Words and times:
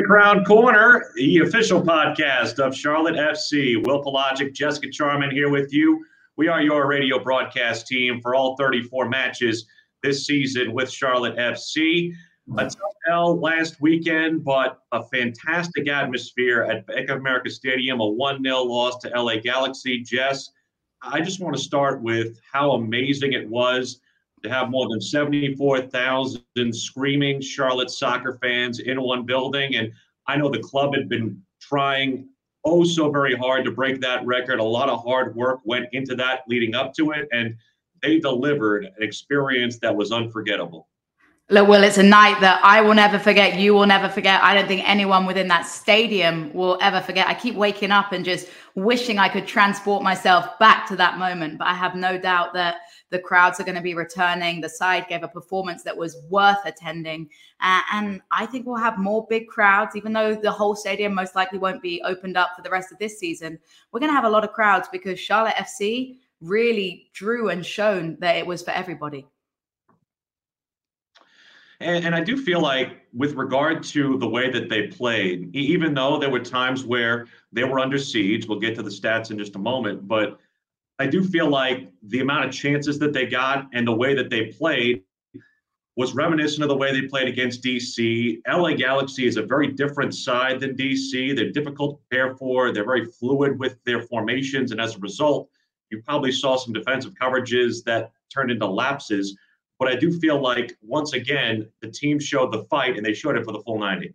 Crown 0.08 0.42
Corner, 0.42 1.10
the 1.16 1.40
official 1.40 1.82
podcast 1.82 2.58
of 2.58 2.74
Charlotte 2.74 3.16
FC. 3.16 3.86
Will 3.86 4.02
Pelagic, 4.02 4.54
Jessica 4.54 4.88
Charman 4.90 5.30
here 5.30 5.50
with 5.50 5.70
you. 5.70 6.02
We 6.38 6.48
are 6.48 6.62
your 6.62 6.86
radio 6.86 7.22
broadcast 7.22 7.86
team 7.86 8.22
for 8.22 8.34
all 8.34 8.56
34 8.56 9.06
matches 9.10 9.66
this 10.02 10.24
season 10.24 10.72
with 10.72 10.90
Charlotte 10.90 11.36
FC. 11.36 12.10
A 12.56 12.62
tough 12.62 12.94
L 13.10 13.38
last 13.38 13.82
weekend, 13.82 14.44
but 14.44 14.78
a 14.92 15.02
fantastic 15.02 15.90
atmosphere 15.90 16.62
at 16.62 16.86
Bank 16.86 17.10
of 17.10 17.18
America 17.18 17.50
Stadium, 17.50 18.00
a 18.00 18.08
1 18.08 18.42
0 18.42 18.62
loss 18.62 18.96
to 19.00 19.10
LA 19.10 19.36
Galaxy. 19.36 20.02
Jess, 20.02 20.48
I 21.02 21.20
just 21.20 21.38
want 21.38 21.54
to 21.54 21.62
start 21.62 22.00
with 22.00 22.40
how 22.50 22.70
amazing 22.70 23.34
it 23.34 23.46
was 23.46 24.00
to 24.42 24.50
have 24.50 24.70
more 24.70 24.88
than 24.88 25.00
74,000 25.00 26.44
screaming 26.74 27.40
Charlotte 27.40 27.90
soccer 27.90 28.38
fans 28.40 28.80
in 28.80 29.00
one 29.00 29.24
building. 29.24 29.76
And 29.76 29.92
I 30.26 30.36
know 30.36 30.48
the 30.48 30.58
club 30.58 30.94
had 30.94 31.08
been 31.08 31.42
trying 31.60 32.28
oh 32.64 32.84
so 32.84 33.10
very 33.10 33.34
hard 33.34 33.64
to 33.64 33.70
break 33.70 34.00
that 34.00 34.24
record. 34.26 34.60
A 34.60 34.64
lot 34.64 34.88
of 34.88 35.02
hard 35.02 35.34
work 35.34 35.60
went 35.64 35.86
into 35.92 36.14
that 36.16 36.42
leading 36.48 36.74
up 36.74 36.94
to 36.94 37.12
it. 37.12 37.28
And 37.32 37.56
they 38.02 38.18
delivered 38.18 38.84
an 38.84 38.94
experience 39.00 39.78
that 39.78 39.94
was 39.94 40.12
unforgettable. 40.12 40.88
Look, 41.50 41.66
Will, 41.66 41.82
it's 41.82 41.96
a 41.96 42.02
night 42.02 42.38
that 42.42 42.60
I 42.62 42.82
will 42.82 42.94
never 42.94 43.18
forget. 43.18 43.58
You 43.58 43.72
will 43.72 43.86
never 43.86 44.10
forget. 44.10 44.42
I 44.42 44.52
don't 44.52 44.68
think 44.68 44.86
anyone 44.86 45.24
within 45.24 45.48
that 45.48 45.62
stadium 45.62 46.52
will 46.52 46.76
ever 46.82 47.00
forget. 47.00 47.26
I 47.26 47.32
keep 47.32 47.54
waking 47.54 47.90
up 47.90 48.12
and 48.12 48.22
just 48.22 48.48
wishing 48.74 49.18
I 49.18 49.30
could 49.30 49.46
transport 49.46 50.02
myself 50.02 50.58
back 50.58 50.86
to 50.88 50.96
that 50.96 51.16
moment. 51.16 51.56
But 51.56 51.68
I 51.68 51.74
have 51.74 51.94
no 51.94 52.18
doubt 52.18 52.52
that 52.52 52.80
the 53.10 53.18
crowds 53.18 53.58
are 53.58 53.64
going 53.64 53.74
to 53.74 53.80
be 53.82 53.94
returning. 53.94 54.60
The 54.60 54.68
side 54.68 55.06
gave 55.08 55.22
a 55.22 55.28
performance 55.28 55.82
that 55.82 55.96
was 55.96 56.16
worth 56.28 56.58
attending. 56.64 57.28
Uh, 57.60 57.80
and 57.92 58.20
I 58.30 58.46
think 58.46 58.66
we'll 58.66 58.76
have 58.76 58.98
more 58.98 59.26
big 59.28 59.48
crowds, 59.48 59.96
even 59.96 60.12
though 60.12 60.34
the 60.34 60.50
whole 60.50 60.74
stadium 60.74 61.14
most 61.14 61.34
likely 61.34 61.58
won't 61.58 61.82
be 61.82 62.02
opened 62.04 62.36
up 62.36 62.50
for 62.54 62.62
the 62.62 62.70
rest 62.70 62.92
of 62.92 62.98
this 62.98 63.18
season. 63.18 63.58
We're 63.92 64.00
going 64.00 64.10
to 64.10 64.16
have 64.16 64.24
a 64.24 64.30
lot 64.30 64.44
of 64.44 64.52
crowds 64.52 64.88
because 64.92 65.18
Charlotte 65.18 65.54
FC 65.56 66.18
really 66.40 67.10
drew 67.14 67.48
and 67.48 67.64
shown 67.64 68.16
that 68.20 68.36
it 68.36 68.46
was 68.46 68.62
for 68.62 68.70
everybody. 68.70 69.26
And, 71.80 72.06
and, 72.06 72.14
I 72.14 72.20
do 72.20 72.36
feel 72.36 72.60
like, 72.60 73.06
with 73.12 73.34
regard 73.34 73.84
to 73.84 74.18
the 74.18 74.28
way 74.28 74.50
that 74.50 74.68
they 74.68 74.88
played, 74.88 75.54
even 75.54 75.94
though 75.94 76.18
there 76.18 76.28
were 76.28 76.40
times 76.40 76.82
where 76.82 77.26
they 77.52 77.62
were 77.62 77.78
under 77.78 77.98
siege, 77.98 78.48
we'll 78.48 78.58
get 78.58 78.74
to 78.74 78.82
the 78.82 78.90
stats 78.90 79.30
in 79.30 79.38
just 79.38 79.54
a 79.54 79.60
moment, 79.60 80.08
but 80.08 80.40
I 80.98 81.06
do 81.06 81.22
feel 81.22 81.48
like 81.48 81.88
the 82.02 82.20
amount 82.20 82.46
of 82.46 82.52
chances 82.52 82.98
that 82.98 83.12
they 83.12 83.26
got 83.26 83.68
and 83.72 83.86
the 83.86 83.94
way 83.94 84.14
that 84.14 84.30
they 84.30 84.46
played 84.46 85.02
was 85.96 86.14
reminiscent 86.14 86.62
of 86.62 86.68
the 86.68 86.76
way 86.76 86.92
they 86.92 87.08
played 87.08 87.28
against 87.28 87.62
DC. 87.62 88.40
LA 88.48 88.72
Galaxy 88.74 89.26
is 89.26 89.36
a 89.36 89.42
very 89.42 89.68
different 89.68 90.14
side 90.14 90.60
than 90.60 90.76
DC. 90.76 91.34
They're 91.34 91.50
difficult 91.50 91.96
to 91.96 92.08
prepare 92.08 92.36
for. 92.36 92.72
They're 92.72 92.84
very 92.84 93.04
fluid 93.04 93.58
with 93.58 93.82
their 93.84 94.02
formations. 94.02 94.70
And 94.70 94.80
as 94.80 94.94
a 94.94 94.98
result, 95.00 95.48
you 95.90 96.00
probably 96.02 96.32
saw 96.32 96.56
some 96.56 96.72
defensive 96.72 97.14
coverages 97.20 97.82
that 97.84 98.12
turned 98.32 98.50
into 98.50 98.66
lapses. 98.66 99.36
But 99.78 99.88
I 99.88 99.96
do 99.96 100.16
feel 100.18 100.40
like, 100.40 100.76
once 100.82 101.14
again, 101.14 101.68
the 101.80 101.90
team 101.90 102.18
showed 102.18 102.52
the 102.52 102.64
fight 102.64 102.96
and 102.96 103.04
they 103.04 103.14
showed 103.14 103.36
it 103.36 103.44
for 103.44 103.52
the 103.52 103.60
full 103.60 103.78
90. 103.78 104.14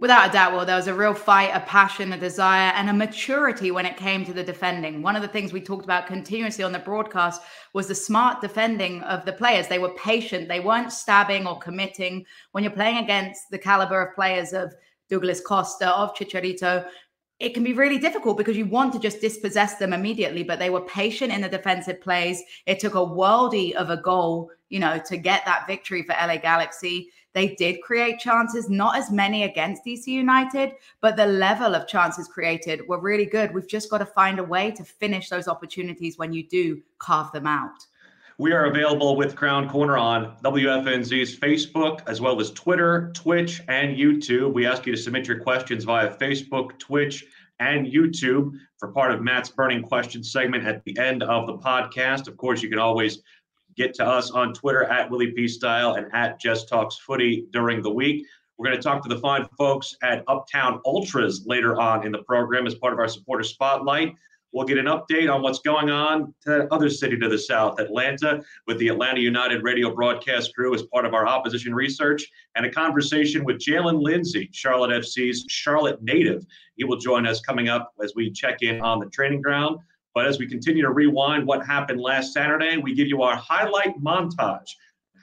Without 0.00 0.28
a 0.28 0.32
doubt, 0.32 0.52
well, 0.52 0.66
there 0.66 0.74
was 0.74 0.88
a 0.88 0.94
real 0.94 1.14
fight, 1.14 1.54
a 1.54 1.60
passion, 1.60 2.12
a 2.12 2.18
desire, 2.18 2.72
and 2.74 2.90
a 2.90 2.92
maturity 2.92 3.70
when 3.70 3.86
it 3.86 3.96
came 3.96 4.24
to 4.24 4.32
the 4.32 4.42
defending. 4.42 5.02
One 5.02 5.14
of 5.14 5.22
the 5.22 5.28
things 5.28 5.52
we 5.52 5.60
talked 5.60 5.84
about 5.84 6.08
continuously 6.08 6.64
on 6.64 6.72
the 6.72 6.80
broadcast 6.80 7.40
was 7.74 7.86
the 7.86 7.94
smart 7.94 8.40
defending 8.40 9.02
of 9.02 9.24
the 9.24 9.32
players. 9.32 9.68
They 9.68 9.78
were 9.78 9.94
patient, 9.94 10.48
they 10.48 10.58
weren't 10.58 10.92
stabbing 10.92 11.46
or 11.46 11.60
committing. 11.60 12.26
When 12.50 12.64
you're 12.64 12.72
playing 12.72 13.04
against 13.04 13.50
the 13.50 13.58
caliber 13.58 14.02
of 14.02 14.16
players 14.16 14.52
of 14.52 14.74
Douglas 15.08 15.40
Costa, 15.40 15.88
of 15.90 16.12
Chicharito, 16.14 16.86
it 17.38 17.54
can 17.54 17.62
be 17.62 17.72
really 17.72 17.98
difficult 17.98 18.36
because 18.36 18.56
you 18.56 18.66
want 18.66 18.92
to 18.94 18.98
just 18.98 19.20
dispossess 19.20 19.76
them 19.76 19.92
immediately, 19.92 20.42
but 20.42 20.58
they 20.58 20.70
were 20.70 20.80
patient 20.82 21.32
in 21.32 21.40
the 21.40 21.48
defensive 21.48 22.00
plays. 22.00 22.42
It 22.66 22.80
took 22.80 22.94
a 22.94 22.98
worldy 22.98 23.74
of 23.74 23.90
a 23.90 23.96
goal, 23.96 24.50
you 24.70 24.80
know, 24.80 25.00
to 25.06 25.16
get 25.16 25.44
that 25.44 25.68
victory 25.68 26.02
for 26.02 26.14
LA 26.14 26.38
Galaxy. 26.38 27.10
They 27.34 27.54
did 27.56 27.82
create 27.82 28.20
chances, 28.20 28.70
not 28.70 28.96
as 28.96 29.10
many 29.10 29.42
against 29.42 29.84
DC 29.84 30.06
United, 30.06 30.72
but 31.00 31.16
the 31.16 31.26
level 31.26 31.74
of 31.74 31.88
chances 31.88 32.28
created 32.28 32.86
were 32.88 33.00
really 33.00 33.26
good. 33.26 33.52
We've 33.52 33.68
just 33.68 33.90
got 33.90 33.98
to 33.98 34.06
find 34.06 34.38
a 34.38 34.44
way 34.44 34.70
to 34.70 34.84
finish 34.84 35.28
those 35.28 35.48
opportunities 35.48 36.16
when 36.16 36.32
you 36.32 36.46
do 36.46 36.80
carve 36.98 37.32
them 37.32 37.46
out. 37.46 37.86
We 38.38 38.52
are 38.52 38.66
available 38.66 39.16
with 39.16 39.36
Crown 39.36 39.68
Corner 39.68 39.96
on 39.96 40.36
WFNZ's 40.44 41.38
Facebook, 41.38 42.00
as 42.08 42.20
well 42.20 42.40
as 42.40 42.50
Twitter, 42.50 43.12
Twitch, 43.14 43.62
and 43.68 43.96
YouTube. 43.96 44.52
We 44.52 44.66
ask 44.66 44.86
you 44.86 44.94
to 44.94 45.00
submit 45.00 45.28
your 45.28 45.38
questions 45.38 45.84
via 45.84 46.16
Facebook, 46.16 46.78
Twitch, 46.78 47.24
and 47.60 47.86
YouTube 47.86 48.58
for 48.78 48.88
part 48.88 49.12
of 49.12 49.22
Matt's 49.22 49.48
Burning 49.48 49.82
Questions 49.82 50.32
segment 50.32 50.66
at 50.66 50.84
the 50.84 50.98
end 50.98 51.22
of 51.22 51.46
the 51.46 51.58
podcast. 51.58 52.26
Of 52.26 52.36
course, 52.36 52.62
you 52.62 52.68
can 52.68 52.80
always 52.80 53.22
Get 53.76 53.94
to 53.94 54.06
us 54.06 54.30
on 54.30 54.54
Twitter 54.54 54.84
at 54.84 55.10
Willie 55.10 55.32
P 55.32 55.48
Style 55.48 55.94
and 55.94 56.06
at 56.12 56.40
Jess 56.40 56.64
Talks 56.64 56.96
Footy 56.98 57.46
during 57.52 57.82
the 57.82 57.90
week. 57.90 58.26
We're 58.56 58.66
going 58.66 58.76
to 58.76 58.82
talk 58.82 59.02
to 59.02 59.08
the 59.08 59.20
fine 59.20 59.46
folks 59.58 59.96
at 60.02 60.22
Uptown 60.28 60.80
Ultras 60.86 61.44
later 61.46 61.80
on 61.80 62.06
in 62.06 62.12
the 62.12 62.22
program 62.22 62.66
as 62.66 62.76
part 62.76 62.92
of 62.92 63.00
our 63.00 63.08
supporter 63.08 63.42
spotlight. 63.42 64.14
We'll 64.54 64.64
get 64.64 64.78
an 64.78 64.86
update 64.86 65.34
on 65.34 65.42
what's 65.42 65.58
going 65.58 65.90
on 65.90 66.32
to 66.44 66.72
other 66.72 66.88
city 66.88 67.18
to 67.18 67.28
the 67.28 67.36
south, 67.36 67.80
Atlanta, 67.80 68.40
with 68.68 68.78
the 68.78 68.86
Atlanta 68.86 69.18
United 69.18 69.64
radio 69.64 69.92
broadcast 69.92 70.54
crew 70.54 70.72
as 70.72 70.84
part 70.84 71.04
of 71.04 71.12
our 71.12 71.26
opposition 71.26 71.74
research, 71.74 72.24
and 72.54 72.64
a 72.64 72.70
conversation 72.70 73.44
with 73.44 73.58
Jaylin 73.58 74.00
Lindsey, 74.00 74.48
Charlotte 74.52 74.92
FC's 75.02 75.44
Charlotte 75.48 76.00
native. 76.04 76.46
He 76.76 76.84
will 76.84 76.98
join 76.98 77.26
us 77.26 77.40
coming 77.40 77.68
up 77.68 77.92
as 78.00 78.12
we 78.14 78.30
check 78.30 78.62
in 78.62 78.80
on 78.80 79.00
the 79.00 79.06
training 79.06 79.42
ground. 79.42 79.80
But 80.14 80.26
as 80.26 80.38
we 80.38 80.46
continue 80.46 80.82
to 80.82 80.90
rewind 80.90 81.44
what 81.44 81.66
happened 81.66 82.00
last 82.00 82.32
Saturday, 82.32 82.76
we 82.76 82.94
give 82.94 83.08
you 83.08 83.22
our 83.22 83.34
highlight 83.36 84.00
montage, 84.00 84.70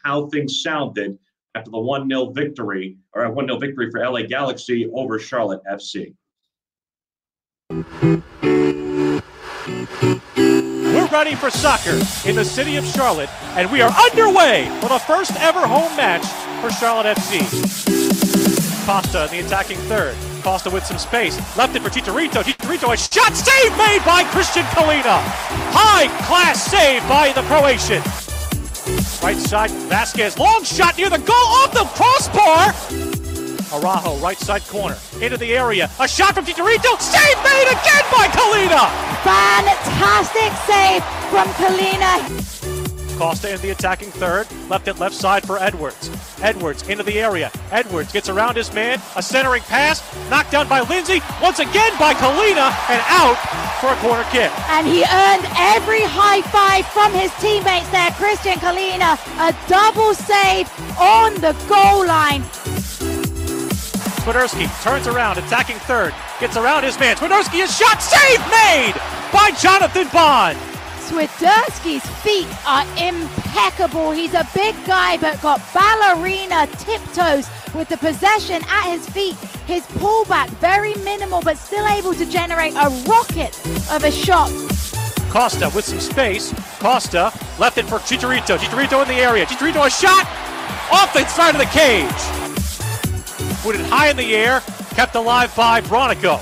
how 0.03 0.27
things 0.27 0.61
sounded 0.61 1.17
after 1.55 1.71
the 1.71 1.79
1 1.79 2.09
0 2.09 2.31
victory, 2.31 2.97
or 3.13 3.23
a 3.23 3.31
1 3.31 3.47
0 3.47 3.57
victory 3.57 3.89
for 3.89 4.05
LA 4.05 4.23
Galaxy 4.23 4.89
over 4.93 5.17
Charlotte 5.17 5.61
FC. 5.71 6.13
We're 10.83 11.07
ready 11.07 11.35
for 11.35 11.49
soccer 11.49 11.97
in 12.27 12.35
the 12.35 12.43
city 12.43 12.75
of 12.75 12.85
Charlotte, 12.85 13.29
and 13.55 13.71
we 13.71 13.81
are 13.81 13.91
underway 13.91 14.67
for 14.81 14.89
the 14.89 14.99
first 14.99 15.31
ever 15.39 15.65
home 15.65 15.95
match 15.95 16.25
for 16.61 16.69
Charlotte 16.69 17.15
FC. 17.17 17.39
Costa 18.85 19.25
in 19.25 19.31
the 19.31 19.47
attacking 19.47 19.77
third. 19.77 20.17
Costa 20.41 20.69
with 20.69 20.85
some 20.85 20.97
space. 20.97 21.37
Left 21.57 21.75
it 21.75 21.81
for 21.81 21.89
Chicharito. 21.89 22.43
Chicharito, 22.43 22.93
a 22.93 22.97
shot 22.97 23.35
save 23.35 23.71
made 23.77 24.01
by 24.05 24.23
Christian 24.31 24.63
Kahlina. 24.73 25.21
High 25.73 26.07
class 26.25 26.63
save 26.63 27.07
by 27.07 27.31
the 27.33 27.41
Croatian. 27.43 28.01
Right 29.23 29.37
side, 29.37 29.71
Vasquez. 29.89 30.37
Long 30.37 30.63
shot 30.63 30.97
near 30.97 31.09
the 31.09 31.19
goal 31.19 31.47
off 31.61 31.71
the 31.71 31.85
crossbar. 31.93 32.73
Araujo, 33.73 34.17
right 34.17 34.37
side 34.37 34.63
corner. 34.67 34.97
Into 35.21 35.37
the 35.37 35.53
area. 35.53 35.89
A 35.99 36.07
shot 36.07 36.35
from 36.35 36.45
Chicharito. 36.45 36.99
Save 36.99 37.37
made 37.43 37.69
again 37.71 38.05
by 38.11 38.27
Kahlina. 38.27 38.89
Fantastic 39.23 40.51
save 40.67 41.03
from 41.29 41.47
Kahlina. 41.55 42.70
Costa 43.21 43.53
in 43.53 43.61
the 43.61 43.69
attacking 43.69 44.09
third, 44.09 44.47
left 44.67 44.87
it 44.87 44.97
left 44.97 45.13
side 45.13 45.45
for 45.45 45.59
Edwards. 45.59 46.09
Edwards 46.41 46.89
into 46.89 47.03
the 47.03 47.19
area. 47.19 47.51
Edwards 47.69 48.11
gets 48.11 48.29
around 48.29 48.55
his 48.55 48.73
man, 48.73 48.99
a 49.15 49.21
centering 49.21 49.61
pass, 49.61 50.01
knocked 50.31 50.49
down 50.49 50.67
by 50.67 50.81
Lindsey, 50.81 51.21
once 51.39 51.59
again 51.59 51.93
by 51.99 52.15
Kahlina. 52.15 52.73
and 52.89 52.99
out 53.13 53.37
for 53.79 53.93
a 53.93 53.95
corner 53.97 54.23
kick. 54.31 54.49
And 54.71 54.87
he 54.87 55.03
earned 55.03 55.45
every 55.53 56.01
high 56.01 56.41
five 56.49 56.87
from 56.87 57.13
his 57.13 57.31
teammates 57.37 57.87
there. 57.91 58.09
Christian 58.17 58.57
Kahlina, 58.57 59.13
a 59.37 59.53
double 59.69 60.15
save 60.15 60.65
on 60.97 61.35
the 61.35 61.53
goal 61.69 62.07
line. 62.07 62.41
Swiderski 64.25 64.65
turns 64.81 65.05
around, 65.05 65.37
attacking 65.37 65.77
third, 65.85 66.11
gets 66.39 66.57
around 66.57 66.85
his 66.85 66.99
man. 66.99 67.17
Swiderski 67.17 67.61
is 67.61 67.77
shot, 67.77 68.01
save 68.01 68.39
made 68.49 68.95
by 69.31 69.51
Jonathan 69.61 70.07
Bond. 70.11 70.57
Swiderski's 71.11 72.07
feet 72.23 72.47
are 72.65 72.85
impeccable. 72.95 74.11
He's 74.11 74.33
a 74.33 74.47
big 74.53 74.73
guy, 74.85 75.17
but 75.17 75.41
got 75.41 75.61
ballerina 75.73 76.67
tiptoes 76.77 77.49
with 77.75 77.89
the 77.89 77.97
possession 77.97 78.63
at 78.69 78.89
his 78.89 79.09
feet. 79.09 79.35
His 79.67 79.83
pullback 79.99 80.47
very 80.61 80.95
minimal, 81.03 81.41
but 81.41 81.57
still 81.57 81.85
able 81.85 82.13
to 82.13 82.25
generate 82.25 82.75
a 82.75 82.87
rocket 83.09 83.59
of 83.91 84.05
a 84.05 84.11
shot. 84.11 84.51
Costa 85.29 85.69
with 85.75 85.83
some 85.83 85.99
space. 85.99 86.53
Costa 86.79 87.33
left 87.59 87.77
it 87.77 87.87
for 87.87 87.99
Chicharito. 87.99 88.57
Chicharito 88.57 89.01
in 89.01 89.09
the 89.09 89.21
area. 89.21 89.45
Chicharito 89.45 89.85
a 89.85 89.89
shot 89.89 90.25
off 90.93 91.11
the 91.13 91.25
side 91.27 91.55
of 91.55 91.59
the 91.59 91.67
cage. 91.75 92.07
Put 93.63 93.75
it 93.75 93.85
high 93.87 94.09
in 94.09 94.15
the 94.15 94.33
air, 94.33 94.61
kept 94.95 95.15
alive 95.15 95.53
by 95.57 95.81
Bronico. 95.81 96.39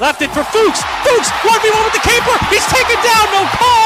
Left 0.00 0.22
it 0.22 0.30
for 0.30 0.42
Fuchs. 0.42 0.82
Fuchs, 1.06 1.28
1v1 1.30 1.84
with 1.84 1.92
the 1.94 2.02
keeper. 2.02 2.34
He's 2.50 2.66
taken 2.66 2.96
down, 3.04 3.26
no 3.30 3.46
call. 3.54 3.77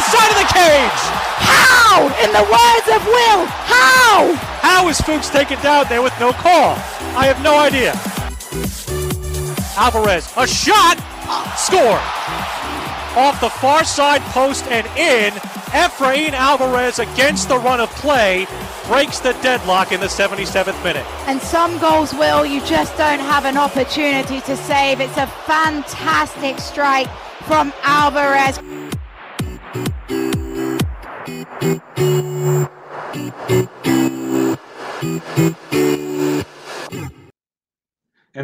A 0.00 0.02
shot 0.02 0.12
the 0.12 0.16
side 0.16 0.30
of 0.30 0.38
the 0.40 0.54
cage. 0.54 1.02
How? 1.44 2.00
In 2.24 2.32
the 2.32 2.40
words 2.40 2.88
of 2.88 3.04
Will, 3.06 3.44
how? 3.44 4.34
How 4.62 4.88
is 4.88 4.98
Fuchs 5.00 5.28
taken 5.28 5.60
down 5.60 5.86
there 5.88 6.00
with 6.00 6.18
no 6.18 6.32
call? 6.32 6.74
I 7.16 7.26
have 7.26 7.42
no 7.42 7.58
idea. 7.58 7.92
Alvarez, 9.76 10.32
a 10.38 10.46
shot, 10.46 10.96
score. 11.58 12.00
Off 13.18 13.40
the 13.40 13.50
far 13.50 13.84
side 13.84 14.22
post 14.32 14.64
and 14.68 14.86
in. 14.96 15.32
Efrain 15.72 16.32
Alvarez 16.32 16.98
against 16.98 17.48
the 17.48 17.58
run 17.58 17.80
of 17.80 17.90
play 17.90 18.46
breaks 18.86 19.18
the 19.18 19.34
deadlock 19.42 19.92
in 19.92 20.00
the 20.00 20.06
77th 20.06 20.82
minute. 20.82 21.04
And 21.26 21.40
some 21.42 21.78
goals, 21.78 22.14
Will, 22.14 22.46
you 22.46 22.60
just 22.64 22.96
don't 22.96 23.20
have 23.20 23.44
an 23.44 23.58
opportunity 23.58 24.40
to 24.40 24.56
save. 24.56 25.00
It's 25.00 25.18
a 25.18 25.26
fantastic 25.26 26.58
strike 26.58 27.08
from 27.42 27.72
Alvarez. 27.82 28.58
And 31.60 31.76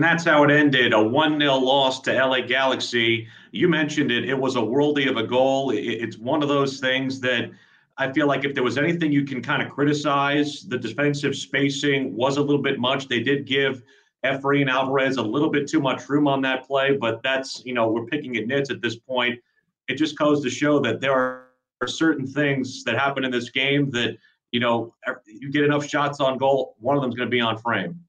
that's 0.05 0.25
how 0.25 0.45
it 0.45 0.51
ended 0.51 0.93
a 0.93 1.03
1 1.03 1.41
0 1.41 1.55
loss 1.55 2.01
to 2.03 2.13
LA 2.13 2.43
Galaxy. 2.43 3.27
You 3.53 3.69
mentioned 3.69 4.11
it, 4.11 4.29
it 4.29 4.39
was 4.39 4.57
a 4.57 4.61
worldy 4.61 5.09
of 5.09 5.17
a 5.17 5.23
goal. 5.23 5.71
It's 5.71 6.19
one 6.19 6.43
of 6.43 6.51
those 6.51 6.79
things 6.79 7.19
that 7.21 7.51
I 7.97 8.13
feel 8.13 8.27
like 8.27 8.45
if 8.45 8.53
there 8.55 8.63
was 8.63 8.77
anything 8.77 9.13
you 9.13 9.25
can 9.25 9.41
kind 9.41 9.63
of 9.63 9.71
criticize, 9.71 10.67
the 10.69 10.77
defensive 10.77 11.35
spacing 11.35 12.15
was 12.15 12.37
a 12.37 12.43
little 12.43 12.61
bit 12.61 12.79
much. 12.79 13.09
They 13.09 13.21
did 13.21 13.47
give 13.47 13.83
Efrain 14.27 14.69
Alvarez 14.69 15.17
a 15.17 15.23
little 15.23 15.51
bit 15.51 15.67
too 15.67 15.81
much 15.81 16.07
room 16.11 16.29
on 16.29 16.43
that 16.43 16.67
play, 16.67 16.99
but 16.99 17.23
that's, 17.23 17.63
you 17.65 17.73
know, 17.73 17.89
we're 17.89 18.05
picking 18.05 18.37
at 18.37 18.47
nits 18.47 18.71
at 18.71 18.83
this 18.83 18.97
point. 18.97 19.41
It 19.89 19.95
just 19.95 20.19
goes 20.19 20.43
to 20.43 20.51
show 20.51 20.81
that 20.81 21.01
there 21.01 21.13
are 21.15 21.46
certain 21.87 22.27
things 22.27 22.85
that 22.85 22.97
happen 22.97 23.25
in 23.25 23.31
this 23.31 23.51
game 23.51 23.91
that, 23.91 24.17
you 24.51 24.61
know, 24.61 24.95
you 25.27 25.51
get 25.51 25.65
enough 25.65 25.87
shots 25.87 26.21
on 26.21 26.39
goal, 26.39 26.77
one 26.79 26.97
of 26.97 27.03
them's 27.03 27.15
going 27.15 27.29
to 27.29 27.31
be 27.31 27.41
on 27.41 27.59
frame. 27.59 28.01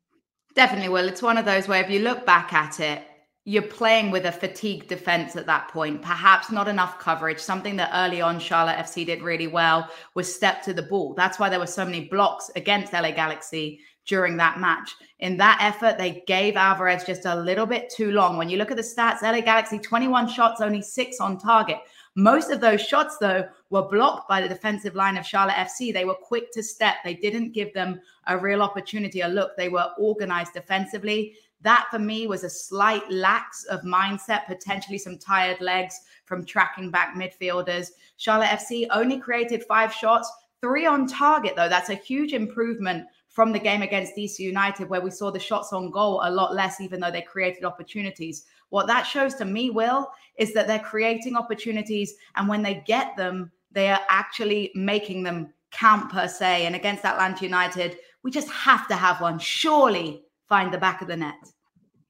Definitely 0.56 0.90
will. 0.90 1.08
It's 1.08 1.22
one 1.22 1.38
of 1.38 1.46
those 1.46 1.68
where 1.68 1.84
if 1.84 1.90
you 1.90 2.00
look 2.00 2.26
back 2.26 2.54
at 2.54 2.80
it, 2.80 3.04
you're 3.44 3.62
playing 3.62 4.12
with 4.12 4.26
a 4.26 4.32
fatigued 4.32 4.88
defense 4.88 5.36
at 5.38 5.46
that 5.46 5.70
point. 5.70 6.02
Perhaps 6.02 6.52
not 6.52 6.68
enough 6.68 7.00
coverage. 7.00 7.40
Something 7.40 7.78
that 7.78 7.92
early 7.94 8.22
on 8.22 8.40
Charlotte 8.40 8.78
FC 8.78 9.06
did 9.06 9.22
really 9.22 9.48
well 9.48 9.90
was 10.16 10.34
step 10.34 10.62
to 10.64 10.74
the 10.74 10.82
ball. 10.82 11.14
That's 11.14 11.40
why 11.40 11.48
there 11.48 11.60
were 11.60 11.66
so 11.66 11.86
many 11.86 12.10
blocks 12.10 12.52
against 12.58 12.92
LA 12.92 13.12
Galaxy 13.12 13.80
during 14.06 14.36
that 14.38 14.60
match. 14.60 14.96
In 15.20 15.38
that 15.38 15.60
effort, 15.62 15.98
they 15.98 16.24
gave 16.28 16.56
Alvarez 16.56 17.04
just 17.04 17.26
a 17.26 17.36
little 17.36 17.66
bit 17.66 17.90
too 17.90 18.12
long. 18.12 18.38
When 18.38 18.50
you 18.50 18.58
look 18.58 18.72
at 18.72 18.78
the 18.78 18.84
stats, 18.84 19.22
LA 19.22 19.42
Galaxy 19.42 19.80
21 19.80 20.28
shots, 20.28 20.60
only 20.60 20.82
six 20.82 21.20
on 21.20 21.38
target. 21.38 21.78
Most 22.18 22.50
of 22.50 22.60
those 22.60 22.82
shots, 22.82 23.20
though, 23.20 23.48
were 23.70 23.88
blocked 23.88 24.28
by 24.28 24.42
the 24.42 24.50
defensive 24.50 24.96
line 24.96 25.18
of 25.18 25.26
Charlotte 25.26 25.54
FC. 25.54 25.94
They 25.94 26.04
were 26.04 26.16
quick 26.16 26.52
to 26.54 26.64
step. 26.64 26.96
They 27.04 27.14
didn't 27.14 27.52
give 27.52 27.72
them 27.76 28.02
a 28.26 28.36
real 28.36 28.64
opportunity, 28.64 29.22
a 29.22 29.28
look. 29.28 29.56
They 29.56 29.70
were 29.70 29.92
organized 30.00 30.54
defensively. 30.54 31.36
That 31.62 31.86
for 31.92 32.00
me 32.00 32.26
was 32.26 32.44
a 32.44 32.50
slight 32.50 33.08
lax 33.12 33.66
of 33.66 33.82
mindset, 33.82 34.48
potentially 34.48 34.98
some 34.98 35.20
tired 35.20 35.62
legs 35.62 36.02
from 36.26 36.44
tracking 36.44 36.90
back 36.90 37.14
midfielders. 37.14 37.90
Charlotte 38.18 38.48
FC 38.48 38.88
only 38.90 39.20
created 39.20 39.64
five 39.66 39.94
shots, 39.94 40.28
three 40.60 40.88
on 40.88 41.06
target, 41.06 41.56
though. 41.56 41.70
That's 41.70 41.92
a 41.92 41.96
huge 41.96 42.34
improvement 42.34 43.06
from 43.38 43.52
the 43.52 43.60
game 43.60 43.84
against 43.84 44.16
DC 44.16 44.40
United, 44.40 44.90
where 44.90 45.00
we 45.00 45.12
saw 45.12 45.30
the 45.30 45.38
shots 45.38 45.72
on 45.72 45.92
goal 45.92 46.22
a 46.24 46.32
lot 46.32 46.56
less, 46.56 46.82
even 46.82 47.00
though 47.00 47.12
they 47.12 47.22
created 47.22 47.64
opportunities. 47.64 48.46
What 48.70 48.88
that 48.88 49.04
shows 49.04 49.36
to 49.36 49.46
me, 49.46 49.70
Will, 49.70 50.10
is 50.40 50.56
that 50.56 50.66
they're 50.66 50.80
creating 50.80 51.36
opportunities. 51.36 52.16
And 52.36 52.48
when 52.48 52.64
they 52.64 52.84
get 52.88 53.16
them, 53.16 53.52
they 53.72 53.92
are 53.92 54.02
actually 54.10 54.72
making 54.74 55.22
them 55.22 55.54
count 55.70 56.12
per 56.12 56.28
se. 56.28 56.66
And 56.66 56.76
against 56.76 57.06
Atlanta 57.06 57.44
United, 57.44 58.00
we 58.24 58.32
just 58.32 58.50
have 58.50 58.88
to 58.88 58.96
have 58.96 59.22
one. 59.22 59.38
Surely 59.38 60.24
find 60.50 60.74
the 60.74 60.80
back 60.80 61.04
of 61.04 61.08
the 61.08 61.16
net. 61.16 61.36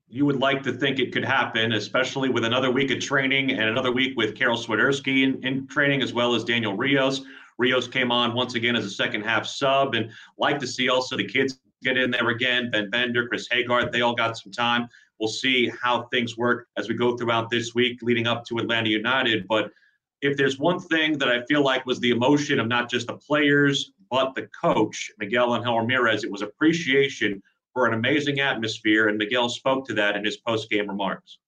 You 0.08 0.26
would 0.26 0.40
like 0.40 0.64
to 0.64 0.72
think 0.72 0.98
it 0.98 1.12
could 1.12 1.26
happen, 1.26 1.74
especially 1.74 2.30
with 2.30 2.46
another 2.46 2.72
week 2.72 2.90
of 2.90 3.02
training 3.02 3.52
and 3.52 3.64
another 3.64 3.92
week 3.92 4.16
with 4.16 4.34
Karol 4.34 4.58
Swiderski 4.58 5.24
in, 5.24 5.46
in 5.46 5.68
training, 5.68 6.02
as 6.02 6.14
well 6.14 6.34
as 6.36 6.46
Daniel 6.46 6.78
Rios. 6.78 7.22
Rios 7.58 7.88
came 7.88 8.12
on 8.12 8.34
once 8.34 8.56
again 8.56 8.76
as 8.76 8.86
a 8.86 8.90
second 8.90 9.22
half 9.24 9.46
sub, 9.46 9.96
and 9.96 10.12
like 10.38 10.60
to 10.60 10.68
see 10.68 10.90
also 10.90 11.18
the 11.18 11.26
kids 11.26 11.60
get 11.84 11.98
in 11.98 12.12
there 12.12 12.30
again. 12.30 12.70
Ben 12.72 12.90
Bender, 12.90 13.28
Chris 13.28 13.48
Hegardt, 13.50 13.92
they 13.92 14.02
all 14.02 14.16
got 14.16 14.38
some 14.38 14.52
time. 14.52 14.88
We'll 15.20 15.30
see 15.30 15.72
how 15.82 16.04
things 16.04 16.38
work 16.38 16.68
as 16.78 16.88
we 16.88 16.96
go 16.96 17.18
throughout 17.18 17.50
this 17.50 17.74
week 17.74 18.00
leading 18.02 18.28
up 18.28 18.46
to 18.46 18.58
Atlanta 18.58 18.90
United. 18.90 19.48
But 19.48 19.72
if 20.22 20.38
there's 20.38 20.60
one 20.60 20.80
thing 20.80 21.18
that 21.18 21.30
I 21.30 21.44
feel 21.46 21.64
like 21.64 21.86
was 21.86 22.00
the 22.00 22.12
emotion 22.12 22.60
of 22.60 22.68
not 22.68 22.90
just 22.90 23.08
the 23.08 23.14
players, 23.14 23.92
but 24.10 24.36
the 24.36 24.48
coach, 24.60 25.12
Miguel 25.18 25.56
Angel 25.56 25.80
Ramirez, 25.80 26.24
it 26.24 26.32
was 26.32 26.42
appreciation 26.42 27.42
for 27.74 27.88
an 27.88 27.94
amazing 27.94 28.40
atmosphere. 28.40 29.08
And 29.08 29.18
Miguel 29.18 29.50
spoke 29.50 29.88
to 29.88 29.94
that 29.96 30.16
in 30.16 30.24
his 30.24 30.38
post 30.38 30.70
game 30.70 30.88
remarks. 30.88 31.40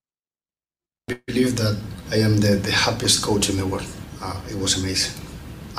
I 1.09 1.19
believe 1.25 1.55
that 1.57 1.79
I 2.11 2.17
am 2.17 2.37
the, 2.37 2.55
the 2.55 2.71
happiest 2.71 3.23
coach 3.23 3.49
in 3.49 3.57
the 3.57 3.65
world. 3.65 3.87
Uh, 4.21 4.39
it 4.49 4.57
was 4.57 4.77
amazing. 4.83 5.28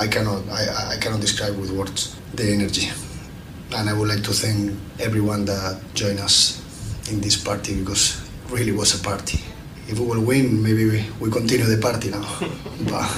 I 0.00 0.08
cannot 0.08 0.48
I, 0.48 0.94
I 0.94 0.96
cannot 0.96 1.20
describe 1.20 1.58
with 1.58 1.70
words 1.72 2.16
the 2.32 2.44
energy. 2.50 2.88
And 3.76 3.86
I 3.86 3.92
would 3.92 4.08
like 4.08 4.24
to 4.24 4.32
thank 4.32 4.72
everyone 4.98 5.44
that 5.44 5.78
joined 5.92 6.20
us 6.20 6.56
in 7.12 7.20
this 7.20 7.36
party 7.36 7.78
because 7.78 8.16
really 8.48 8.72
was 8.72 8.98
a 8.98 9.04
party. 9.04 9.44
If 9.88 9.98
we 9.98 10.06
will 10.06 10.24
win, 10.24 10.62
maybe 10.62 10.86
we, 10.88 11.06
we 11.20 11.30
continue 11.30 11.66
the 11.66 11.76
party 11.76 12.08
now, 12.08 12.24
but, 12.88 13.08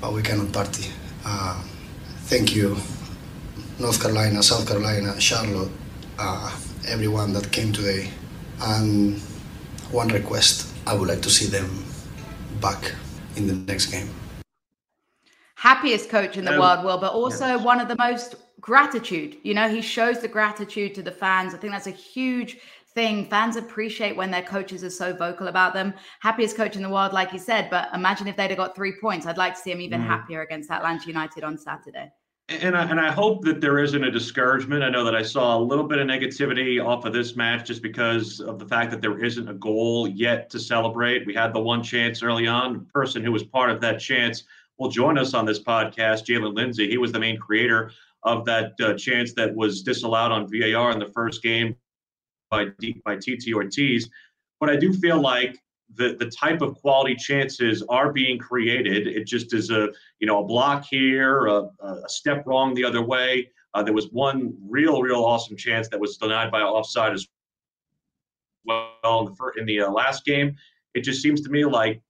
but 0.00 0.14
we 0.14 0.22
cannot 0.22 0.52
party. 0.52 0.90
Uh, 1.22 1.62
thank 2.32 2.56
you, 2.56 2.78
North 3.78 4.00
Carolina, 4.00 4.42
South 4.42 4.66
Carolina, 4.66 5.20
Charlotte, 5.20 5.70
uh, 6.18 6.50
everyone 6.88 7.34
that 7.34 7.52
came 7.52 7.72
today. 7.72 8.08
And 8.62 9.18
one 9.92 10.08
request, 10.08 10.66
I 10.86 10.94
would 10.94 11.08
like 11.08 11.20
to 11.22 11.30
see 11.30 11.46
them 11.46 11.84
back 12.58 12.94
in 13.36 13.46
the 13.46 13.54
next 13.70 13.86
game. 13.86 14.08
Happiest 15.60 16.08
coach 16.08 16.38
in 16.38 16.46
the 16.46 16.54
um, 16.54 16.58
world, 16.58 16.84
Will, 16.86 16.96
but 16.96 17.12
also 17.12 17.48
yes. 17.48 17.62
one 17.62 17.82
of 17.82 17.88
the 17.88 17.96
most 17.98 18.36
gratitude. 18.62 19.36
You 19.42 19.52
know, 19.52 19.68
he 19.68 19.82
shows 19.82 20.18
the 20.20 20.26
gratitude 20.26 20.94
to 20.94 21.02
the 21.02 21.12
fans. 21.12 21.52
I 21.52 21.58
think 21.58 21.74
that's 21.74 21.86
a 21.86 21.90
huge 21.90 22.56
thing. 22.94 23.26
Fans 23.26 23.56
appreciate 23.56 24.16
when 24.16 24.30
their 24.30 24.42
coaches 24.42 24.82
are 24.84 24.88
so 24.88 25.12
vocal 25.14 25.48
about 25.48 25.74
them. 25.74 25.92
Happiest 26.20 26.56
coach 26.56 26.76
in 26.76 26.82
the 26.82 26.88
world, 26.88 27.12
like 27.12 27.34
you 27.34 27.38
said. 27.38 27.68
But 27.68 27.90
imagine 27.92 28.26
if 28.26 28.38
they'd 28.38 28.48
have 28.48 28.56
got 28.56 28.74
three 28.74 28.94
points. 29.02 29.26
I'd 29.26 29.36
like 29.36 29.54
to 29.54 29.60
see 29.60 29.70
him 29.70 29.82
even 29.82 30.00
mm. 30.00 30.06
happier 30.06 30.40
against 30.40 30.70
Atlanta 30.70 31.06
United 31.06 31.44
on 31.44 31.58
Saturday. 31.58 32.10
And 32.48 32.74
I, 32.74 32.84
and 32.84 32.98
I 32.98 33.12
hope 33.12 33.44
that 33.44 33.60
there 33.60 33.78
isn't 33.80 34.02
a 34.02 34.10
discouragement. 34.10 34.82
I 34.82 34.88
know 34.88 35.04
that 35.04 35.14
I 35.14 35.22
saw 35.22 35.58
a 35.58 35.60
little 35.60 35.84
bit 35.84 35.98
of 35.98 36.08
negativity 36.08 36.82
off 36.82 37.04
of 37.04 37.12
this 37.12 37.36
match 37.36 37.66
just 37.66 37.82
because 37.82 38.40
of 38.40 38.58
the 38.58 38.66
fact 38.66 38.90
that 38.92 39.02
there 39.02 39.22
isn't 39.22 39.46
a 39.46 39.54
goal 39.54 40.08
yet 40.08 40.48
to 40.50 40.58
celebrate. 40.58 41.26
We 41.26 41.34
had 41.34 41.52
the 41.52 41.60
one 41.60 41.82
chance 41.82 42.22
early 42.22 42.46
on. 42.46 42.72
The 42.72 42.78
person 42.94 43.22
who 43.22 43.30
was 43.30 43.44
part 43.44 43.68
of 43.68 43.82
that 43.82 44.00
chance 44.00 44.44
will 44.80 44.90
join 44.90 45.18
us 45.18 45.34
on 45.34 45.44
this 45.44 45.62
podcast, 45.62 46.26
Jaylin 46.26 46.54
Lindsey. 46.54 46.88
He 46.88 46.98
was 46.98 47.12
the 47.12 47.20
main 47.20 47.38
creator 47.38 47.92
of 48.24 48.44
that 48.46 48.72
uh, 48.80 48.94
chance 48.94 49.34
that 49.34 49.54
was 49.54 49.82
disallowed 49.82 50.32
on 50.32 50.48
VAR 50.48 50.90
in 50.90 50.98
the 50.98 51.10
first 51.14 51.42
game 51.42 51.76
by 52.50 52.68
by 53.04 53.16
Titi 53.16 53.54
Ortiz. 53.54 54.08
But 54.58 54.70
I 54.70 54.76
do 54.76 54.92
feel 54.92 55.20
like 55.20 55.56
the 55.94 56.16
the 56.18 56.30
type 56.30 56.62
of 56.62 56.74
quality 56.76 57.14
chances 57.14 57.82
are 57.88 58.12
being 58.12 58.38
created. 58.38 59.06
It 59.06 59.26
just 59.26 59.54
is 59.54 59.70
a 59.70 59.88
you 60.18 60.26
know 60.26 60.40
a 60.42 60.44
block 60.44 60.86
here, 60.90 61.46
a, 61.46 61.68
a 61.80 62.08
step 62.08 62.44
wrong 62.46 62.74
the 62.74 62.84
other 62.84 63.02
way. 63.02 63.50
Uh, 63.74 63.82
there 63.82 63.94
was 63.94 64.08
one 64.10 64.54
real, 64.68 65.00
real 65.00 65.24
awesome 65.24 65.56
chance 65.56 65.88
that 65.90 66.00
was 66.00 66.16
denied 66.16 66.50
by 66.50 66.60
offside 66.60 67.12
as 67.12 67.28
well 68.64 69.20
in 69.20 69.26
the, 69.26 69.34
first, 69.36 69.58
in 69.58 69.66
the 69.66 69.82
uh, 69.82 69.90
last 69.90 70.24
game. 70.24 70.56
It 70.94 71.02
just 71.02 71.22
seems 71.22 71.40
to 71.42 71.50
me 71.50 71.64
like, 71.64 72.02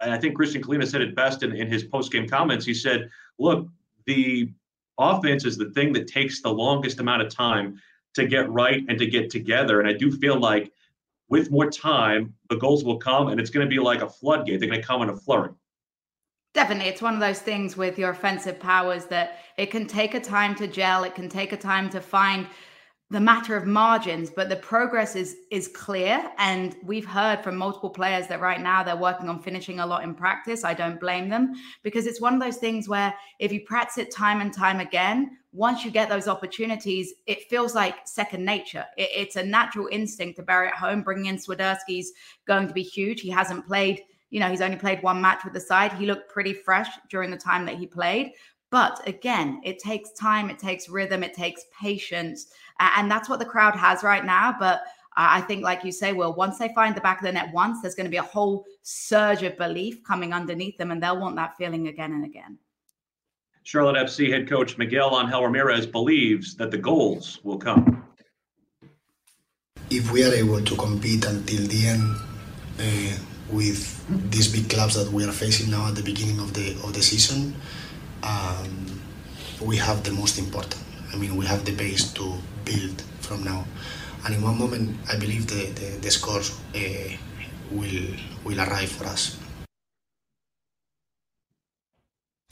and 0.00 0.12
I 0.12 0.18
think 0.18 0.36
Christian 0.36 0.62
Kahlina 0.62 0.86
said 0.86 1.00
it 1.00 1.14
best 1.14 1.42
in, 1.42 1.54
in 1.54 1.68
his 1.68 1.84
post 1.84 2.12
game 2.12 2.28
comments. 2.28 2.66
He 2.66 2.74
said, 2.74 3.10
"Look, 3.38 3.68
the 4.06 4.50
offense 4.98 5.44
is 5.44 5.56
the 5.56 5.70
thing 5.70 5.92
that 5.94 6.06
takes 6.06 6.42
the 6.42 6.50
longest 6.50 7.00
amount 7.00 7.22
of 7.22 7.28
time 7.28 7.80
to 8.14 8.26
get 8.26 8.48
right 8.50 8.84
and 8.88 8.98
to 8.98 9.06
get 9.06 9.30
together. 9.30 9.80
And 9.80 9.88
I 9.88 9.92
do 9.92 10.10
feel 10.10 10.38
like 10.38 10.72
with 11.28 11.50
more 11.50 11.70
time, 11.70 12.34
the 12.48 12.56
goals 12.56 12.84
will 12.84 12.98
come 12.98 13.28
and 13.28 13.40
it's 13.40 13.50
going 13.50 13.66
to 13.66 13.70
be 13.70 13.80
like 13.80 14.02
a 14.02 14.08
floodgate. 14.08 14.60
They're 14.60 14.68
going 14.68 14.80
to 14.80 14.86
come 14.86 15.02
in 15.02 15.10
a 15.10 15.16
flurry. 15.16 15.50
Definitely. 16.52 16.88
It's 16.88 17.02
one 17.02 17.14
of 17.14 17.20
those 17.20 17.40
things 17.40 17.76
with 17.76 17.98
your 17.98 18.10
offensive 18.10 18.60
powers 18.60 19.06
that 19.06 19.38
it 19.56 19.72
can 19.72 19.86
take 19.86 20.14
a 20.14 20.20
time 20.20 20.54
to 20.56 20.68
gel, 20.68 21.02
it 21.02 21.14
can 21.14 21.28
take 21.28 21.52
a 21.52 21.56
time 21.56 21.90
to 21.90 22.00
find 22.00 22.46
the 23.14 23.20
matter 23.20 23.56
of 23.56 23.64
margins 23.64 24.28
but 24.28 24.48
the 24.48 24.56
progress 24.56 25.14
is 25.14 25.36
is 25.52 25.68
clear. 25.68 26.30
And 26.36 26.74
we've 26.82 27.06
heard 27.06 27.44
from 27.44 27.56
multiple 27.56 27.88
players 27.88 28.26
that 28.26 28.40
right 28.40 28.60
now 28.60 28.82
they're 28.82 28.96
working 28.96 29.28
on 29.28 29.40
finishing 29.40 29.78
a 29.78 29.86
lot 29.86 30.02
in 30.02 30.14
practice. 30.14 30.64
I 30.64 30.74
don't 30.74 30.98
blame 30.98 31.28
them 31.28 31.54
because 31.84 32.06
it's 32.06 32.20
one 32.20 32.34
of 32.34 32.40
those 32.40 32.56
things 32.56 32.88
where 32.88 33.14
if 33.38 33.52
you 33.52 33.60
practice 33.60 33.98
it 33.98 34.10
time 34.10 34.40
and 34.40 34.52
time 34.52 34.80
again 34.80 35.38
once 35.52 35.84
you 35.84 35.92
get 35.92 36.08
those 36.08 36.26
opportunities 36.26 37.14
it 37.26 37.48
feels 37.48 37.72
like 37.72 37.94
second 38.04 38.44
nature. 38.44 38.84
It, 38.96 39.10
it's 39.14 39.36
a 39.36 39.44
natural 39.44 39.88
instinct 39.92 40.36
to 40.36 40.42
bury 40.42 40.66
it 40.66 40.74
home 40.74 41.02
bringing 41.02 41.26
in 41.26 41.36
swiderski's 41.36 42.12
going 42.48 42.66
to 42.66 42.74
be 42.74 42.82
huge. 42.82 43.20
He 43.20 43.30
hasn't 43.30 43.64
played 43.64 44.02
you 44.30 44.40
know 44.40 44.50
he's 44.50 44.60
only 44.60 44.76
played 44.76 45.00
one 45.04 45.20
match 45.20 45.44
with 45.44 45.52
the 45.52 45.60
side. 45.60 45.92
He 45.92 46.06
looked 46.06 46.28
pretty 46.28 46.52
fresh 46.52 46.88
during 47.08 47.30
the 47.30 47.36
time 47.36 47.64
that 47.66 47.76
he 47.76 47.86
played 47.86 48.32
but 48.70 49.06
again, 49.06 49.60
it 49.64 49.78
takes 49.78 50.12
time, 50.12 50.50
it 50.50 50.58
takes 50.58 50.88
rhythm, 50.88 51.22
it 51.22 51.34
takes 51.34 51.62
patience. 51.80 52.46
And 52.80 53.10
that's 53.10 53.28
what 53.28 53.38
the 53.38 53.44
crowd 53.44 53.76
has 53.76 54.02
right 54.02 54.24
now. 54.24 54.56
But 54.58 54.82
I 55.16 55.42
think, 55.42 55.62
like 55.62 55.84
you 55.84 55.92
say, 55.92 56.12
well, 56.12 56.34
once 56.34 56.58
they 56.58 56.72
find 56.74 56.96
the 56.96 57.00
back 57.00 57.20
of 57.20 57.24
the 57.24 57.32
net 57.32 57.52
once, 57.52 57.80
there's 57.80 57.94
going 57.94 58.06
to 58.06 58.10
be 58.10 58.16
a 58.16 58.22
whole 58.22 58.64
surge 58.82 59.42
of 59.42 59.56
belief 59.56 60.02
coming 60.02 60.32
underneath 60.32 60.76
them, 60.76 60.90
and 60.90 61.02
they'll 61.02 61.20
want 61.20 61.36
that 61.36 61.56
feeling 61.56 61.86
again 61.88 62.12
and 62.12 62.24
again. 62.24 62.58
Charlotte 63.62 63.96
FC 63.96 64.30
head 64.30 64.48
coach 64.48 64.76
Miguel 64.76 65.18
Angel 65.18 65.42
Ramirez 65.42 65.86
believes 65.86 66.54
that 66.56 66.70
the 66.70 66.76
goals 66.76 67.40
will 67.44 67.58
come. 67.58 68.04
If 69.88 70.10
we 70.10 70.24
are 70.24 70.34
able 70.34 70.60
to 70.62 70.76
compete 70.76 71.24
until 71.24 71.66
the 71.66 71.86
end 71.86 72.16
uh, 72.80 73.18
with 73.50 74.30
these 74.30 74.48
big 74.48 74.68
clubs 74.68 74.94
that 74.96 75.10
we 75.12 75.24
are 75.24 75.32
facing 75.32 75.70
now 75.70 75.88
at 75.88 75.94
the 75.94 76.02
beginning 76.02 76.40
of 76.40 76.52
the 76.52 76.72
of 76.84 76.92
the 76.92 77.02
season, 77.02 77.54
um, 78.24 79.00
we 79.60 79.76
have 79.76 80.02
the 80.02 80.12
most 80.12 80.38
important. 80.38 80.82
I 81.12 81.16
mean, 81.16 81.36
we 81.36 81.46
have 81.46 81.64
the 81.64 81.72
base 81.72 82.12
to 82.14 82.34
build 82.64 83.02
from 83.20 83.44
now. 83.44 83.64
And 84.24 84.34
in 84.34 84.42
one 84.42 84.58
moment, 84.58 84.96
I 85.08 85.16
believe 85.16 85.46
the, 85.46 85.66
the, 85.78 85.98
the 86.00 86.10
scores 86.10 86.58
uh, 86.74 86.80
will, 87.70 88.08
will 88.44 88.60
arrive 88.60 88.90
for 88.90 89.04
us. 89.04 89.38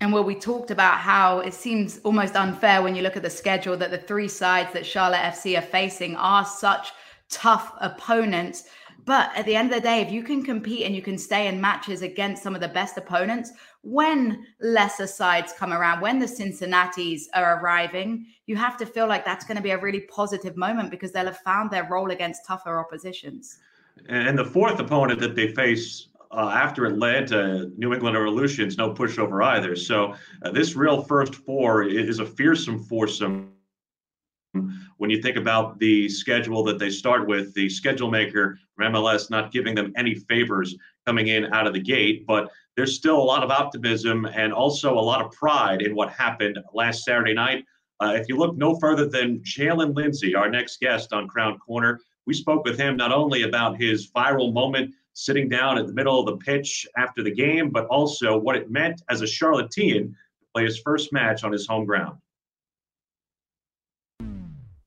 And 0.01 0.13
where 0.13 0.23
we 0.23 0.35
talked 0.35 0.71
about 0.71 0.99
how 0.99 1.39
it 1.41 1.55
seems 1.55 2.01
almost 2.03 2.35
unfair 2.35 2.83
when 2.83 2.97
you 2.97 3.03
look 3.03 3.17
at 3.17 3.23
the 3.23 3.31
schedule 3.31 3.77
that 3.77 3.91
the 3.91 3.99
three 3.99 4.29
sides 4.29 4.73
that 4.73 4.85
Charlotte 4.85 5.21
FC 5.21 5.57
are 5.57 5.63
facing 5.63 6.17
are 6.17 6.45
such 6.45 6.93
tough 7.31 7.73
opponents. 7.81 8.65
But 9.05 9.31
at 9.37 9.47
the 9.47 9.57
end 9.57 9.71
of 9.71 9.77
the 9.77 9.81
day, 9.81 10.01
if 10.01 10.13
you 10.13 10.23
can 10.23 10.45
compete 10.45 10.85
and 10.85 10.95
you 10.95 11.03
can 11.03 11.17
stay 11.17 11.47
in 11.47 11.61
matches 11.61 12.03
against 12.03 12.43
some 12.43 12.55
of 12.55 12.61
the 12.61 12.69
best 12.69 12.97
opponents, 12.99 13.53
when 13.83 14.47
lesser 14.61 15.09
sides 15.09 15.53
come 15.53 15.73
around, 15.73 16.01
when 16.01 16.19
the 16.19 16.27
Cincinnatis 16.27 17.23
are 17.35 17.59
arriving, 17.61 18.27
you 18.47 18.57
have 18.57 18.77
to 18.77 18.87
feel 18.87 19.09
like 19.09 19.25
that's 19.25 19.45
going 19.45 19.57
to 19.57 19.63
be 19.63 19.71
a 19.71 19.79
really 19.79 20.03
positive 20.03 20.57
moment 20.57 20.91
because 20.91 21.13
they'll 21.13 21.27
have 21.27 21.39
found 21.39 21.71
their 21.71 21.89
role 21.89 22.11
against 22.13 22.47
tougher 22.47 22.79
oppositions. 22.79 23.59
And 24.09 24.39
the 24.39 24.45
fourth 24.45 24.79
opponent 24.79 25.21
that 25.21 25.35
they 25.35 25.53
face 25.53 26.09
uh, 26.31 26.51
after 26.55 26.87
Atlanta, 26.87 27.71
New 27.77 27.93
England 27.93 28.17
Revolution 28.17 28.67
is 28.67 28.79
no 28.79 28.95
pushover 28.95 29.45
either. 29.45 29.77
So 29.77 30.15
uh, 30.43 30.51
this 30.51 30.75
real 30.77 31.03
first 31.03 31.35
four 31.35 31.83
is 31.83 32.21
a 32.21 32.27
fearsome 32.27 32.83
foursome. 32.85 33.51
When 34.99 35.11
you 35.11 35.21
think 35.21 35.37
about 35.37 35.79
the 35.79 36.09
schedule 36.09 36.63
that 36.65 36.79
they 36.79 36.91
start 36.91 37.27
with, 37.27 37.53
the 37.55 37.69
schedule 37.69 38.11
maker 38.11 38.59
MLS 38.81 39.31
not 39.31 39.51
giving 39.51 39.75
them 39.75 39.93
any 39.97 40.15
favors 40.15 40.77
coming 41.07 41.29
in 41.29 41.53
out 41.53 41.67
of 41.67 41.73
the 41.73 41.81
gate, 41.81 42.27
but 42.27 42.51
there's 42.77 42.97
still 42.97 43.19
a 43.19 43.23
lot 43.23 43.43
of 43.43 43.51
optimism 43.51 44.25
and 44.25 44.53
also 44.53 44.95
a 44.95 45.01
lot 45.01 45.25
of 45.25 45.31
pride 45.33 45.83
in 45.83 45.95
what 45.95 46.11
happened 46.11 46.59
last 46.73 47.05
Saturday 47.05 47.35
night. 47.35 47.65
Uh, 48.01 48.15
if 48.17 48.29
you 48.29 48.37
look 48.37 48.57
no 48.57 48.79
further 48.79 49.07
than 49.07 49.41
Jaylin 49.41 49.95
Lindsey, 49.95 50.35
our 50.35 50.51
next 50.51 50.81
guest 50.81 51.13
on 51.13 51.29
Crown 51.29 51.59
Corner, 51.59 52.01
we 52.27 52.35
spoke 52.35 52.65
with 52.65 52.79
him 52.79 52.97
not 52.97 53.13
only 53.13 53.43
about 53.43 53.81
his 53.81 54.11
viral 54.11 54.53
moment 54.53 54.95
sitting 55.15 55.49
down 55.49 55.77
at 55.79 55.87
the 55.87 55.93
middle 55.93 56.19
of 56.19 56.27
the 56.27 56.37
pitch 56.45 56.87
after 56.97 57.23
the 57.23 57.31
game, 57.31 57.71
but 57.71 57.87
also 57.87 58.39
what 58.39 58.57
it 58.57 58.71
meant 58.71 59.03
as 59.11 59.21
a 59.21 59.27
Charlottean 59.27 60.09
to 60.09 60.47
play 60.55 60.65
his 60.65 60.79
first 60.79 61.13
match 61.13 61.45
on 61.45 61.53
his 61.53 61.67
home 61.67 61.85
ground. 61.85 62.17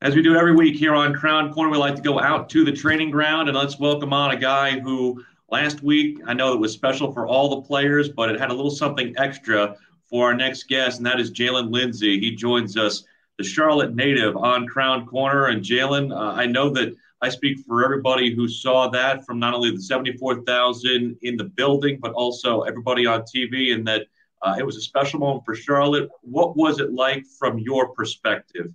As 0.02 0.16
we 0.16 0.22
do 0.22 0.36
every 0.36 0.56
week 0.56 0.76
here 0.76 0.94
on 0.94 1.14
Crown 1.14 1.54
Corner, 1.54 1.72
we 1.72 1.78
like 1.78 1.96
to 1.96 2.02
go 2.02 2.20
out 2.20 2.50
to 2.50 2.66
the 2.66 2.72
training 2.72 3.12
ground 3.12 3.50
and 3.50 3.58
let's 3.58 3.80
welcome 3.80 4.14
on 4.14 4.32
a 4.32 4.36
guy 4.36 4.80
who 4.80 5.24
last 5.56 5.82
week. 5.82 6.20
I 6.28 6.34
know 6.34 6.52
it 6.54 6.60
was 6.60 6.74
special 6.74 7.14
for 7.14 7.28
all 7.28 7.48
the 7.48 7.62
players, 7.62 8.10
but 8.10 8.30
it 8.30 8.38
had 8.38 8.52
a 8.52 8.54
little 8.54 8.70
something 8.70 9.14
extra 9.18 9.78
for 10.10 10.26
our 10.26 10.34
next 10.34 10.64
guest, 10.68 10.98
and 10.98 11.06
that 11.06 11.18
is 11.18 11.32
Jaylin 11.32 11.72
Lindsey. 11.72 12.20
He 12.20 12.36
joins 12.36 12.76
us, 12.76 13.06
the 13.38 13.44
Charlotte 13.46 13.96
native 13.96 14.36
on 14.36 14.68
Crown 14.68 15.06
Corner. 15.06 15.46
And 15.46 15.64
Jaylin, 15.64 16.12
uh, 16.12 16.34
I 16.34 16.46
know 16.46 16.70
that 16.72 16.94
I 17.22 17.30
speak 17.30 17.60
for 17.66 17.86
everybody 17.86 18.36
who 18.36 18.50
saw 18.50 18.90
that 18.90 19.26
from 19.26 19.40
not 19.40 19.54
only 19.54 19.72
the 19.72 19.82
74,000 19.82 21.18
in 21.22 21.38
the 21.38 21.46
building, 21.46 22.00
but 22.02 22.12
also 22.12 22.64
everybody 22.64 23.06
on 23.06 23.22
TV, 23.22 23.74
and 23.74 23.88
that 23.88 24.08
uh, 24.42 24.56
it 24.60 24.66
was 24.66 24.76
a 24.76 24.82
special 24.82 25.22
moment 25.22 25.46
for 25.46 25.56
Charlotte. 25.56 26.10
What 26.20 26.58
was 26.58 26.82
it 26.82 26.92
like 26.92 27.26
from 27.40 27.60
your 27.60 27.94
perspective 27.94 28.74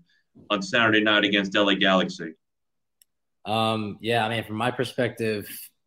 on 0.49 0.63
Saturday 0.63 1.03
night 1.03 1.25
against 1.25 1.55
LA 1.55 1.75
Galaxy? 1.75 2.33
Um, 3.45 3.99
yeah, 4.01 4.25
I 4.25 4.31
mean, 4.31 4.45
from 4.45 4.57
my 4.57 4.71
perspective, 4.71 5.47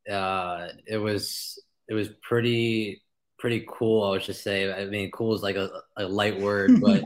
uh, 0.10 0.68
it 0.86 0.98
was 0.98 1.62
it 1.88 1.94
was 1.94 2.10
pretty 2.22 3.02
pretty 3.38 3.66
cool. 3.68 4.04
I 4.04 4.12
was 4.12 4.26
just 4.26 4.44
say. 4.44 4.72
I 4.72 4.86
mean, 4.86 5.12
cool 5.12 5.34
is 5.34 5.42
like 5.42 5.56
a, 5.56 5.70
a 5.98 6.08
light 6.08 6.40
word, 6.40 6.80
but 6.82 7.04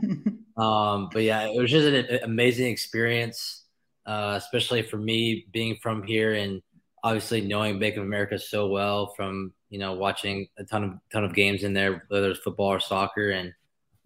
um, 0.62 1.08
but 1.12 1.22
yeah, 1.22 1.46
it 1.46 1.60
was 1.60 1.70
just 1.70 1.86
an 1.86 2.20
amazing 2.22 2.68
experience, 2.68 3.64
uh, 4.06 4.34
especially 4.36 4.82
for 4.82 4.96
me 4.96 5.46
being 5.52 5.76
from 5.82 6.02
here 6.02 6.34
and 6.34 6.62
obviously 7.02 7.40
knowing 7.40 7.78
Bank 7.78 7.96
of 7.96 8.02
America 8.02 8.38
so 8.38 8.68
well 8.68 9.14
from 9.16 9.52
you 9.70 9.78
know 9.78 9.94
watching 9.94 10.48
a 10.58 10.64
ton 10.64 10.84
of 10.84 10.90
ton 11.12 11.24
of 11.24 11.34
games 11.34 11.62
in 11.62 11.72
there, 11.74 12.04
whether 12.08 12.30
it's 12.30 12.40
football 12.40 12.68
or 12.68 12.80
soccer, 12.80 13.30
and 13.30 13.52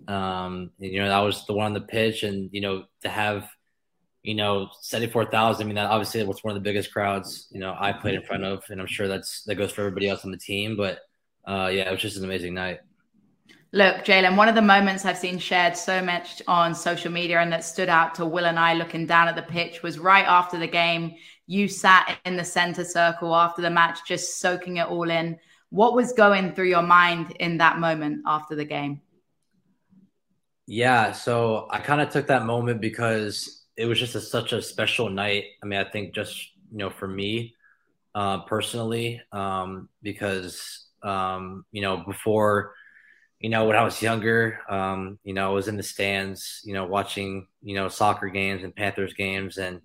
um, 0.09 0.71
and, 0.81 0.93
you 0.93 1.01
know 1.01 1.09
that 1.09 1.21
was 1.21 1.47
the 1.47 1.53
one 1.53 1.67
on 1.67 1.75
the 1.75 1.81
pitch, 1.81 2.23
and 2.23 2.51
you 2.53 2.61
know 2.61 2.85
to 3.03 3.09
have 3.09 3.49
you 4.23 4.35
know, 4.35 4.71
74,000. 4.81 5.63
I 5.63 5.67
mean, 5.67 5.75
that 5.75 5.91
obviously 5.91 6.23
was 6.25 6.45
one 6.45 6.57
of 6.57 6.63
the 6.63 6.69
biggest 6.69 6.93
crowds, 6.93 7.49
you 7.51 7.61
know, 7.61 7.77
I 7.79 7.93
played 7.93 8.15
in 8.15 8.23
front 8.23 8.45
of, 8.45 8.63
and 8.71 8.81
I'm 8.81 8.87
sure 8.87 9.09
that's, 9.09 9.43
that 9.45 9.57
goes 9.57 9.73
for 9.73 9.81
everybody 9.83 10.09
else 10.09 10.25
on 10.25 10.31
the 10.31 10.37
team. 10.37 10.77
But 10.77 11.01
uh, 11.47 11.71
yeah, 11.73 11.89
it 11.89 11.91
was 11.91 12.01
just 12.01 12.17
an 12.17 12.25
amazing 12.25 12.55
night. 12.55 12.81
Look, 13.75 14.05
Jaylin, 14.05 14.37
one 14.37 14.49
of 14.49 14.55
the 14.55 14.63
moments 14.63 15.05
I've 15.05 15.17
seen 15.17 15.39
shared 15.39 15.77
so 15.77 16.03
much 16.03 16.43
on 16.47 16.75
social 16.75 17.11
media 17.11 17.41
and 17.41 17.51
that 17.53 17.65
stood 17.65 17.89
out 17.89 18.15
to 18.17 18.27
Will 18.27 18.45
and 18.45 18.59
I 18.59 18.75
looking 18.75 19.07
down 19.07 19.29
at 19.29 19.35
the 19.35 19.43
pitch 19.43 19.83
was 19.83 19.99
right 19.99 20.27
after 20.27 20.59
the 20.59 20.67
game. 20.67 21.15
You 21.47 21.69
sat 21.69 22.19
in 22.27 22.37
the 22.37 22.45
center 22.45 22.85
circle 22.85 23.35
after 23.35 23.63
the 23.63 23.71
match, 23.71 24.01
just 24.07 24.41
soaking 24.41 24.77
it 24.77 24.87
all 24.87 25.09
in. 25.11 25.39
What 25.71 25.95
was 25.95 26.13
going 26.13 26.53
through 26.53 26.69
your 26.69 26.83
mind 26.83 27.35
in 27.41 27.57
that 27.59 27.79
moment 27.79 28.25
after 28.27 28.55
the 28.55 28.67
game? 28.67 29.01
Yeah, 30.67 31.13
so 31.13 31.67
I 31.71 31.79
kind 31.79 32.03
of 32.03 32.11
took 32.11 32.27
that 32.27 32.45
moment 32.45 32.83
because 32.83 33.62
it 33.77 33.87
was 33.87 33.99
just 33.99 34.15
a, 34.15 34.21
such 34.21 34.53
a 34.53 34.63
special 34.63 35.09
night. 35.11 35.45
I 35.63 35.67
mean, 35.67 35.81
I 35.81 35.85
think 35.85 36.15
just 36.15 36.37
you 36.71 36.79
know 36.79 36.91
for 36.91 37.09
me 37.09 37.55
uh, 38.15 38.41
personally, 38.43 39.21
um, 39.33 39.89
because 40.03 40.87
um, 41.03 41.65
you 41.73 41.83
know 41.83 41.99
before, 42.07 42.75
you 43.41 43.51
know 43.51 43.67
when 43.67 43.77
I 43.77 43.85
was 43.85 44.03
younger, 44.03 44.61
um, 44.69 45.19
you 45.25 45.35
know 45.35 45.51
I 45.51 45.55
was 45.55 45.69
in 45.69 45.77
the 45.77 45.83
stands, 45.83 46.61
you 46.65 46.75
know 46.75 46.85
watching 46.87 47.47
you 47.63 47.75
know 47.75 47.89
soccer 47.89 48.29
games 48.29 48.65
and 48.65 48.75
Panthers 48.75 49.15
games, 49.15 49.59
and 49.59 49.81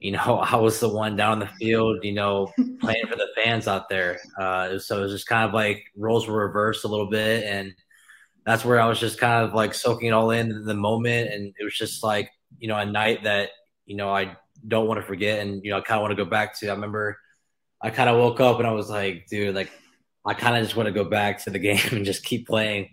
you 0.00 0.12
know 0.12 0.40
I 0.42 0.56
was 0.56 0.80
the 0.80 0.88
one 0.88 1.16
down 1.16 1.38
the 1.40 1.48
field, 1.60 2.04
you 2.04 2.12
know 2.12 2.52
playing 2.80 3.06
for 3.08 3.16
the 3.16 3.28
fans 3.36 3.68
out 3.68 3.88
there. 3.88 4.18
Uh, 4.38 4.78
so 4.78 4.98
it 4.98 5.02
was 5.02 5.12
just 5.12 5.26
kind 5.26 5.48
of 5.48 5.54
like 5.54 5.84
roles 5.96 6.26
were 6.28 6.46
reversed 6.46 6.84
a 6.84 6.88
little 6.88 7.10
bit, 7.10 7.44
and 7.44 7.74
that's 8.44 8.64
where 8.64 8.80
I 8.80 8.86
was 8.88 9.00
just 9.00 9.18
kind 9.18 9.44
of 9.44 9.54
like 9.54 9.74
soaking 9.74 10.08
it 10.08 10.12
all 10.12 10.30
in, 10.30 10.50
in 10.50 10.64
the 10.64 10.74
moment, 10.74 11.32
and 11.32 11.52
it 11.58 11.64
was 11.64 11.76
just 11.76 12.04
like 12.04 12.30
you 12.58 12.68
know, 12.68 12.76
a 12.76 12.86
night 12.86 13.24
that, 13.24 13.50
you 13.84 13.96
know, 13.96 14.10
I 14.10 14.36
don't 14.66 14.86
want 14.86 15.00
to 15.00 15.06
forget. 15.06 15.40
And, 15.40 15.64
you 15.64 15.70
know, 15.70 15.78
I 15.78 15.80
kind 15.80 15.98
of 15.98 16.02
want 16.02 16.16
to 16.16 16.24
go 16.24 16.28
back 16.28 16.58
to, 16.60 16.68
I 16.68 16.72
remember 16.72 17.18
I 17.82 17.90
kind 17.90 18.08
of 18.08 18.16
woke 18.16 18.40
up 18.40 18.58
and 18.58 18.66
I 18.66 18.72
was 18.72 18.90
like, 18.90 19.26
dude, 19.28 19.54
like 19.54 19.70
I 20.24 20.34
kind 20.34 20.56
of 20.56 20.64
just 20.64 20.76
want 20.76 20.86
to 20.86 20.92
go 20.92 21.04
back 21.04 21.44
to 21.44 21.50
the 21.50 21.58
game 21.60 21.80
and 21.92 22.04
just 22.04 22.24
keep 22.24 22.46
playing 22.46 22.90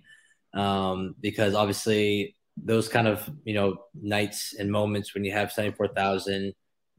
um, 0.54 1.16
because 1.20 1.56
obviously 1.56 2.36
those 2.56 2.88
kind 2.88 3.08
of 3.08 3.28
you 3.46 3.54
know 3.56 3.78
nights 4.00 4.54
and 4.58 4.72
moments 4.72 5.14
when 5.16 5.26
you 5.26 5.32
have 5.32 5.52
seventy 5.52 5.76
four 5.76 5.88
thousand 5.88 6.54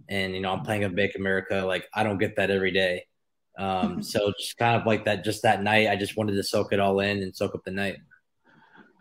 and 0.08 0.34
you 0.34 0.40
know 0.40 0.52
I'm 0.52 0.62
playing 0.62 0.84
a 0.84 0.88
Bank 0.90 1.12
America, 1.16 1.64
like 1.66 1.86
I 1.94 2.02
don't 2.02 2.18
get 2.18 2.36
that 2.36 2.50
every 2.50 2.72
day. 2.72 3.04
Um, 3.56 4.02
so 4.02 4.32
just 4.38 4.56
kind 4.58 4.80
of 4.80 4.86
like 4.86 5.04
that, 5.04 5.22
just 5.24 5.42
that 5.42 5.62
night, 5.62 5.88
I 5.88 5.94
just 5.94 6.16
wanted 6.16 6.34
to 6.34 6.42
soak 6.42 6.72
it 6.72 6.80
all 6.80 6.98
in 7.00 7.22
and 7.22 7.34
soak 7.34 7.54
up 7.54 7.62
the 7.64 7.70
night. 7.70 7.98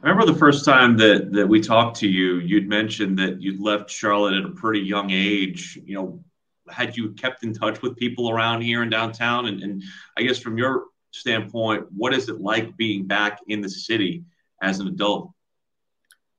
I 0.04 0.10
remember 0.10 0.34
the 0.34 0.38
first 0.38 0.66
time 0.66 0.98
that 0.98 1.32
that 1.32 1.48
we 1.48 1.62
talked 1.62 1.98
to 2.00 2.08
you, 2.08 2.40
you'd 2.40 2.68
mentioned 2.68 3.18
that 3.20 3.42
you'd 3.42 3.62
left 3.62 3.90
Charlotte 3.90 4.34
at 4.34 4.44
a 4.44 4.50
pretty 4.50 4.82
young 4.82 5.12
age. 5.12 5.80
You 5.86 5.96
know, 5.96 6.24
had 6.70 6.98
you 6.98 7.14
kept 7.14 7.44
in 7.44 7.54
touch 7.54 7.82
with 7.82 7.96
people 7.96 8.30
around 8.30 8.62
here 8.62 8.84
in 8.84 8.90
downtown? 8.90 9.46
And, 9.46 9.62
and 9.62 9.82
I 10.18 10.24
guess 10.24 10.40
from 10.40 10.58
your 10.58 10.88
standpoint, 11.12 11.86
what 11.96 12.14
is 12.14 12.28
it 12.28 12.42
like 12.42 12.76
being 12.76 13.08
back 13.08 13.40
in 13.48 13.62
the 13.62 13.70
city 13.70 14.26
as 14.62 14.80
an 14.80 14.88
adult? 14.88 15.32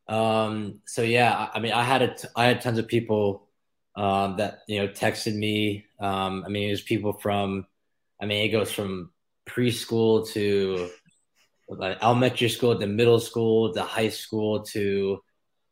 Um, 0.09 0.80
so 0.85 1.00
yeah, 1.00 1.49
I 1.54 1.59
mean, 1.59 1.73
I 1.73 1.83
had 1.83 2.02
a 2.02 2.14
t- 2.14 2.28
I 2.37 2.44
had 2.44 2.61
tons 2.61 2.78
of 2.78 2.87
people 2.87 3.49
um, 3.97 4.37
that 4.37 4.61
you 4.68 4.80
know 4.80 4.88
texted 4.88 5.35
me. 5.35 5.87
Um, 6.00 6.44
I 6.44 6.50
mean, 6.50 6.68
it 6.68 6.73
was 6.73 6.83
people 6.83 7.14
from, 7.14 7.66
I 8.21 8.26
mean, 8.26 8.44
it 8.44 8.52
goes 8.52 8.71
from 8.71 9.11
preschool 9.49 10.28
to 10.33 10.90
like 11.68 11.99
elementary 12.02 12.49
school 12.49 12.78
to 12.78 12.87
middle 12.87 13.21
school 13.21 13.73
to 13.73 13.83
high 13.83 14.11
school 14.11 14.62
to 14.62 15.21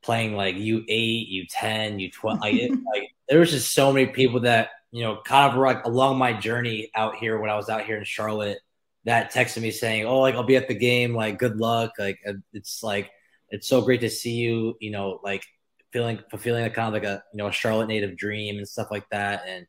playing 0.03 0.35
like 0.35 0.57
U 0.57 0.85
eight, 0.89 1.29
U 1.29 1.47
ten, 1.49 1.99
U 1.99 2.11
twelve. 2.11 2.39
Like, 2.43 2.71
like 2.95 3.11
there 3.29 3.41
was 3.41 3.51
just 3.51 3.73
so 3.75 3.93
many 3.93 4.07
people 4.07 4.41
that 4.41 4.71
you 4.91 5.03
know 5.03 5.21
kind 5.25 5.51
of 5.51 5.59
like 5.59 5.85
along 5.85 6.19
my 6.19 6.33
journey 6.33 6.91
out 6.95 7.17
here 7.17 7.39
when 7.39 7.51
I 7.51 7.57
was 7.57 7.69
out 7.69 7.85
here 7.85 7.97
in 7.97 8.05
Charlotte 8.05 8.59
that 9.05 9.33
texted 9.33 9.63
me 9.63 9.71
saying, 9.71 10.07
"Oh, 10.07 10.21
like 10.21 10.35
I'll 10.35 10.43
be 10.45 10.57
at 10.57 10.69
the 10.69 10.75
game. 10.75 11.15
Like 11.15 11.39
good 11.39 11.57
luck. 11.57 11.93
Like 11.99 12.21
it's 12.53 12.83
like 12.83 13.11
it's 13.51 13.69
so 13.69 13.83
great 13.83 14.01
to 14.03 14.11
see 14.11 14.35
you. 14.35 14.77
You 14.81 14.91
know, 14.91 15.21
like 15.23 15.45
feeling 15.93 16.21
fulfilling 16.31 16.65
a 16.65 16.71
kind 16.71 16.89
of 16.89 16.95
like 16.95 17.09
a 17.09 17.23
you 17.33 17.39
know 17.39 17.49
a 17.49 17.53
Charlotte 17.53 17.89
native 17.89 18.17
dream 18.17 18.59
and 18.59 18.69
stuff 18.69 18.91
like 18.91 19.09
that. 19.11 19.45
And 19.47 19.67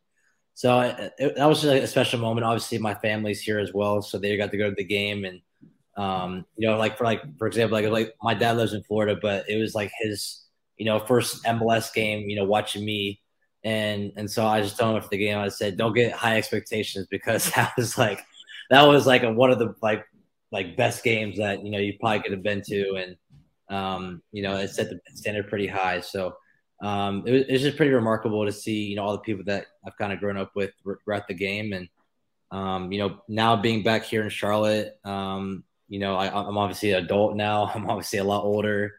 so 0.56 0.82
it, 0.82 1.14
it, 1.18 1.36
that 1.36 1.46
was 1.46 1.62
just 1.62 1.74
a 1.74 1.88
special 1.88 2.20
moment. 2.20 2.46
Obviously, 2.46 2.78
my 2.78 2.94
family's 2.96 3.42
here 3.42 3.60
as 3.60 3.74
well, 3.74 4.02
so 4.02 4.20
they 4.20 4.38
got 4.38 4.52
to 4.52 4.58
go 4.58 4.70
to 4.70 4.76
the 4.76 4.84
game 4.84 5.26
and 5.26 5.42
um, 5.96 6.46
you 6.58 6.68
know, 6.68 6.78
like 6.78 6.98
for 6.98 7.04
like 7.04 7.22
for 7.38 7.48
example, 7.48 7.80
like 7.80 7.90
like 7.90 8.16
my 8.22 8.34
dad 8.34 8.58
lives 8.58 8.74
in 8.74 8.84
Florida, 8.84 9.18
but 9.22 9.50
it 9.50 9.58
was 9.58 9.76
like 9.76 9.92
his 10.02 10.44
you 10.78 10.86
know 10.86 11.00
first 11.00 11.44
MLS 11.44 11.94
game. 11.94 12.30
You 12.30 12.38
know, 12.38 12.46
watching 12.46 12.86
me. 12.86 13.20
And 13.66 14.12
and 14.18 14.30
so 14.30 14.46
I 14.46 14.62
just 14.62 14.78
told 14.78 14.92
him 14.92 14.98
after 14.98 15.10
the 15.10 15.18
game, 15.18 15.38
I 15.38 15.48
said, 15.48 15.78
"Don't 15.78 15.94
get 15.94 16.12
high 16.12 16.38
expectations 16.38 17.08
because 17.10 17.50
that 17.56 17.74
was 17.78 17.98
like, 17.98 18.20
that 18.70 18.84
was 18.84 19.08
like 19.08 19.24
a, 19.24 19.32
one 19.32 19.52
of 19.52 19.60
the 19.60 19.74
like 19.82 20.06
like 20.52 20.76
best 20.76 21.04
games 21.04 21.38
that 21.38 21.64
you 21.64 21.72
know 21.72 21.80
you 21.80 21.94
probably 22.00 22.20
could 22.20 22.34
have 22.34 22.44
been 22.44 22.62
to, 22.64 22.96
and 22.96 23.16
um, 23.70 24.22
you 24.32 24.44
know, 24.44 24.56
it 24.58 24.70
set 24.70 24.90
the 24.90 25.00
standard 25.16 25.48
pretty 25.48 25.68
high. 25.68 26.02
So 26.02 26.36
um, 26.82 27.24
it, 27.26 27.32
was, 27.32 27.42
it 27.44 27.52
was 27.52 27.62
just 27.62 27.78
pretty 27.78 27.92
remarkable 27.92 28.46
to 28.46 28.52
see, 28.52 28.84
you 28.84 28.96
know, 28.96 29.04
all 29.04 29.14
the 29.14 29.20
people 29.20 29.44
that 29.46 29.68
I've 29.86 29.98
kind 29.98 30.14
of 30.14 30.20
grown 30.20 30.38
up 30.38 30.52
with 30.56 30.72
throughout 30.84 31.28
the 31.28 31.34
game. 31.34 31.74
And, 31.74 31.88
um, 32.52 32.92
you 32.92 33.00
know, 33.00 33.22
now 33.28 33.56
being 33.56 33.84
back 33.84 34.04
here 34.04 34.22
in 34.22 34.30
Charlotte, 34.30 35.00
um, 35.04 35.64
you 35.94 36.00
know, 36.00 36.16
I, 36.16 36.26
am 36.26 36.58
obviously 36.58 36.92
an 36.92 37.04
adult 37.04 37.36
now. 37.36 37.70
I'm 37.76 37.88
obviously 37.88 38.18
a 38.18 38.24
lot 38.24 38.44
older. 38.44 38.96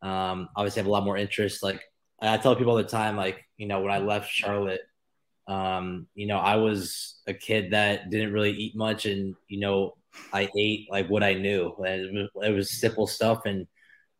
Um, 0.00 0.48
obviously 0.56 0.80
have 0.80 0.86
a 0.86 0.90
lot 0.90 1.04
more 1.04 1.18
interest. 1.18 1.62
Like 1.62 1.82
I 2.22 2.38
tell 2.38 2.56
people 2.56 2.72
all 2.72 2.78
the 2.78 2.84
time, 2.84 3.18
like, 3.18 3.44
you 3.58 3.66
know, 3.66 3.82
when 3.82 3.92
I 3.92 3.98
left 3.98 4.30
Charlotte, 4.30 4.80
um, 5.46 6.06
you 6.14 6.26
know, 6.26 6.38
I 6.38 6.56
was 6.56 7.20
a 7.26 7.34
kid 7.34 7.72
that 7.72 8.08
didn't 8.08 8.32
really 8.32 8.52
eat 8.52 8.74
much 8.74 9.04
and, 9.04 9.34
you 9.48 9.60
know, 9.60 9.94
I 10.32 10.48
ate 10.56 10.90
like 10.90 11.10
what 11.10 11.22
I 11.22 11.34
knew. 11.34 11.74
Was, 11.76 12.28
it 12.42 12.54
was 12.54 12.70
simple 12.70 13.06
stuff. 13.06 13.42
And, 13.44 13.66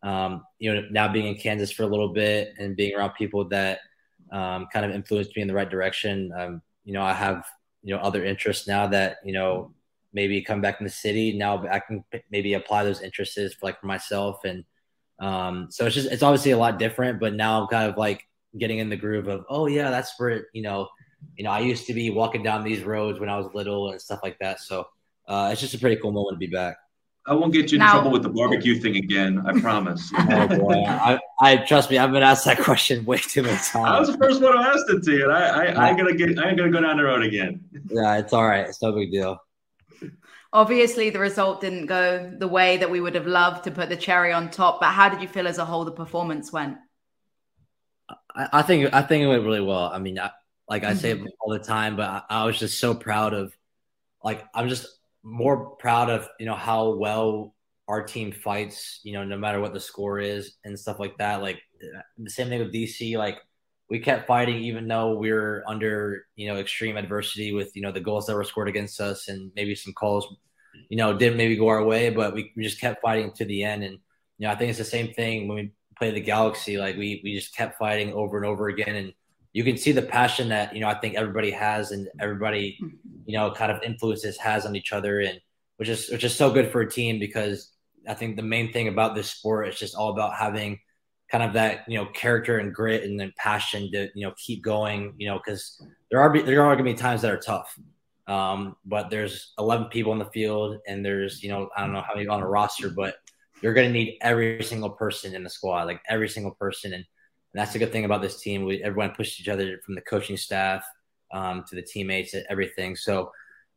um, 0.02 0.44
you 0.58 0.75
know, 0.75 0.82
now 0.90 1.11
being 1.11 1.28
in 1.28 1.37
Kansas 1.37 1.73
for 1.73 1.85
a 1.85 1.88
little 1.88 2.12
bit 2.12 2.52
and 2.58 2.76
being 2.76 2.94
around 2.94 3.14
people 3.14 3.49
that 3.49 3.78
um, 4.30 4.66
kind 4.70 4.85
of 4.85 4.92
influenced 4.92 5.35
me 5.35 5.40
in 5.40 5.49
the 5.49 5.54
right 5.54 5.70
direction. 5.70 6.30
Um, 6.38 6.61
you 6.85 6.92
know, 6.92 7.02
I 7.02 7.14
have 7.14 7.47
you 7.82 7.94
know 7.94 8.00
other 8.00 8.25
interests 8.25 8.66
now 8.66 8.87
that 8.88 9.16
you 9.25 9.32
know 9.32 9.73
maybe 10.18 10.42
come 10.42 10.60
back 10.60 10.80
in 10.80 10.84
the 10.84 10.90
city. 10.90 11.38
Now 11.38 11.64
I 11.70 11.78
can 11.78 12.04
maybe 12.28 12.54
apply 12.54 12.82
those 12.82 13.02
interests 13.02 13.37
for 13.54 13.66
like 13.66 13.80
for 13.80 13.87
myself, 13.87 14.44
and 14.44 14.64
um, 15.20 15.68
so 15.70 15.87
it's 15.87 15.94
just 15.94 16.10
it's 16.10 16.25
obviously 16.25 16.50
a 16.50 16.58
lot 16.58 16.80
different. 16.80 17.20
But 17.20 17.34
now 17.34 17.62
I'm 17.62 17.68
kind 17.68 17.88
of 17.88 17.96
like 17.96 18.26
getting 18.58 18.78
in 18.78 18.88
the 18.88 18.96
groove 18.96 19.28
of 19.28 19.44
oh 19.48 19.66
yeah, 19.66 19.90
that's 19.90 20.12
where 20.18 20.46
you 20.52 20.62
know, 20.62 20.88
you 21.37 21.44
know, 21.44 21.50
I 21.50 21.61
used 21.61 21.87
to 21.87 21.94
be 21.94 22.11
walking 22.11 22.42
down 22.42 22.64
these 22.64 22.83
roads 22.83 23.20
when 23.20 23.28
I 23.28 23.37
was 23.38 23.48
little 23.54 23.92
and 23.92 24.00
stuff 24.00 24.18
like 24.24 24.37
that. 24.40 24.59
So 24.59 24.88
uh, 25.28 25.50
it's 25.52 25.61
just 25.61 25.74
a 25.74 25.78
pretty 25.78 26.00
cool 26.02 26.11
moment 26.11 26.35
to 26.35 26.38
be 26.38 26.52
back. 26.52 26.76
I 27.28 27.35
won't 27.35 27.52
get 27.52 27.70
you 27.70 27.76
in 27.76 27.81
now, 27.81 27.92
trouble 27.92 28.11
with 28.11 28.22
the 28.22 28.31
barbecue 28.31 28.81
thing 28.81 28.96
again. 28.96 29.42
I 29.46 29.61
promise. 29.61 30.11
oh 30.18 30.48
boy, 30.48 30.83
I, 30.87 31.18
I, 31.40 31.57
trust 31.59 31.90
me. 31.90 31.98
I've 31.98 32.11
been 32.11 32.22
asked 32.22 32.46
that 32.46 32.59
question 32.59 33.04
way 33.04 33.18
too 33.18 33.42
many 33.42 33.57
times. 33.59 33.74
I 33.74 34.00
was 34.00 34.11
the 34.11 34.16
first 34.16 34.40
one 34.40 34.57
who 34.57 34.62
asked 34.62 34.88
it 34.88 35.02
to 35.04 35.12
you. 35.12 35.24
And 35.24 35.33
I, 35.33 35.42
I, 35.42 35.64
I, 35.66 35.90
I 35.90 35.94
gotta 35.94 36.14
get. 36.14 36.38
I 36.38 36.48
ain't 36.48 36.59
gonna 36.59 36.72
go 36.72 36.81
down 36.81 36.96
the 36.96 37.04
road 37.04 37.22
again. 37.22 37.61
Yeah, 37.90 38.16
it's 38.16 38.33
all 38.33 38.46
right. 38.46 38.66
It's 38.66 38.81
no 38.83 38.92
big 38.92 39.12
deal. 39.12 39.38
Obviously, 40.52 41.11
the 41.11 41.18
result 41.18 41.61
didn't 41.61 41.87
go 41.87 42.32
the 42.38 42.48
way 42.48 42.78
that 42.78 42.90
we 42.90 43.00
would 43.00 43.14
have 43.14 43.26
loved 43.26 43.64
to 43.64 43.70
put 43.70 43.88
the 43.88 43.96
cherry 43.96 44.32
on 44.32 44.50
top. 44.50 44.80
But 44.80 44.90
how 44.90 45.08
did 45.08 45.20
you 45.20 45.28
feel 45.28 45.46
as 45.46 45.58
a 45.58 45.64
whole 45.64 45.84
the 45.84 45.92
performance 45.92 46.52
went? 46.52 46.78
I, 48.34 48.48
I 48.52 48.62
think 48.62 48.92
I 48.94 49.02
think 49.02 49.22
it 49.22 49.26
went 49.26 49.44
really 49.44 49.61
well. 49.61 49.90
I 49.92 49.98
mean, 49.98 50.18
I, 50.18 50.30
like 50.68 50.84
I 50.84 50.94
say 50.94 51.14
mm-hmm. 51.14 51.26
all 51.40 51.52
the 51.52 51.58
time, 51.58 51.96
but 51.96 52.08
I, 52.08 52.22
I 52.30 52.44
was 52.44 52.58
just 52.58 52.78
so 52.80 52.94
proud 52.94 53.34
of. 53.34 53.54
Like 54.24 54.44
I'm 54.54 54.68
just 54.68 54.87
more 55.22 55.70
proud 55.76 56.11
of 56.11 56.28
you 56.40 56.46
know 56.46 56.54
how 56.54 56.94
well 56.94 57.54
our 57.87 58.02
team 58.02 58.32
fights. 58.32 59.00
You 59.02 59.12
know, 59.12 59.24
no 59.24 59.37
matter 59.37 59.61
what 59.61 59.74
the 59.74 59.80
score 59.80 60.18
is 60.18 60.54
and 60.64 60.78
stuff 60.78 60.98
like 60.98 61.18
that. 61.18 61.42
Like 61.42 61.61
the 62.16 62.30
same 62.30 62.48
thing 62.48 62.61
with 62.61 62.72
DC. 62.72 63.16
Like 63.18 63.38
we 63.90 63.98
kept 63.98 64.27
fighting 64.27 64.59
even 64.59 64.87
though 64.87 65.16
we 65.16 65.33
were 65.33 65.64
under 65.66 66.27
you 66.37 66.48
know 66.48 66.57
extreme 66.57 66.96
adversity 66.96 67.53
with 67.53 67.74
you 67.74 67.83
know 67.83 67.92
the 67.92 68.01
goals 68.01 68.27
that 68.27 68.35
were 68.35 68.44
scored 68.44 68.68
against 68.68 69.01
us 69.01 69.29
and 69.29 69.51
maybe 69.55 69.74
some 69.74 69.92
calls 69.92 70.37
you 70.88 70.96
know 70.96 71.16
didn't 71.16 71.38
maybe 71.38 71.57
go 71.57 71.68
our 71.68 71.85
way, 71.85 72.11
but 72.11 72.35
we, 72.35 72.53
we 72.57 72.62
just 72.62 72.81
kept 72.81 73.03
fighting 73.03 73.33
to 73.33 73.44
the 73.44 73.64
end. 73.64 73.83
And 73.83 73.98
you 74.38 74.46
know, 74.46 74.51
I 74.51 74.57
think 74.57 74.70
it's 74.70 74.79
the 74.79 74.85
same 74.85 75.12
thing 75.12 75.48
when 75.48 75.57
we 75.57 75.72
play 75.96 76.11
the 76.11 76.20
Galaxy. 76.20 76.79
Like 76.79 76.96
we 76.96 77.20
we 77.24 77.35
just 77.35 77.55
kept 77.55 77.79
fighting 77.79 78.12
over 78.12 78.37
and 78.37 78.46
over 78.46 78.68
again 78.68 78.94
and 78.94 79.12
you 79.53 79.64
can 79.64 79.77
see 79.77 79.92
the 79.92 80.03
passion 80.03 80.51
that 80.51 80.74
you 80.74 80.81
know 80.81 80.88
I 80.88 80.94
think 80.94 81.14
everybody 81.14 81.51
has 81.51 81.90
and 81.90 82.09
everybody 82.20 82.79
mm-hmm. 82.83 82.96
you 83.27 83.37
know 83.37 83.51
kind 83.51 83.72
of 83.72 83.83
influences 83.83 84.37
has 84.38 84.66
on 84.66 84.77
each 84.77 84.92
other 84.92 85.20
and 85.20 85.40
which 85.77 85.88
is 85.88 86.09
which 86.11 86.24
is 86.24 86.35
so 86.35 86.51
good 86.51 86.70
for 86.70 86.81
a 86.81 86.90
team 86.90 87.18
because 87.18 87.72
I 88.07 88.14
think 88.14 88.37
the 88.37 88.42
main 88.42 88.72
thing 88.72 88.88
about 88.88 89.14
this 89.14 89.31
sport 89.31 89.68
is 89.68 89.79
just 89.79 89.94
all 89.94 90.11
about 90.11 90.35
having 90.35 90.79
kind 91.30 91.44
of 91.44 91.52
that 91.52 91.84
you 91.88 91.98
know 91.98 92.06
character 92.06 92.58
and 92.58 92.74
grit 92.74 93.04
and 93.04 93.18
then 93.18 93.32
passion 93.36 93.90
to 93.92 94.08
you 94.14 94.26
know 94.26 94.34
keep 94.36 94.62
going 94.62 95.14
you 95.18 95.28
know 95.28 95.38
because 95.38 95.82
there 96.10 96.20
are 96.20 96.32
there 96.42 96.62
are 96.62 96.74
going 96.74 96.86
to 96.86 96.92
be 96.92 96.94
times 96.94 97.22
that 97.22 97.32
are 97.32 97.38
tough 97.38 97.78
um, 98.26 98.76
but 98.84 99.08
there's 99.08 99.52
11 99.58 99.86
people 99.88 100.12
in 100.12 100.18
the 100.18 100.26
field 100.26 100.78
and 100.86 101.04
there's 101.04 101.42
you 101.42 101.48
know 101.48 101.68
I 101.76 101.82
don't 101.82 101.92
know 101.92 102.02
how 102.02 102.14
many 102.14 102.26
on 102.26 102.42
a 102.42 102.48
roster 102.48 102.90
but 102.90 103.16
you're 103.60 103.74
going 103.74 103.88
to 103.88 103.92
need 103.92 104.18
every 104.20 104.62
single 104.62 104.90
person 104.90 105.34
in 105.34 105.42
the 105.42 105.50
squad 105.50 105.86
like 105.86 106.00
every 106.08 106.28
single 106.28 106.52
person 106.52 106.94
and 106.94 107.04
and 107.52 107.60
that's 107.60 107.74
a 107.74 107.78
good 107.78 107.92
thing 107.92 108.04
about 108.04 108.22
this 108.22 108.40
team. 108.40 108.64
We 108.64 108.82
everyone 108.82 109.10
pushed 109.10 109.40
each 109.40 109.48
other 109.48 109.78
from 109.84 109.94
the 109.94 110.00
coaching 110.02 110.36
staff 110.36 110.84
um, 111.32 111.64
to 111.68 111.74
the 111.74 111.82
teammates, 111.82 112.34
and 112.34 112.44
everything. 112.50 112.94
So 112.96 113.32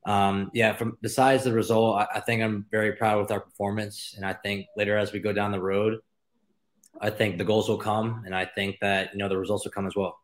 um, 0.06 0.52
yeah, 0.54 0.74
from 0.74 0.98
besides 1.02 1.44
the 1.44 1.54
result, 1.54 2.00
I, 2.00 2.18
I, 2.18 2.20
think 2.22 2.42
I'm 2.42 2.66
very 2.72 2.94
proud 2.94 3.22
with 3.22 3.32
our 3.32 3.40
performance, 3.40 4.14
and 4.16 4.26
I 4.26 4.34
think 4.34 4.66
later 4.76 4.98
as 4.98 5.14
we 5.14 5.20
go 5.20 5.32
down 5.32 5.52
the 5.52 5.62
road, 5.62 6.00
I 7.00 7.10
think 7.10 7.38
the 7.38 7.44
goals 7.44 7.70
will 7.70 7.78
come, 7.78 8.24
and 8.26 8.36
I 8.36 8.46
think 8.46 8.78
that 8.82 9.14
you 9.14 9.20
know 9.20 9.30
the 9.30 9.38
results 9.38 9.66
will 9.66 9.72
come 9.72 9.88
as 9.88 9.96
well. 9.96 10.20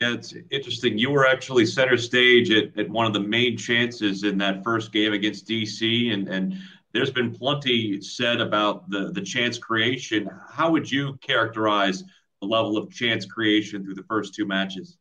Yeah, 0.00 0.14
it's 0.14 0.34
interesting. 0.50 0.96
You 0.96 1.10
were 1.10 1.26
actually 1.26 1.66
center 1.66 1.96
stage 1.96 2.50
at, 2.50 2.78
at 2.78 2.88
one 2.88 3.06
of 3.06 3.12
the 3.12 3.20
main 3.20 3.56
chances 3.56 4.22
in 4.22 4.38
that 4.38 4.62
first 4.62 4.92
game 4.92 5.12
against 5.12 5.48
DC, 5.48 6.12
and 6.12 6.28
and 6.28 6.56
there's 6.92 7.10
been 7.10 7.34
plenty 7.34 8.00
said 8.00 8.40
about 8.40 8.88
the 8.90 9.12
the 9.12 9.22
chance 9.22 9.58
creation. 9.58 10.28
How 10.48 10.70
would 10.70 10.90
you 10.90 11.18
characterize? 11.20 12.04
the 12.40 12.46
level 12.46 12.76
of 12.76 12.92
chance 12.92 13.26
creation 13.26 13.84
through 13.84 13.94
the 13.94 14.04
first 14.04 14.34
two 14.34 14.46
matches? 14.46 14.96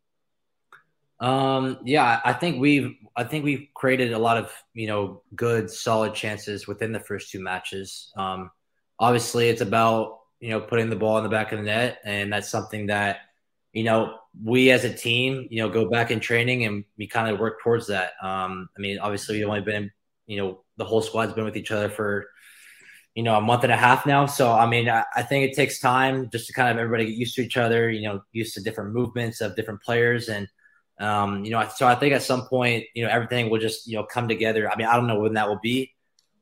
Um, 1.19 1.79
yeah, 1.83 2.21
I 2.23 2.33
think 2.33 2.61
we've 2.61 2.95
I 3.15 3.23
think 3.23 3.43
we've 3.43 3.67
created 3.73 4.13
a 4.13 4.19
lot 4.19 4.37
of 4.37 4.51
you 4.73 4.87
know 4.87 5.23
good 5.35 5.69
solid 5.69 6.13
chances 6.13 6.67
within 6.67 6.91
the 6.91 6.99
first 6.99 7.31
two 7.31 7.41
matches. 7.41 8.11
Um, 8.15 8.51
obviously, 8.99 9.49
it's 9.49 9.61
about 9.61 10.16
you 10.39 10.49
know 10.49 10.61
putting 10.61 10.89
the 10.89 10.95
ball 10.95 11.17
in 11.17 11.23
the 11.23 11.29
back 11.29 11.51
of 11.51 11.59
the 11.59 11.65
net, 11.65 11.99
and 12.03 12.31
that's 12.31 12.49
something 12.49 12.87
that 12.87 13.21
you 13.73 13.83
know 13.83 14.17
we 14.43 14.71
as 14.71 14.83
a 14.83 14.93
team 14.93 15.47
you 15.49 15.61
know 15.61 15.69
go 15.69 15.89
back 15.89 16.11
in 16.11 16.19
training 16.19 16.65
and 16.65 16.83
we 16.97 17.07
kind 17.07 17.29
of 17.33 17.39
work 17.39 17.61
towards 17.61 17.87
that. 17.87 18.11
Um, 18.21 18.69
I 18.77 18.81
mean, 18.81 18.99
obviously, 18.99 19.37
we've 19.37 19.47
only 19.47 19.61
been 19.61 19.91
you 20.25 20.37
know 20.37 20.63
the 20.77 20.85
whole 20.85 21.01
squad's 21.01 21.33
been 21.33 21.45
with 21.45 21.57
each 21.57 21.71
other 21.71 21.89
for 21.89 22.27
you 23.15 23.23
know, 23.23 23.35
a 23.35 23.41
month 23.41 23.63
and 23.63 23.73
a 23.73 23.75
half 23.75 24.05
now. 24.05 24.27
So, 24.27 24.53
I 24.53 24.67
mean, 24.67 24.87
I, 24.87 25.03
I, 25.15 25.23
think 25.23 25.49
it 25.49 25.55
takes 25.55 25.79
time 25.79 26.29
just 26.29 26.45
to 26.45 26.53
kind 26.53 26.69
of 26.69 26.77
everybody 26.77 27.07
get 27.07 27.15
used 27.15 27.33
to 27.37 27.41
each 27.41 27.57
other, 27.57 27.89
you 27.89 28.03
know, 28.03 28.21
used 28.31 28.53
to 28.53 28.61
different 28.61 28.93
movements 28.93 29.41
of 29.41 29.55
different 29.55 29.81
players. 29.81 30.29
And 30.29 30.47
Um, 30.99 31.43
you 31.43 31.49
know, 31.51 31.67
so 31.75 31.87
I 31.87 31.95
think 31.95 32.13
at 32.13 32.21
some 32.21 32.47
point, 32.47 32.85
you 32.93 33.03
know, 33.03 33.09
everything 33.09 33.49
will 33.49 33.59
just, 33.59 33.87
you 33.87 33.97
know, 33.97 34.03
come 34.03 34.27
together. 34.27 34.71
I 34.71 34.75
mean, 34.75 34.87
I 34.87 34.95
don't 34.95 35.07
know 35.07 35.19
when 35.19 35.33
that 35.33 35.47
will 35.47 35.59
be, 35.61 35.95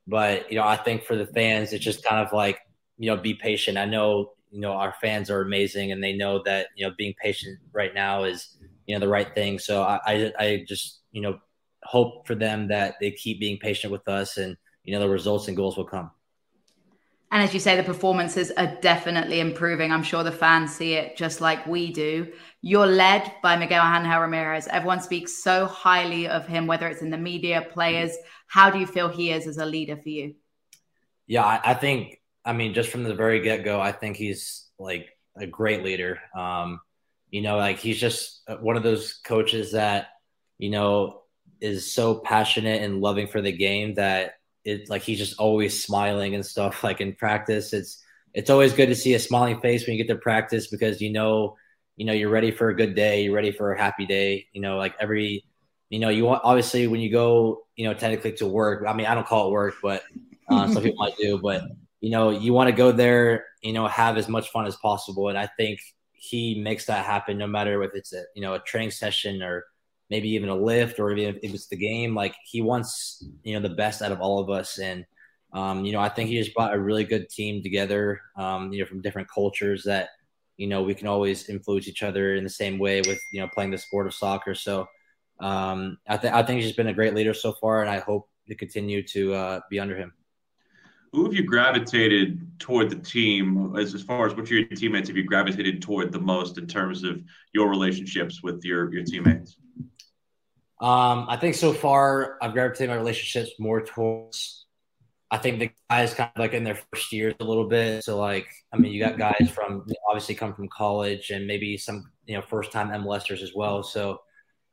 but, 0.06 0.52
you 0.52 0.58
know, 0.58 0.68
I 0.68 0.76
think 0.76 1.04
for 1.04 1.16
the 1.16 1.28
fans, 1.28 1.74
it's 1.74 1.84
just 1.84 2.04
kind 2.04 2.26
of 2.26 2.34
like, 2.34 2.60
you 2.98 3.10
know, 3.10 3.18
be 3.18 3.34
patient. 3.34 3.78
I 3.78 3.86
know, 3.86 4.32
you 4.52 4.60
know, 4.60 4.72
our 4.72 4.94
fans 5.02 5.30
are 5.30 5.42
amazing 5.42 5.92
and 5.92 6.04
they 6.04 6.14
know 6.14 6.42
that, 6.44 6.68
you 6.76 6.88
know, 6.88 6.94
being 6.98 7.14
patient 7.22 7.60
right 7.74 7.94
now 7.94 8.24
is, 8.24 8.58
you 8.86 8.96
know, 8.96 9.00
the 9.00 9.08
right 9.08 9.34
thing. 9.34 9.60
So 9.60 9.84
I, 9.84 10.00
I, 10.06 10.34
I 10.40 10.66
just, 10.68 11.02
you 11.12 11.22
know, 11.22 11.40
hope 11.84 12.26
for 12.26 12.36
them 12.36 12.68
that 12.70 12.96
they 13.00 13.12
keep 13.12 13.40
being 13.40 13.58
patient 13.58 13.92
with 13.92 14.08
us 14.08 14.38
and, 14.38 14.56
you 14.84 14.94
know, 14.94 15.00
the 15.00 15.10
results 15.10 15.48
and 15.48 15.58
goals 15.58 15.78
will 15.78 15.86
come. 15.86 16.12
And 17.32 17.44
as 17.44 17.54
you 17.54 17.60
say, 17.60 17.76
the 17.76 17.84
performances 17.84 18.52
are 18.52 18.78
definitely 18.82 19.40
improving. 19.40 19.92
I'm 19.92 20.04
sure 20.04 20.24
the 20.24 20.32
fans 20.32 20.74
see 20.74 20.94
it 20.94 21.18
just 21.18 21.42
like 21.42 21.68
we 21.68 21.92
do. 21.92 22.32
You're 22.62 22.86
led 22.88 23.30
by 23.44 23.58
Miguel 23.58 23.84
Angel 23.84 24.22
Ramirez. 24.22 24.68
Everyone 24.68 25.02
speaks 25.02 25.44
so 25.44 25.66
highly 25.66 26.28
of 26.28 26.48
him, 26.48 26.66
whether 26.66 26.88
it's 26.88 27.02
in 27.02 27.10
the 27.10 27.18
media, 27.18 27.68
players. 27.74 28.16
How 28.48 28.70
do 28.70 28.80
you 28.80 28.88
feel 28.88 29.10
he 29.10 29.32
is 29.32 29.48
as 29.48 29.58
a 29.58 29.66
leader 29.66 29.98
for 29.98 30.08
you? 30.08 30.36
Yeah, 31.28 31.44
I, 31.44 31.72
I 31.72 31.74
think, 31.74 32.22
I 32.46 32.54
mean, 32.54 32.74
just 32.74 32.90
from 32.90 33.04
the 33.04 33.16
very 33.16 33.42
get 33.42 33.64
go, 33.64 33.82
I 33.82 33.92
think 33.92 34.18
he's 34.18 34.66
like 34.78 35.10
a 35.38 35.48
great 35.48 35.84
leader. 35.84 36.20
Um, 36.38 36.80
you 37.30 37.42
know, 37.42 37.58
like 37.58 37.80
he's 37.80 38.00
just 38.00 38.42
one 38.60 38.78
of 38.78 38.84
those 38.84 39.14
coaches 39.26 39.72
that, 39.72 40.08
you 40.58 40.70
know, 40.70 41.22
is 41.60 41.92
so 41.92 42.16
passionate 42.16 42.82
and 42.82 43.02
loving 43.02 43.28
for 43.28 43.42
the 43.42 43.52
game 43.52 43.96
that 43.96 44.36
it 44.64 44.90
like 44.90 45.02
he's 45.02 45.18
just 45.18 45.40
always 45.40 45.84
smiling 45.84 46.36
and 46.36 46.46
stuff 46.46 46.84
like 46.84 47.02
in 47.02 47.14
practice. 47.16 47.74
It's, 47.74 48.04
it's 48.36 48.50
always 48.50 48.74
good 48.74 48.88
to 48.88 48.96
see 48.96 49.14
a 49.14 49.20
smiling 49.20 49.60
face 49.62 49.88
when 49.88 49.96
you 49.96 50.04
get 50.04 50.14
to 50.14 50.20
practice 50.20 50.68
because 50.68 51.02
you 51.02 51.12
know 51.12 51.56
you 51.96 52.06
know 52.06 52.14
you're 52.14 52.30
ready 52.30 52.52
for 52.52 52.70
a 52.70 52.76
good 52.76 52.94
day 52.94 53.24
you're 53.24 53.34
ready 53.34 53.52
for 53.52 53.72
a 53.72 53.78
happy 53.78 54.06
day 54.06 54.46
you 54.52 54.62
know 54.62 54.78
like 54.78 54.94
every 55.00 55.46
you 55.90 56.00
know 56.00 56.10
you 56.10 56.26
want 56.26 56.42
obviously 56.44 56.86
when 56.88 57.00
you 57.00 57.10
go 57.10 57.64
you 57.76 57.88
know 57.88 57.94
technically 57.94 58.34
to 58.34 58.46
work 58.46 58.84
i 58.88 58.94
mean 58.94 59.06
i 59.06 59.16
don't 59.16 59.26
call 59.26 59.48
it 59.48 59.52
work 59.52 59.76
but 59.82 60.04
uh, 60.50 60.68
some 60.68 60.84
people 60.84 60.98
might 60.98 61.16
do 61.18 61.40
but 61.42 61.64
you 62.02 62.10
know 62.10 62.30
you 62.30 62.54
want 62.54 62.70
to 62.70 62.76
go 62.76 62.92
there 62.92 63.46
you 63.62 63.74
know 63.74 63.88
have 63.88 64.18
as 64.18 64.28
much 64.28 64.50
fun 64.50 64.66
as 64.66 64.76
possible 64.78 65.30
and 65.30 65.38
i 65.38 65.48
think 65.58 65.80
he 66.14 66.60
makes 66.62 66.86
that 66.86 67.06
happen 67.06 67.38
no 67.38 67.48
matter 67.48 67.82
if 67.84 67.92
it's 67.94 68.14
a 68.14 68.24
you 68.36 68.42
know 68.42 68.54
a 68.54 68.60
training 68.60 68.92
session 68.92 69.42
or 69.42 69.66
maybe 70.10 70.30
even 70.30 70.50
a 70.50 70.56
lift 70.56 71.00
or 71.00 71.12
even 71.12 71.40
if 71.42 71.54
it's 71.54 71.68
the 71.68 71.76
game 71.76 72.14
like 72.14 72.36
he 72.46 72.62
wants 72.62 73.24
you 73.44 73.54
know 73.54 73.68
the 73.68 73.76
best 73.76 74.02
out 74.02 74.12
of 74.12 74.22
all 74.22 74.40
of 74.40 74.50
us 74.50 74.78
and 74.78 75.06
um, 75.54 75.86
you 75.86 75.94
know 75.94 76.00
i 76.00 76.10
think 76.10 76.30
he 76.30 76.38
just 76.38 76.54
brought 76.54 76.74
a 76.74 76.80
really 76.80 77.04
good 77.04 77.30
team 77.30 77.64
together 77.64 78.22
um, 78.38 78.72
you 78.72 78.80
know 78.80 78.86
from 78.86 79.02
different 79.02 79.30
cultures 79.30 79.84
that 79.84 80.10
you 80.58 80.68
know, 80.68 80.84
we 80.84 80.96
can 80.96 81.08
always 81.08 81.50
influence 81.50 81.88
each 81.88 82.04
other 82.04 82.36
in 82.36 82.44
the 82.44 82.50
same 82.50 82.80
way 82.80 83.02
with, 83.02 83.20
you 83.32 83.42
know, 83.42 83.48
playing 83.48 83.72
the 83.72 83.78
sport 83.78 84.08
of 84.08 84.14
soccer. 84.14 84.56
So 84.56 84.88
um, 85.40 85.98
I, 86.08 86.18
th- 86.18 86.34
I 86.34 86.44
think 86.44 86.62
he's 86.62 86.76
been 86.76 86.88
a 86.88 86.94
great 86.94 87.14
leader 87.14 87.34
so 87.34 87.54
far, 87.54 87.82
and 87.82 87.90
I 87.90 88.00
hope 88.00 88.30
to 88.48 88.56
continue 88.56 89.04
to 89.08 89.34
uh, 89.34 89.60
be 89.70 89.80
under 89.80 89.98
him. 89.98 90.14
Who 91.16 91.24
have 91.24 91.34
you 91.34 91.44
gravitated 91.44 92.60
toward 92.60 92.90
the 92.90 92.98
team 92.98 93.74
as, 93.78 93.94
as 93.94 94.04
far 94.04 94.28
as 94.28 94.36
which 94.36 94.48
of 94.48 94.52
your 94.52 94.66
teammates 94.66 95.08
have 95.08 95.16
you 95.16 95.24
gravitated 95.24 95.82
toward 95.82 96.12
the 96.12 96.20
most 96.20 96.58
in 96.58 96.68
terms 96.68 97.06
of 97.06 97.24
your 97.54 97.70
relationships 97.70 98.44
with 98.44 98.66
your, 98.66 98.94
your 98.94 99.06
teammates? 99.06 99.56
Um, 100.82 101.26
I 101.30 101.38
think 101.38 101.56
so 101.56 101.72
far 101.72 102.38
I've 102.42 102.52
gravitated 102.52 102.90
my 102.90 102.98
relationships 102.98 103.52
more 103.60 103.82
towards 103.82 104.66
I 105.32 105.38
think 105.38 105.60
the 105.60 105.72
guys 105.90 106.14
kind 106.14 106.32
of 106.36 106.40
like 106.40 106.54
in 106.54 106.66
their 106.66 106.78
first 106.92 107.14
years 107.14 107.34
a 107.40 107.46
little 107.46 107.70
bit. 107.70 108.04
So 108.04 108.20
like, 108.20 108.48
I 108.74 108.78
mean, 108.78 108.92
you 108.92 109.00
got 109.00 109.18
guys 109.18 109.50
from 109.50 109.88
obviously 110.10 110.36
come 110.36 110.54
from 110.54 110.68
college 110.68 111.30
and 111.30 111.48
maybe 111.48 111.78
some 111.78 112.12
you 112.26 112.36
know 112.36 112.42
first 112.42 112.74
time 112.74 112.90
MLSers 112.90 113.42
as 113.42 113.54
well. 113.56 113.84
So, 113.84 114.20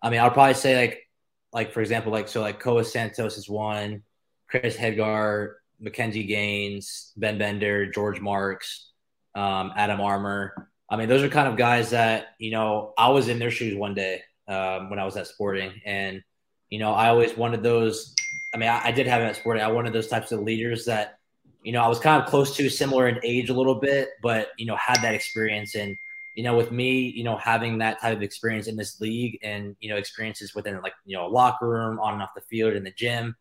I 0.02 0.11
mean, 0.11 0.18
I'll 0.18 0.33
probably 0.33 0.55
say 0.55 0.76
like 0.76 1.09
like 1.52 1.72
for 1.72 1.81
example, 1.81 2.11
like 2.11 2.26
so 2.26 2.40
like 2.40 2.59
Koa 2.59 2.83
Santos 2.83 3.38
is 3.38 3.48
one, 3.48 4.02
Chris 4.48 4.76
Hegardt, 4.76 5.52
McKinze 5.83 6.27
Gaines, 6.27 7.12
Ben 7.16 7.38
Bender, 7.38 7.90
George 7.90 8.21
Marks, 8.21 8.90
um, 9.35 9.73
Adam 9.77 10.01
Armour. 10.01 10.71
I 10.88 10.97
mean, 10.97 11.09
those 11.09 11.23
are 11.23 11.29
kind 11.29 11.49
of 11.49 11.57
guys 11.57 11.90
that 11.90 12.35
you 12.38 12.51
know 12.51 12.92
I 12.99 13.09
was 13.09 13.29
in 13.29 13.38
their 13.38 13.51
shoes 13.51 13.77
one 13.77 13.95
day 13.95 14.23
um, 14.49 14.90
when 14.90 14.99
I 14.99 15.05
was 15.05 15.16
at 15.16 15.27
Sporting, 15.27 15.73
and 15.85 16.23
you 16.71 16.79
know 16.79 16.92
I 16.92 17.09
always 17.09 17.37
wanted 17.37 17.62
those 17.62 18.14
I 18.55 18.59
mean, 18.59 18.68
I, 18.68 18.87
I 18.87 18.92
did 18.92 19.07
have 19.07 19.23
it 19.23 19.27
at 19.27 19.37
Sporting. 19.37 19.62
I 19.62 19.68
wanted 19.68 19.92
those 19.92 20.09
types 20.09 20.33
of 20.33 20.40
leaders 20.40 20.85
that, 20.85 21.18
you 21.62 21.73
know, 21.73 21.83
I 21.83 21.88
was 21.88 21.99
kind 21.99 22.23
of 22.23 22.29
close 22.29 22.55
to, 22.57 22.68
similar 22.68 23.09
in 23.09 23.18
age 23.23 23.51
a 23.51 23.55
little 23.55 23.77
bit, 23.77 24.11
but 24.23 24.49
you 24.59 24.66
know, 24.66 24.77
had 24.77 25.01
that 25.03 25.14
experience. 25.14 25.75
And 25.75 25.97
you 26.37 26.42
know, 26.42 26.57
with 26.57 26.73
me, 26.73 27.09
you 27.09 27.25
know, 27.25 27.37
having 27.37 27.79
that 27.79 28.01
type 28.01 28.16
of 28.16 28.23
experience 28.23 28.66
in 28.66 28.77
this 28.77 29.01
league, 29.01 29.38
and 29.42 29.77
you 29.81 29.90
know, 29.90 29.97
experiences 29.97 30.55
within 30.55 30.81
like 30.83 30.95
you 31.05 31.16
know, 31.16 31.27
a 31.27 31.29
locker 31.29 31.68
room, 31.68 31.99
on 32.01 32.14
and 32.14 32.23
off 32.23 32.35
the 32.35 32.40
field, 32.42 32.75
in 32.75 32.85
the 32.85 32.90
gym, 32.90 33.37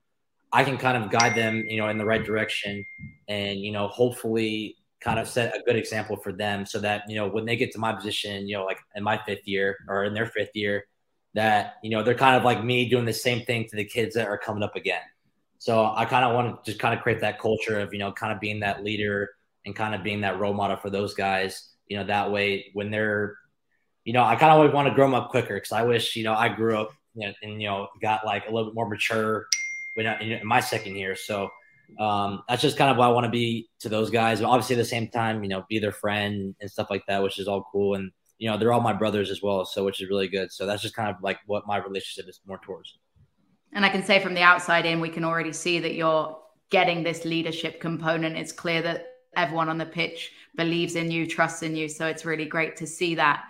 I 0.54 0.64
can 0.64 0.78
kind 0.78 1.02
of 1.02 1.12
guide 1.12 1.36
them, 1.36 1.66
you 1.68 1.78
know, 1.78 1.88
in 1.90 1.98
the 1.98 2.06
right 2.06 2.24
direction, 2.24 2.86
and 3.28 3.60
you 3.60 3.72
know, 3.72 3.88
hopefully, 3.88 4.78
kind 5.00 5.20
of 5.20 5.28
set 5.28 5.56
a 5.56 5.62
good 5.64 5.76
example 5.76 6.18
for 6.18 6.32
them, 6.32 6.66
so 6.66 6.80
that 6.80 7.04
you 7.10 7.16
know, 7.16 7.28
when 7.28 7.46
they 7.46 7.56
get 7.56 7.72
to 7.74 7.80
my 7.80 7.94
position, 7.94 8.48
you 8.48 8.58
know, 8.58 8.66
like 8.66 8.80
in 8.96 9.04
my 9.04 9.20
fifth 9.26 9.48
year 9.48 9.78
or 9.88 10.06
in 10.06 10.14
their 10.14 10.26
fifth 10.26 10.56
year, 10.56 10.86
that 11.34 11.76
you 11.84 11.90
know 11.90 12.04
they're 12.04 12.16
kind 12.16 12.36
of 12.36 12.44
like 12.44 12.64
me 12.64 12.90
doing 12.90 13.06
the 13.06 13.14
same 13.14 13.46
thing 13.46 13.68
to 13.70 13.76
the 13.76 13.86
kids 13.86 14.16
that 14.16 14.28
are 14.28 14.38
coming 14.38 14.64
up 14.64 14.76
again. 14.76 15.02
So 15.58 15.86
I 15.96 16.06
kind 16.06 16.26
of 16.26 16.34
want 16.34 16.64
to 16.64 16.72
just 16.72 16.82
kind 16.82 16.94
of 16.98 17.04
create 17.04 17.22
that 17.22 17.40
culture 17.40 17.80
of 17.80 17.94
you 17.94 18.00
know 18.00 18.12
kind 18.12 18.34
of 18.34 18.40
being 18.40 18.60
that 18.62 18.84
leader 18.84 19.30
and 19.66 19.76
kind 19.76 19.96
of 19.96 20.04
being 20.04 20.22
that 20.22 20.40
role 20.40 20.54
model 20.54 20.78
for 20.78 20.90
those 20.90 21.14
guys. 21.14 21.70
You 21.88 21.98
know 21.98 22.06
that 22.06 22.32
way 22.32 22.68
when 22.74 22.92
they're 22.92 23.38
you 24.04 24.14
know 24.14 24.24
I 24.24 24.36
kind 24.36 24.52
of 24.52 24.58
always 24.58 24.74
want 24.74 24.90
to 24.90 24.96
grow 24.96 25.06
them 25.06 25.14
up 25.14 25.30
quicker 25.30 25.56
because 25.56 25.72
I 25.72 25.84
wish 25.84 26.16
you 26.16 26.24
know 26.24 26.34
I 26.34 26.50
grew 26.50 26.78
up 26.78 26.92
know, 27.16 27.32
and 27.42 27.62
you 27.62 27.68
know 27.68 27.88
got 28.02 28.26
like 28.26 28.48
a 28.48 28.52
little 28.52 28.70
bit 28.70 28.76
more 28.76 28.88
mature 28.88 29.48
when 29.94 30.08
I, 30.08 30.20
in 30.20 30.48
my 30.48 30.60
second 30.60 30.96
year. 30.96 31.16
So 31.16 31.50
um, 32.00 32.44
that's 32.48 32.62
just 32.62 32.78
kind 32.78 32.90
of 32.90 32.98
what 32.98 33.06
I 33.06 33.12
want 33.12 33.26
to 33.26 33.32
be 33.32 33.70
to 33.80 33.90
those 33.90 34.10
guys. 34.10 34.42
But 34.42 34.48
obviously, 34.48 34.76
at 34.76 34.80
the 34.80 34.86
same 34.86 35.10
time, 35.10 35.44
you 35.44 35.50
know, 35.50 35.66
be 35.70 35.80
their 35.80 35.92
friend 35.92 36.56
and 36.62 36.72
stuff 36.72 36.90
like 36.90 37.04
that, 37.08 37.22
which 37.22 37.40
is 37.40 37.48
all 37.48 37.66
cool. 37.72 37.96
And 37.96 38.12
you 38.38 38.50
know, 38.50 38.58
they're 38.58 38.74
all 38.74 38.82
my 38.82 38.94
brothers 38.94 39.30
as 39.30 39.42
well, 39.42 39.66
so 39.66 39.86
which 39.86 40.02
is 40.02 40.10
really 40.10 40.28
good. 40.28 40.52
So 40.52 40.66
that's 40.66 40.82
just 40.82 40.96
kind 40.96 41.10
of 41.10 41.22
like 41.22 41.38
what 41.46 41.68
my 41.68 41.78
relationship 41.78 42.28
is 42.28 42.40
more 42.48 42.60
towards. 42.64 42.98
And 43.74 43.86
I 43.86 43.90
can 43.90 44.04
say 44.04 44.20
from 44.20 44.34
the 44.34 44.42
outside 44.42 44.86
in, 44.86 45.00
we 45.00 45.10
can 45.10 45.24
already 45.24 45.54
see 45.54 45.80
that 45.80 45.94
you're 45.94 46.38
getting 46.72 47.04
this 47.04 47.24
leadership 47.24 47.80
component. 47.80 48.38
It's 48.38 48.52
clear 48.52 48.82
that 48.82 49.06
everyone 49.38 49.70
on 49.70 49.78
the 49.78 49.86
pitch 49.86 50.32
believes 50.56 50.96
in 50.96 51.12
you, 51.12 51.28
trusts 51.28 51.62
in 51.62 51.76
you. 51.76 51.88
So 51.88 52.08
it's 52.08 52.26
really 52.26 52.46
great 52.46 52.76
to 52.78 52.88
see 52.88 53.16
that. 53.16 53.44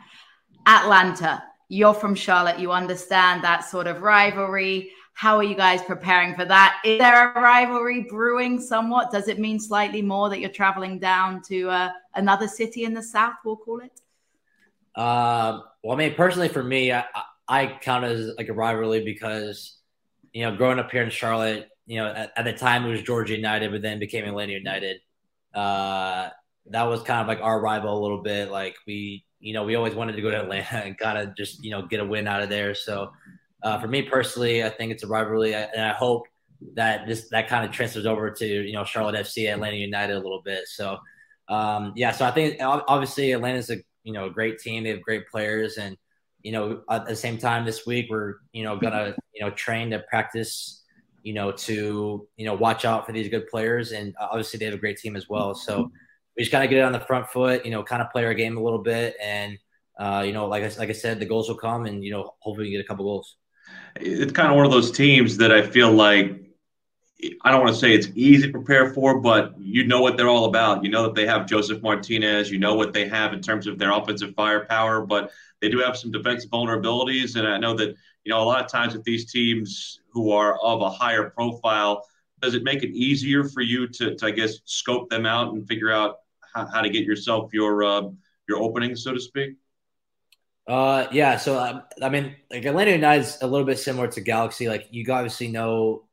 Atlanta, 0.68 1.44
you're 1.70 1.94
from 1.94 2.14
Charlotte. 2.14 2.60
You 2.60 2.72
understand 2.72 3.44
that 3.44 3.64
sort 3.64 3.88
of 3.88 4.02
rivalry. 4.02 4.92
How 5.14 5.38
are 5.38 5.44
you 5.44 5.56
guys 5.56 5.82
preparing 5.84 6.36
for 6.36 6.46
that? 6.46 6.82
Is 6.84 7.00
there 7.00 7.32
a 7.32 7.40
rivalry 7.40 8.08
brewing 8.10 8.60
somewhat? 8.60 9.12
Does 9.12 9.28
it 9.28 9.40
mean 9.40 9.60
slightly 9.60 10.02
more 10.02 10.30
that 10.30 10.40
you're 10.40 10.50
traveling 10.50 10.98
down 10.98 11.42
to 11.44 11.70
uh, 11.70 11.90
another 12.16 12.48
city 12.48 12.86
in 12.86 12.94
the 12.94 13.04
South, 13.04 13.36
we'll 13.46 13.58
call 13.58 13.82
it? 13.82 14.02
Uh, 14.96 15.60
well, 15.84 15.94
I 15.94 15.96
mean, 15.96 16.16
personally, 16.16 16.48
for 16.48 16.64
me, 16.64 16.92
I, 16.92 17.04
I 17.48 17.78
count 17.82 18.06
it 18.06 18.12
as 18.12 18.32
like 18.38 18.50
a 18.50 18.54
rivalry 18.54 19.04
because, 19.04 19.78
you 20.34 20.44
know, 20.44 20.56
growing 20.56 20.80
up 20.80 20.92
here 20.92 21.04
in 21.04 21.10
Charlotte, 21.10 21.70
you 21.86 21.98
know, 21.98 22.08
at, 22.08 22.32
at 22.36 22.46
the 22.46 22.54
time 22.54 22.86
it 22.86 22.90
was 22.90 23.02
Georgia 23.02 23.36
United, 23.36 23.72
but 23.72 23.82
then 23.82 24.00
became 24.00 24.26
Atlanta 24.26 24.54
United. 24.54 24.98
Uh, 25.54 26.30
that 26.68 26.84
was 26.84 27.04
kind 27.04 27.22
of 27.22 27.28
like 27.28 27.42
our 27.42 27.60
rival 27.60 27.98
a 27.98 28.02
little 28.02 28.22
bit. 28.22 28.50
Like 28.50 28.76
we, 28.88 29.26
you 29.40 29.54
know, 29.54 29.64
we 29.64 29.76
always 29.76 29.96
wanted 29.96 30.16
to 30.16 30.22
go 30.22 30.32
to 30.32 30.42
Atlanta 30.42 30.78
and 30.78 30.98
kind 30.98 31.18
of 31.18 31.36
just, 31.36 31.64
you 31.64 31.72
know, 31.72 31.82
get 31.82 32.00
a 32.00 32.06
win 32.06 32.28
out 32.28 32.44
of 32.44 32.50
there. 32.50 32.74
So 32.74 33.12
uh, 33.64 33.80
for 33.80 33.88
me 33.88 34.02
personally, 34.02 34.64
I 34.64 34.70
think 34.70 34.92
it's 34.92 35.04
a 35.04 35.08
rivalry, 35.08 35.54
and 35.54 35.82
I 35.82 35.94
hope 35.94 36.28
that 36.76 37.08
this 37.08 37.30
that 37.30 37.48
kind 37.48 37.66
of 37.66 37.72
transfers 37.72 38.06
over 38.06 38.32
to 38.32 38.46
you 38.46 38.74
know 38.74 38.84
Charlotte 38.84 39.16
FC, 39.16 39.52
Atlanta 39.52 39.78
United 39.78 40.14
a 40.14 40.20
little 40.20 40.42
bit. 40.44 40.68
So 40.68 40.98
um, 41.48 41.94
yeah, 41.96 42.12
so 42.12 42.26
I 42.26 42.32
think 42.32 42.58
obviously 42.62 43.34
Atlanta's 43.34 43.70
a 43.70 43.78
you 44.04 44.14
know 44.14 44.26
a 44.26 44.30
great 44.30 44.60
team. 44.60 44.84
They 44.84 44.90
have 44.90 45.02
great 45.02 45.28
players, 45.28 45.78
and 45.78 45.98
you 46.42 46.52
know 46.52 46.82
at 46.90 47.06
the 47.06 47.16
same 47.16 47.38
time 47.38 47.66
this 47.66 47.86
week 47.86 48.08
we're 48.10 48.36
you 48.54 48.64
know 48.64 48.78
gonna 48.78 49.16
you 49.34 49.42
know 49.42 49.52
train 49.52 49.92
to 49.92 50.00
practice, 50.10 50.84
you 51.24 51.34
know 51.34 51.52
to 51.52 52.28
you 52.38 52.46
know 52.46 52.54
watch 52.54 52.86
out 52.86 53.06
for 53.06 53.12
these 53.12 53.30
good 53.30 53.48
players, 53.48 53.92
and 53.92 54.16
obviously 54.20 54.58
they 54.58 54.66
have 54.66 54.74
a 54.74 54.78
great 54.78 54.98
team 54.98 55.16
as 55.16 55.28
well. 55.30 55.54
So 55.54 55.92
we 56.38 56.44
just 56.44 56.52
gotta 56.52 56.68
get 56.68 56.80
it 56.80 56.84
on 56.84 56.94
the 56.94 57.00
front 57.00 57.30
foot, 57.30 57.66
you 57.66 57.72
know, 57.72 57.84
kind 57.84 58.02
of 58.02 58.12
play 58.12 58.26
our 58.26 58.34
game 58.34 58.58
a 58.58 58.64
little 58.64 58.82
bit, 58.82 59.16
and 59.22 59.58
uh, 60.00 60.24
you 60.26 60.34
know, 60.34 60.48
like 60.48 60.64
I 60.64 60.68
like 60.80 60.90
I 60.90 60.94
said, 60.94 61.20
the 61.20 61.26
goals 61.26 61.50
will 61.50 61.58
come, 61.58 61.86
and 61.86 62.04
you 62.04 62.12
know, 62.12 62.34
hopefully 62.40 62.68
we 62.68 62.72
get 62.72 62.82
a 62.82 62.88
couple 62.88 63.06
goals. 63.06 63.36
It's 63.96 64.32
kind 64.32 64.50
of 64.50 64.56
one 64.56 64.66
of 64.66 64.72
those 64.72 64.92
teams 64.92 65.38
that 65.38 65.52
I 65.52 65.62
feel 65.62 65.92
like 65.92 66.38
I 67.44 67.52
don't 67.52 67.62
want 67.62 67.74
to 67.74 67.80
say 67.80 67.94
it's 67.94 68.08
easy 68.16 68.48
to 68.48 68.52
prepare 68.52 68.94
for, 68.94 69.20
but 69.20 69.54
you 69.60 69.86
know 69.86 70.02
what 70.02 70.18
they're 70.18 70.28
all 70.28 70.46
about. 70.46 70.84
You 70.84 70.90
know 70.90 71.04
that 71.04 71.14
they 71.14 71.28
have 71.28 71.46
Josef 71.46 71.82
Martinez. 71.82 72.50
You 72.50 72.58
know 72.58 72.74
what 72.74 72.94
they 72.94 73.08
have 73.08 73.34
in 73.34 73.42
terms 73.42 73.68
of 73.68 73.78
their 73.78 73.92
offensive 73.92 74.34
firepower, 74.36 75.06
but 75.06 75.32
they 75.62 75.70
do 75.70 75.80
have 75.80 75.96
some 75.96 76.12
defensive 76.12 76.50
vulnerabilities. 76.50 77.36
And 77.36 77.48
I 77.48 77.58
know 77.58 77.76
that, 77.76 77.90
you 78.24 78.32
know, 78.32 78.42
a 78.42 78.44
lot 78.44 78.64
of 78.64 78.72
times 78.72 78.94
with 78.94 79.04
these 79.04 79.32
teams 79.32 80.00
who 80.10 80.32
are 80.32 80.58
of 80.64 80.82
a 80.82 80.90
higher 80.90 81.30
profile, 81.30 82.04
does 82.42 82.56
it 82.56 82.64
make 82.64 82.82
it 82.82 82.90
easier 82.90 83.44
for 83.44 83.62
you 83.62 83.88
to, 83.88 84.16
to 84.16 84.26
I 84.26 84.32
guess, 84.32 84.58
scope 84.66 85.10
them 85.10 85.28
out 85.28 85.54
and 85.54 85.68
figure 85.68 85.92
out 85.92 86.18
how, 86.56 86.66
how 86.66 86.82
to 86.82 86.90
get 86.90 87.06
yourself 87.06 87.54
your 87.54 87.84
uh, 87.84 88.02
your 88.48 88.58
opening, 88.58 88.96
so 88.96 89.14
to 89.14 89.20
speak? 89.20 89.56
Uh, 90.68 91.08
yeah. 91.12 91.38
So 91.38 91.60
um, 91.60 91.84
I 92.02 92.10
mean, 92.10 92.36
like 92.52 92.66
Atlanta 92.66 92.92
United's 92.92 93.38
a 93.42 93.48
little 93.48 93.66
bit 93.66 93.80
similar 93.80 94.08
to 94.10 94.22
Galaxy. 94.22 94.68
Like 94.70 94.88
you 94.92 95.06
obviously 95.12 95.48
know, 95.48 96.06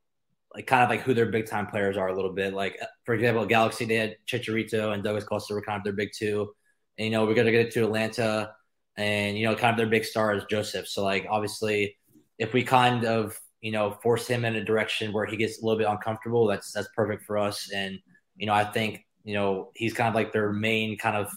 like 0.54 0.66
kind 0.66 0.82
of 0.82 0.90
like 0.90 1.02
who 1.02 1.14
their 1.14 1.26
big 1.30 1.46
time 1.46 1.66
players 1.66 1.96
are 1.96 2.08
a 2.08 2.14
little 2.14 2.32
bit. 2.32 2.54
Like 2.54 2.78
for 3.04 3.14
example, 3.14 3.44
Galaxy 3.46 3.84
they 3.84 3.96
had 3.96 4.16
Chicharito 4.26 4.92
and 4.94 5.02
Douglas 5.04 5.24
Costa 5.24 5.54
were 5.54 5.62
kind 5.62 5.78
of 5.78 5.84
their 5.84 5.92
big 5.92 6.10
two. 6.16 6.52
And 6.98 7.06
you 7.06 7.10
know 7.12 7.26
we're 7.26 7.34
gonna 7.34 7.52
get 7.52 7.70
to 7.72 7.84
Atlanta, 7.84 8.54
and 8.96 9.38
you 9.38 9.44
know 9.46 9.54
kind 9.54 9.72
of 9.72 9.76
their 9.76 9.86
big 9.86 10.04
star 10.04 10.34
is 10.34 10.44
Josef. 10.50 10.88
So 10.88 11.04
like 11.04 11.26
obviously, 11.30 11.96
if 12.38 12.52
we 12.52 12.64
kind 12.64 13.04
of 13.04 13.38
you 13.60 13.72
know 13.72 13.92
force 14.02 14.26
him 14.26 14.44
in 14.44 14.56
a 14.56 14.64
direction 14.64 15.12
where 15.12 15.26
he 15.26 15.36
gets 15.36 15.62
a 15.62 15.64
little 15.64 15.78
bit 15.78 15.88
uncomfortable, 15.88 16.46
that's 16.46 16.72
that's 16.72 16.88
perfect 16.96 17.24
for 17.24 17.38
us. 17.38 17.70
And 17.72 17.98
you 18.36 18.46
know 18.46 18.54
I 18.54 18.64
think 18.64 19.04
you 19.24 19.34
know 19.34 19.70
he's 19.74 19.92
kind 19.94 20.08
of 20.08 20.14
like 20.14 20.32
their 20.32 20.52
main 20.52 20.96
kind 20.98 21.16
of 21.16 21.30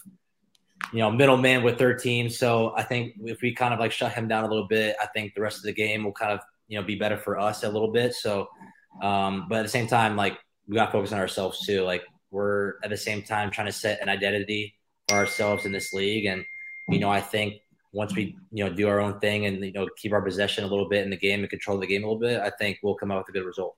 you 0.92 0.98
know, 0.98 1.10
middleman 1.10 1.62
with 1.62 1.78
their 1.78 1.94
team. 1.94 2.28
So 2.28 2.74
I 2.76 2.82
think 2.82 3.14
if 3.24 3.40
we 3.40 3.54
kind 3.54 3.72
of 3.72 3.80
like 3.80 3.92
shut 3.92 4.12
him 4.12 4.28
down 4.28 4.44
a 4.44 4.48
little 4.48 4.68
bit, 4.68 4.96
I 5.00 5.06
think 5.06 5.34
the 5.34 5.40
rest 5.40 5.58
of 5.58 5.64
the 5.64 5.72
game 5.72 6.04
will 6.04 6.12
kind 6.12 6.32
of, 6.32 6.40
you 6.68 6.78
know, 6.78 6.86
be 6.86 6.96
better 6.96 7.16
for 7.16 7.38
us 7.38 7.64
a 7.64 7.68
little 7.68 7.90
bit. 7.90 8.14
So, 8.14 8.48
um, 9.02 9.46
but 9.48 9.60
at 9.60 9.62
the 9.62 9.68
same 9.68 9.86
time, 9.86 10.16
like 10.16 10.38
we 10.68 10.76
got 10.76 10.86
to 10.86 10.92
focus 10.92 11.12
on 11.12 11.18
ourselves 11.18 11.64
too. 11.66 11.82
Like 11.82 12.02
we're 12.30 12.74
at 12.84 12.90
the 12.90 12.96
same 12.96 13.22
time 13.22 13.50
trying 13.50 13.68
to 13.68 13.72
set 13.72 14.02
an 14.02 14.08
identity 14.08 14.74
for 15.08 15.16
ourselves 15.16 15.64
in 15.64 15.72
this 15.72 15.92
league. 15.92 16.26
And, 16.26 16.44
you 16.88 16.98
know, 16.98 17.10
I 17.10 17.20
think 17.20 17.54
once 17.92 18.14
we, 18.14 18.36
you 18.50 18.64
know, 18.64 18.72
do 18.72 18.88
our 18.88 19.00
own 19.00 19.18
thing 19.20 19.46
and, 19.46 19.64
you 19.64 19.72
know, 19.72 19.88
keep 19.96 20.12
our 20.12 20.22
possession 20.22 20.64
a 20.64 20.66
little 20.66 20.88
bit 20.88 21.04
in 21.04 21.10
the 21.10 21.16
game 21.16 21.40
and 21.40 21.50
control 21.50 21.78
the 21.78 21.86
game 21.86 22.04
a 22.04 22.06
little 22.06 22.20
bit, 22.20 22.40
I 22.40 22.50
think 22.50 22.78
we'll 22.82 22.94
come 22.94 23.10
out 23.10 23.18
with 23.18 23.28
a 23.28 23.32
good 23.32 23.46
result. 23.46 23.76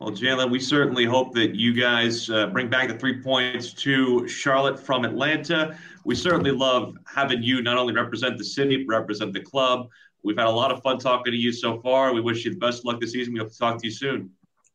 Well, 0.00 0.10
Jaylin, 0.10 0.50
we 0.50 0.58
certainly 0.58 1.04
hope 1.04 1.32
that 1.34 1.54
you 1.54 1.72
guys 1.72 2.28
uh, 2.28 2.48
bring 2.48 2.68
back 2.68 2.88
the 2.88 2.94
three 2.94 3.22
points 3.22 3.72
to 3.74 4.26
Charlotte 4.26 4.78
from 4.78 5.04
Atlanta. 5.04 5.78
We 6.04 6.14
certainly 6.14 6.50
love 6.50 6.96
having 7.06 7.42
you 7.42 7.62
not 7.62 7.78
only 7.78 7.94
represent 7.94 8.38
the 8.38 8.44
city, 8.44 8.84
but 8.84 8.94
represent 8.94 9.32
the 9.32 9.40
club. 9.40 9.88
We've 10.22 10.36
had 10.36 10.46
a 10.46 10.50
lot 10.50 10.70
of 10.70 10.82
fun 10.82 10.98
talking 10.98 11.32
to 11.32 11.36
you 11.36 11.52
so 11.52 11.80
far. 11.80 12.12
We 12.12 12.20
wish 12.20 12.44
you 12.44 12.52
the 12.52 12.58
best 12.58 12.80
of 12.80 12.84
luck 12.86 13.00
this 13.00 13.12
season. 13.12 13.34
We 13.34 13.40
hope 13.40 13.52
to 13.52 13.58
talk 13.58 13.80
to 13.80 13.86
you 13.86 13.92
soon. 13.92 14.30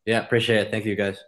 Yeah, 0.06 0.24
appreciate 0.24 0.68
it. 0.68 0.72
Thank 0.72 0.86
you, 0.86 0.96
guys. 0.96 1.20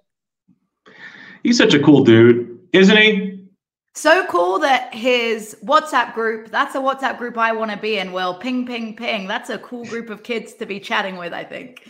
He's 1.43 1.57
such 1.57 1.73
a 1.73 1.79
cool 1.79 2.03
dude, 2.03 2.59
isn't 2.73 2.97
he? 2.97 3.47
So 3.93 4.25
cool 4.27 4.59
that 4.59 4.93
his 4.93 5.57
WhatsApp 5.63 6.13
group, 6.13 6.49
that's 6.49 6.75
a 6.75 6.79
WhatsApp 6.79 7.17
group 7.17 7.37
I 7.37 7.51
want 7.51 7.71
to 7.71 7.77
be 7.77 7.97
in, 7.97 8.13
Will. 8.13 8.35
Ping, 8.35 8.65
ping, 8.65 8.95
ping. 8.95 9.27
That's 9.27 9.49
a 9.49 9.57
cool 9.57 9.85
group 9.85 10.09
of 10.09 10.23
kids 10.23 10.53
to 10.55 10.65
be 10.65 10.79
chatting 10.79 11.17
with, 11.17 11.33
I 11.33 11.43
think 11.43 11.89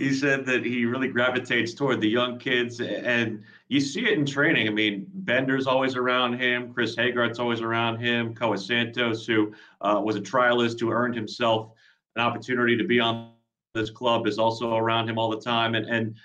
he 0.00 0.14
said 0.14 0.46
that 0.46 0.64
he 0.64 0.86
really 0.86 1.08
gravitates 1.08 1.74
toward 1.74 2.00
the 2.00 2.08
young 2.08 2.38
kids 2.38 2.80
and 2.80 3.42
you 3.70 3.80
see 3.80 4.04
it 4.04 4.18
in 4.18 4.26
training. 4.26 4.66
I 4.66 4.70
mean, 4.72 5.06
Bender's 5.14 5.68
always 5.68 5.94
around 5.94 6.40
him. 6.40 6.74
Chris 6.74 6.96
Hegardt's 6.96 7.38
always 7.38 7.60
around 7.60 8.00
him. 8.00 8.34
Koa 8.34 8.58
Santos, 8.58 9.24
who 9.24 9.54
uh, 9.80 10.00
was 10.02 10.16
a 10.16 10.20
trialist 10.20 10.80
who 10.80 10.90
earned 10.90 11.14
himself 11.14 11.70
an 12.16 12.22
opportunity 12.22 12.76
to 12.76 12.82
be 12.82 12.98
on 12.98 13.30
this 13.74 13.88
club, 13.88 14.26
is 14.26 14.40
also 14.40 14.74
around 14.74 15.08
him 15.08 15.20
all 15.20 15.30
the 15.30 15.40
time. 15.40 15.76
And, 15.76 15.86
and 15.86 16.16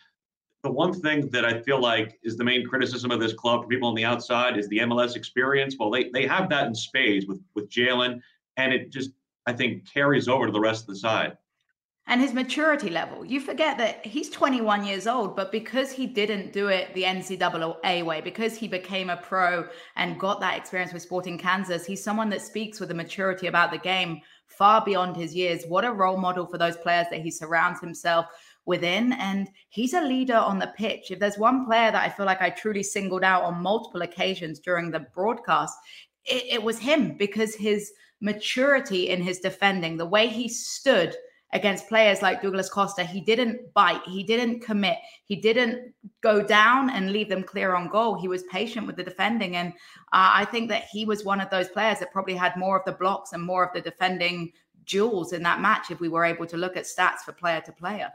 the 0.64 0.72
one 0.72 0.92
thing 0.92 1.30
that 1.30 1.46
I 1.46 1.62
feel 1.62 1.80
like 1.80 2.18
is 2.24 2.36
the 2.36 2.44
main 2.44 2.66
criticism 2.66 3.12
of 3.12 3.20
this 3.20 3.34
club 3.34 3.62
for 3.62 3.68
people 3.68 3.90
on 3.90 3.96
the 3.96 4.06
outside 4.06 4.58
is 4.58 4.68
the 4.70 4.80
MLS 4.80 5.16
experience. 5.16 5.76
Well, 5.78 5.92
they, 5.92 6.10
they 6.10 6.26
have 6.26 6.50
that 6.50 6.66
in 6.66 6.74
spades 6.74 7.28
with, 7.28 7.40
with 7.54 7.70
Jaylin, 7.70 8.22
and 8.58 8.74
it 8.74 8.92
just, 8.92 9.12
I 9.46 9.54
think, 9.54 9.88
carries 9.88 10.28
over 10.28 10.48
to 10.48 10.52
the 10.52 10.60
rest 10.60 10.82
of 10.82 10.88
the 10.88 10.96
side 10.96 11.38
and 12.08 12.22
his 12.22 12.34
maturity 12.34 12.90
level. 12.90 13.26
You 13.26 13.40
forget 13.40 13.78
that 13.80 14.06
he's 14.06 14.30
21 14.30 14.86
years 14.86 15.08
old, 15.08 15.36
but 15.36 15.52
because 15.52 15.92
he 15.92 16.06
didn't 16.06 16.54
do 16.54 16.68
it 16.68 16.94
the 16.94 17.04
NCAA 17.04 18.06
way, 18.06 18.22
because 18.22 18.56
he 18.56 18.68
became 18.68 19.10
a 19.10 19.18
pro 19.18 19.68
and 19.96 20.20
got 20.20 20.40
that 20.40 20.58
experience 20.58 20.94
with 20.94 21.02
Sporting 21.02 21.38
Kansas, 21.38 21.86
he's 21.86 22.04
someone 22.04 22.30
that 22.30 22.42
speaks 22.42 22.80
with 22.80 22.92
a 22.92 22.96
maturity 22.96 23.48
about 23.48 23.72
the 23.72 23.80
game 23.80 24.22
far 24.46 24.86
beyond 24.86 25.16
his 25.16 25.34
years. 25.34 25.66
What 25.68 25.84
a 25.84 25.92
role 25.92 26.18
model 26.18 26.46
for 26.46 26.60
those 26.60 26.78
players 26.78 27.08
that 27.10 27.22
he 27.22 27.32
surrounds 27.32 27.80
himself 27.80 28.28
within. 28.66 29.14
And 29.14 29.50
he's 29.70 29.94
a 29.94 30.02
leader 30.02 30.36
on 30.36 30.60
the 30.60 30.74
pitch. 30.78 31.10
If 31.10 31.20
there's 31.20 31.38
one 31.38 31.66
player 31.66 31.92
that 31.92 32.04
I 32.04 32.10
feel 32.10 32.28
like 32.28 32.42
I 32.42 32.52
truly 32.52 32.84
singled 32.84 33.24
out 33.24 33.44
on 33.44 33.62
multiple 33.62 34.04
occasions 34.04 34.60
during 34.60 34.92
the 34.92 35.00
broadcast, 35.00 35.76
it, 36.26 36.44
it 36.54 36.64
was 36.64 36.78
him 36.78 37.18
because 37.18 37.56
his 37.56 37.92
maturity 38.22 39.10
in 39.10 39.22
his 39.22 39.40
defending, 39.40 39.98
the 39.98 40.06
way 40.06 40.28
he 40.28 40.48
stood 40.48 41.16
against 41.56 41.88
players 41.88 42.22
like 42.22 42.42
Douglas 42.42 42.70
Costa. 42.70 43.06
He 43.06 43.22
didn't 43.22 43.74
bite, 43.74 44.02
he 44.06 44.24
didn't 44.24 44.60
commit, 44.60 44.98
he 45.24 45.38
didn't 45.38 45.94
go 46.20 46.46
down 46.46 46.90
and 46.90 47.14
leave 47.14 47.30
them 47.30 47.44
clear 47.44 47.76
on 47.76 47.88
goal. 47.88 48.20
He 48.20 48.28
was 48.28 48.44
patient 48.44 48.86
with 48.86 48.98
the 48.98 49.04
defending. 49.04 49.56
And 49.56 49.70
uh, 50.12 50.36
I 50.42 50.46
think 50.46 50.68
that 50.70 50.84
he 50.92 51.06
was 51.06 51.24
one 51.24 51.40
of 51.40 51.50
those 51.50 51.70
players 51.70 52.00
that 52.00 52.12
probably 52.12 52.36
had 52.36 52.58
more 52.58 52.78
of 52.78 52.84
the 52.84 52.92
blocks 52.92 53.32
and 53.32 53.42
more 53.42 53.66
of 53.66 53.74
the 53.74 53.80
defending 53.80 54.52
jewels 54.84 55.32
in 55.32 55.42
that 55.44 55.62
match 55.62 55.90
if 55.92 56.02
we 56.02 56.10
were 56.10 56.26
able 56.26 56.46
to 56.46 56.58
look 56.58 56.76
at 56.76 56.84
stats 56.84 57.20
for 57.26 57.32
player 57.32 57.62
to 57.62 57.72
player. 57.72 58.12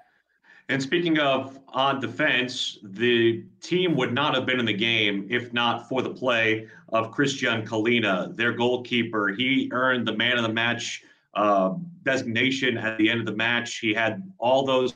And 0.68 0.81
speaking 0.81 1.18
of 1.18 1.59
on 1.68 1.98
defense, 1.98 2.79
the 2.83 3.42
team 3.62 3.96
would 3.96 4.12
not 4.12 4.35
have 4.35 4.44
been 4.44 4.61
in 4.61 4.66
the 4.66 4.74
game 4.74 5.26
if 5.31 5.53
not 5.55 5.88
for 5.88 6.03
the 6.03 6.11
play 6.11 6.68
of 6.90 7.11
Christian 7.11 7.66
Kahlina, 7.66 8.37
their 8.37 8.53
goalkeeper. 8.53 9.29
He 9.29 9.70
earned 9.72 10.07
the 10.07 10.16
man 10.16 10.37
of 10.37 10.42
the 10.42 10.53
match 10.53 11.03
uh, 11.35 11.75
designation 12.03 12.77
at 12.77 12.99
the 12.99 13.09
end 13.09 13.21
of 13.21 13.27
the 13.27 13.35
match. 13.35 13.79
He 13.79 13.95
had 13.95 14.23
all 14.38 14.64
those 14.64 14.95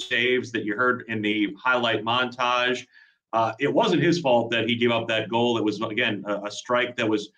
saves 0.00 0.50
that 0.52 0.64
you 0.64 0.74
heard 0.74 1.04
in 1.08 1.22
the 1.22 1.54
highlight 1.62 2.04
montage. 2.04 2.86
Uh, 3.32 3.52
it 3.60 3.72
wasn't 3.72 4.02
his 4.02 4.18
fault 4.18 4.50
that 4.50 4.68
he 4.68 4.74
gave 4.74 4.90
up 4.90 5.06
that 5.08 5.28
goal. 5.28 5.58
It 5.58 5.64
was, 5.64 5.80
again, 5.80 6.24
a, 6.26 6.42
a 6.44 6.50
strike 6.50 6.96
that 6.96 7.08
was 7.08 7.30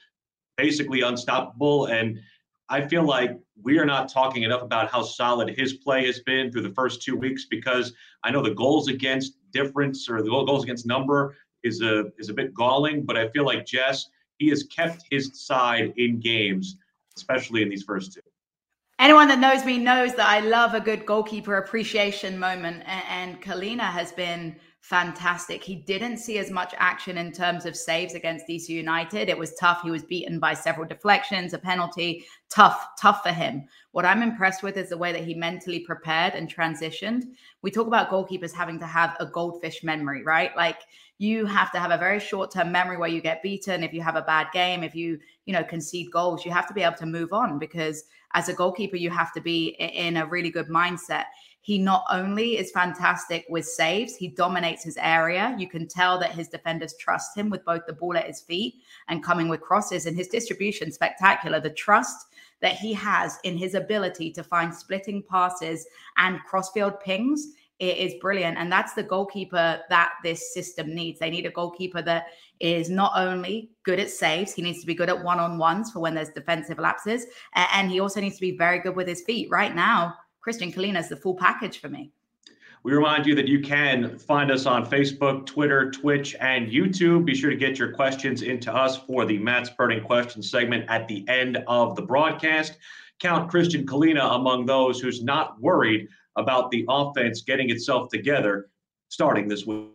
basically 0.56 1.02
unstoppable. 1.02 1.86
And 1.86 2.20
I 2.68 2.80
feel 2.80 3.02
like 3.02 3.38
we 3.62 3.78
are 3.78 3.84
not 3.84 4.08
talking 4.08 4.44
enough 4.44 4.62
about 4.62 4.90
how 4.90 5.02
solid 5.02 5.50
his 5.50 5.74
play 5.74 6.06
has 6.06 6.20
been 6.20 6.50
through 6.50 6.62
the 6.62 6.70
first 6.70 7.02
two 7.02 7.16
weeks 7.16 7.46
because 7.50 7.92
I 8.24 8.30
know 8.30 8.42
the 8.42 8.54
goals 8.54 8.88
against 8.88 9.36
difference 9.52 10.08
or 10.08 10.22
the 10.22 10.30
goals 10.30 10.64
against 10.64 10.86
number 10.86 11.36
is 11.62 11.82
a 11.82 12.06
is 12.18 12.28
a 12.28 12.34
bit 12.34 12.54
galling, 12.54 13.04
but 13.04 13.16
I 13.16 13.28
feel 13.28 13.44
like 13.44 13.66
Jess 13.66 14.06
he 14.38 14.48
has 14.48 14.64
kept 14.64 15.04
his 15.10 15.30
side 15.34 15.92
in 15.96 16.18
games 16.18 16.76
especially 17.16 17.62
in 17.62 17.68
these 17.68 17.82
first 17.82 18.12
two. 18.12 18.20
Anyone 18.98 19.26
that 19.28 19.40
knows 19.40 19.64
me 19.64 19.78
knows 19.78 20.14
that 20.14 20.28
I 20.28 20.40
love 20.40 20.74
a 20.74 20.80
good 20.80 21.04
goalkeeper 21.06 21.56
appreciation 21.56 22.38
moment, 22.38 22.84
and, 22.86 23.42
Kahlina 23.42 23.90
has 23.90 24.12
been 24.12 24.54
fantastic. 24.80 25.64
He 25.64 25.76
didn't 25.76 26.18
see 26.18 26.38
as 26.38 26.50
much 26.50 26.74
action 26.76 27.16
in 27.18 27.32
terms 27.32 27.66
of 27.66 27.76
saves 27.76 28.14
against 28.14 28.46
DC 28.46 28.68
United. 28.68 29.28
It 29.28 29.38
was 29.38 29.54
tough. 29.54 29.82
He 29.82 29.90
was 29.90 30.04
beaten 30.04 30.38
by 30.38 30.54
several 30.54 30.86
deflections, 30.86 31.52
a 31.52 31.58
penalty. 31.58 32.24
Tough, 32.48 32.90
tough 33.00 33.22
for 33.22 33.30
him. 33.30 33.64
What 33.92 34.04
I'm 34.04 34.22
impressed 34.22 34.62
with 34.62 34.76
is 34.76 34.90
the 34.90 34.98
way 34.98 35.12
that 35.12 35.24
he 35.24 35.34
mentally 35.34 35.80
prepared 35.80 36.34
and 36.34 36.52
transitioned. 36.52 37.24
We 37.62 37.70
talk 37.70 37.86
about 37.86 38.10
goalkeepers 38.10 38.52
having 38.52 38.78
to 38.80 38.86
have 38.86 39.16
a 39.18 39.26
goldfish 39.26 39.82
memory, 39.82 40.22
right? 40.22 40.56
Like 40.56 40.78
you 41.22 41.46
have 41.46 41.70
to 41.70 41.78
have 41.78 41.92
a 41.92 41.96
very 41.96 42.18
short-term 42.18 42.72
memory 42.72 42.96
where 42.96 43.08
you 43.08 43.20
get 43.20 43.44
beaten 43.44 43.84
if 43.84 43.94
you 43.94 44.02
have 44.02 44.16
a 44.16 44.22
bad 44.22 44.48
game, 44.52 44.82
if 44.82 44.92
you, 44.92 45.20
you 45.46 45.52
know, 45.52 45.62
concede 45.62 46.10
goals, 46.10 46.44
you 46.44 46.50
have 46.50 46.66
to 46.66 46.74
be 46.74 46.82
able 46.82 46.96
to 46.96 47.06
move 47.06 47.32
on 47.32 47.60
because 47.60 48.02
as 48.34 48.48
a 48.48 48.52
goalkeeper 48.52 48.96
you 48.96 49.08
have 49.08 49.32
to 49.32 49.40
be 49.40 49.68
in 49.78 50.16
a 50.16 50.26
really 50.26 50.50
good 50.50 50.66
mindset. 50.66 51.26
He 51.60 51.78
not 51.78 52.02
only 52.10 52.58
is 52.58 52.72
fantastic 52.72 53.46
with 53.48 53.64
saves, 53.64 54.16
he 54.16 54.26
dominates 54.26 54.82
his 54.82 54.96
area. 54.96 55.54
You 55.56 55.68
can 55.68 55.86
tell 55.86 56.18
that 56.18 56.32
his 56.32 56.48
defenders 56.48 56.96
trust 56.98 57.36
him 57.36 57.50
with 57.50 57.64
both 57.64 57.86
the 57.86 57.92
ball 57.92 58.16
at 58.16 58.26
his 58.26 58.40
feet 58.40 58.82
and 59.06 59.22
coming 59.22 59.48
with 59.48 59.60
crosses 59.60 60.06
and 60.06 60.16
his 60.16 60.26
distribution 60.26 60.90
spectacular. 60.90 61.60
The 61.60 61.70
trust 61.70 62.26
that 62.62 62.74
he 62.74 62.92
has 62.94 63.38
in 63.44 63.56
his 63.56 63.74
ability 63.74 64.32
to 64.32 64.42
find 64.42 64.74
splitting 64.74 65.22
passes 65.22 65.86
and 66.16 66.40
crossfield 66.48 66.98
pings 66.98 67.52
is 67.82 68.14
brilliant. 68.20 68.58
And 68.58 68.70
that's 68.70 68.94
the 68.94 69.02
goalkeeper 69.02 69.80
that 69.88 70.12
this 70.22 70.54
system 70.54 70.94
needs. 70.94 71.18
They 71.18 71.30
need 71.30 71.46
a 71.46 71.50
goalkeeper 71.50 72.02
that 72.02 72.26
is 72.60 72.88
not 72.88 73.12
only 73.16 73.70
good 73.82 73.98
at 73.98 74.10
saves, 74.10 74.54
he 74.54 74.62
needs 74.62 74.80
to 74.80 74.86
be 74.86 74.94
good 74.94 75.08
at 75.08 75.24
one 75.24 75.40
on 75.40 75.58
ones 75.58 75.90
for 75.90 76.00
when 76.00 76.14
there's 76.14 76.30
defensive 76.30 76.78
lapses. 76.78 77.26
And 77.54 77.90
he 77.90 78.00
also 78.00 78.20
needs 78.20 78.36
to 78.36 78.40
be 78.40 78.56
very 78.56 78.78
good 78.78 78.94
with 78.94 79.08
his 79.08 79.22
feet. 79.22 79.48
Right 79.50 79.74
now, 79.74 80.14
Christian 80.40 80.72
Kahlina 80.72 81.00
is 81.00 81.08
the 81.08 81.16
full 81.16 81.34
package 81.34 81.78
for 81.78 81.88
me. 81.88 82.12
We 82.84 82.92
remind 82.92 83.26
you 83.26 83.36
that 83.36 83.46
you 83.46 83.60
can 83.60 84.18
find 84.18 84.50
us 84.50 84.66
on 84.66 84.84
Facebook, 84.84 85.46
Twitter, 85.46 85.90
Twitch, 85.92 86.34
and 86.40 86.68
YouTube. 86.68 87.24
Be 87.24 87.34
sure 87.34 87.50
to 87.50 87.56
get 87.56 87.78
your 87.78 87.92
questions 87.92 88.42
into 88.42 88.74
us 88.74 88.96
for 88.96 89.24
the 89.24 89.38
Matt's 89.38 89.70
Burning 89.70 90.02
Questions 90.02 90.50
segment 90.50 90.86
at 90.88 91.06
the 91.06 91.24
end 91.28 91.62
of 91.68 91.94
the 91.94 92.02
broadcast. 92.02 92.76
Count 93.20 93.48
Christian 93.48 93.86
Kahlina 93.86 94.34
among 94.34 94.66
those 94.66 94.98
who's 94.98 95.22
not 95.22 95.60
worried 95.60 96.08
about 96.36 96.70
the 96.70 96.84
offense 96.88 97.42
getting 97.42 97.70
itself 97.70 98.08
together 98.10 98.68
starting 99.08 99.48
this 99.48 99.66
week. 99.66 99.88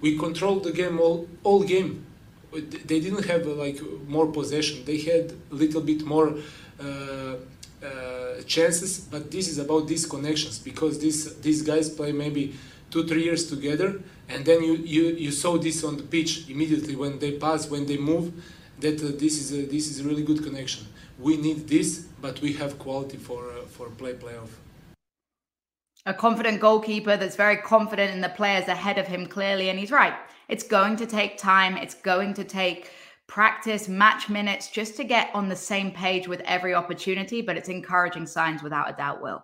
We 0.00 0.18
controlled 0.18 0.64
the 0.64 0.72
game 0.72 1.00
all, 1.00 1.26
all 1.42 1.62
game. 1.62 2.04
They 2.52 3.00
didn't 3.00 3.24
have 3.24 3.46
like 3.46 3.80
more 4.06 4.26
possession. 4.26 4.84
They 4.84 4.98
had 4.98 5.32
a 5.50 5.54
little 5.54 5.80
bit 5.80 6.04
more 6.04 6.34
uh, 6.78 7.36
uh, 7.84 8.42
chances, 8.46 9.00
but 9.00 9.30
this 9.30 9.48
is 9.48 9.58
about 9.58 9.88
these 9.88 10.06
connections 10.06 10.58
because 10.58 10.98
these 10.98 11.34
these 11.40 11.62
guys 11.62 11.88
play 11.88 12.12
maybe 12.12 12.54
two 12.90 13.04
three 13.08 13.24
years 13.24 13.48
together, 13.48 14.00
and 14.28 14.44
then 14.44 14.62
you 14.62 14.74
you 14.74 15.02
you 15.24 15.32
saw 15.32 15.58
this 15.58 15.82
on 15.82 15.96
the 15.96 16.02
pitch 16.02 16.48
immediately 16.48 16.94
when 16.94 17.18
they 17.18 17.32
pass, 17.32 17.68
when 17.68 17.86
they 17.86 17.96
move, 17.96 18.32
that 18.78 19.02
uh, 19.02 19.08
this 19.18 19.34
is 19.42 19.52
a, 19.52 19.66
this 19.66 19.90
is 19.90 20.00
a 20.00 20.04
really 20.04 20.22
good 20.22 20.42
connection. 20.42 20.86
We 21.18 21.36
need 21.36 21.68
this, 21.68 22.06
but 22.20 22.40
we 22.40 22.52
have 22.54 22.78
quality 22.78 23.16
for 23.16 23.50
uh, 23.50 23.66
for 23.66 23.88
play 23.90 24.14
playoff. 24.14 24.50
A 26.06 26.12
confident 26.12 26.60
goalkeeper 26.60 27.16
that's 27.16 27.36
very 27.36 27.56
confident 27.56 28.12
in 28.12 28.20
the 28.20 28.28
players 28.28 28.68
ahead 28.68 28.98
of 28.98 29.06
him, 29.06 29.26
clearly, 29.26 29.70
and 29.70 29.78
he's 29.78 29.90
right. 29.90 30.14
It's 30.48 30.64
going 30.64 30.96
to 30.96 31.06
take 31.06 31.38
time. 31.38 31.76
It's 31.76 31.94
going 31.94 32.34
to 32.34 32.44
take 32.44 32.90
practice, 33.26 33.88
match 33.88 34.28
minutes, 34.28 34.70
just 34.70 34.96
to 34.96 35.04
get 35.04 35.30
on 35.34 35.48
the 35.48 35.56
same 35.56 35.90
page 35.92 36.28
with 36.28 36.40
every 36.40 36.74
opportunity. 36.74 37.40
But 37.40 37.56
it's 37.56 37.68
encouraging 37.68 38.26
signs 38.26 38.62
without 38.62 38.90
a 38.90 38.96
doubt, 38.96 39.22
Will 39.22 39.42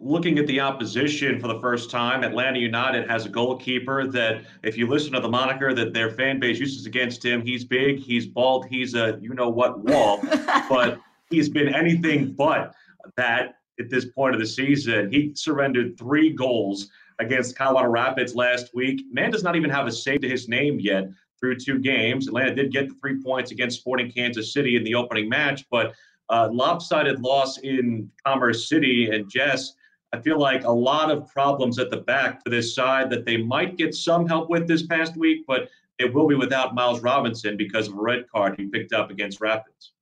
looking 0.00 0.38
at 0.38 0.46
the 0.46 0.60
opposition 0.60 1.38
for 1.38 1.48
the 1.48 1.60
first 1.60 1.90
time, 1.90 2.24
Atlanta 2.24 2.58
United 2.58 3.08
has 3.08 3.26
a 3.26 3.28
goalkeeper 3.28 4.06
that, 4.08 4.42
if 4.62 4.76
you 4.76 4.86
listen 4.86 5.12
to 5.12 5.20
the 5.20 5.28
moniker 5.28 5.74
that 5.74 5.92
their 5.92 6.10
fan 6.10 6.40
base 6.40 6.58
uses 6.58 6.86
against 6.86 7.24
him, 7.24 7.42
he's 7.42 7.64
big, 7.64 7.98
he's 7.98 8.26
bald, 8.26 8.66
he's 8.68 8.94
a 8.94 9.18
you 9.20 9.34
know 9.34 9.48
what 9.48 9.80
wall, 9.80 10.20
but 10.68 11.00
he's 11.30 11.48
been 11.48 11.74
anything 11.74 12.32
but 12.32 12.74
that 13.16 13.56
at 13.78 13.90
this 13.90 14.06
point 14.06 14.34
of 14.34 14.40
the 14.40 14.46
season. 14.46 15.10
He 15.10 15.32
surrendered 15.34 15.98
three 15.98 16.30
goals 16.32 16.88
against 17.18 17.56
Colorado 17.56 17.88
Rapids 17.90 18.34
last 18.34 18.74
week. 18.74 19.02
Man 19.10 19.30
does 19.30 19.42
not 19.42 19.56
even 19.56 19.70
have 19.70 19.86
a 19.86 19.92
save 19.92 20.20
to 20.22 20.28
his 20.28 20.48
name 20.48 20.80
yet 20.80 21.08
through 21.38 21.56
two 21.56 21.78
games. 21.78 22.28
Atlanta 22.28 22.54
did 22.54 22.72
get 22.72 22.88
the 22.88 22.94
three 22.94 23.22
points 23.22 23.50
against 23.50 23.80
Sporting 23.80 24.10
Kansas 24.10 24.52
City 24.52 24.76
in 24.76 24.84
the 24.84 24.94
opening 24.94 25.28
match, 25.28 25.64
but 25.70 25.94
uh, 26.30 26.48
lopsided 26.52 27.20
loss 27.20 27.58
in 27.58 28.10
Commerce 28.24 28.68
City 28.68 29.10
and 29.10 29.28
Jess 29.30 29.74
I 30.12 30.20
feel 30.20 30.38
like 30.38 30.64
a 30.64 30.70
lot 30.70 31.10
of 31.10 31.28
problems 31.28 31.78
at 31.78 31.90
the 31.90 31.98
back 31.98 32.42
for 32.42 32.50
this 32.50 32.74
side 32.74 33.10
that 33.10 33.24
they 33.24 33.36
might 33.36 33.76
get 33.76 33.94
some 33.94 34.26
help 34.26 34.50
with 34.50 34.66
this 34.66 34.84
past 34.86 35.16
week, 35.16 35.44
but 35.46 35.68
it 35.98 36.12
will 36.12 36.26
be 36.26 36.34
without 36.34 36.74
Miles 36.74 37.00
Robinson 37.00 37.56
because 37.56 37.86
of 37.86 37.94
a 37.94 38.00
red 38.00 38.24
card 38.28 38.56
he 38.58 38.66
picked 38.66 38.92
up 38.92 39.10
against 39.10 39.40
Rapids. 39.40 39.92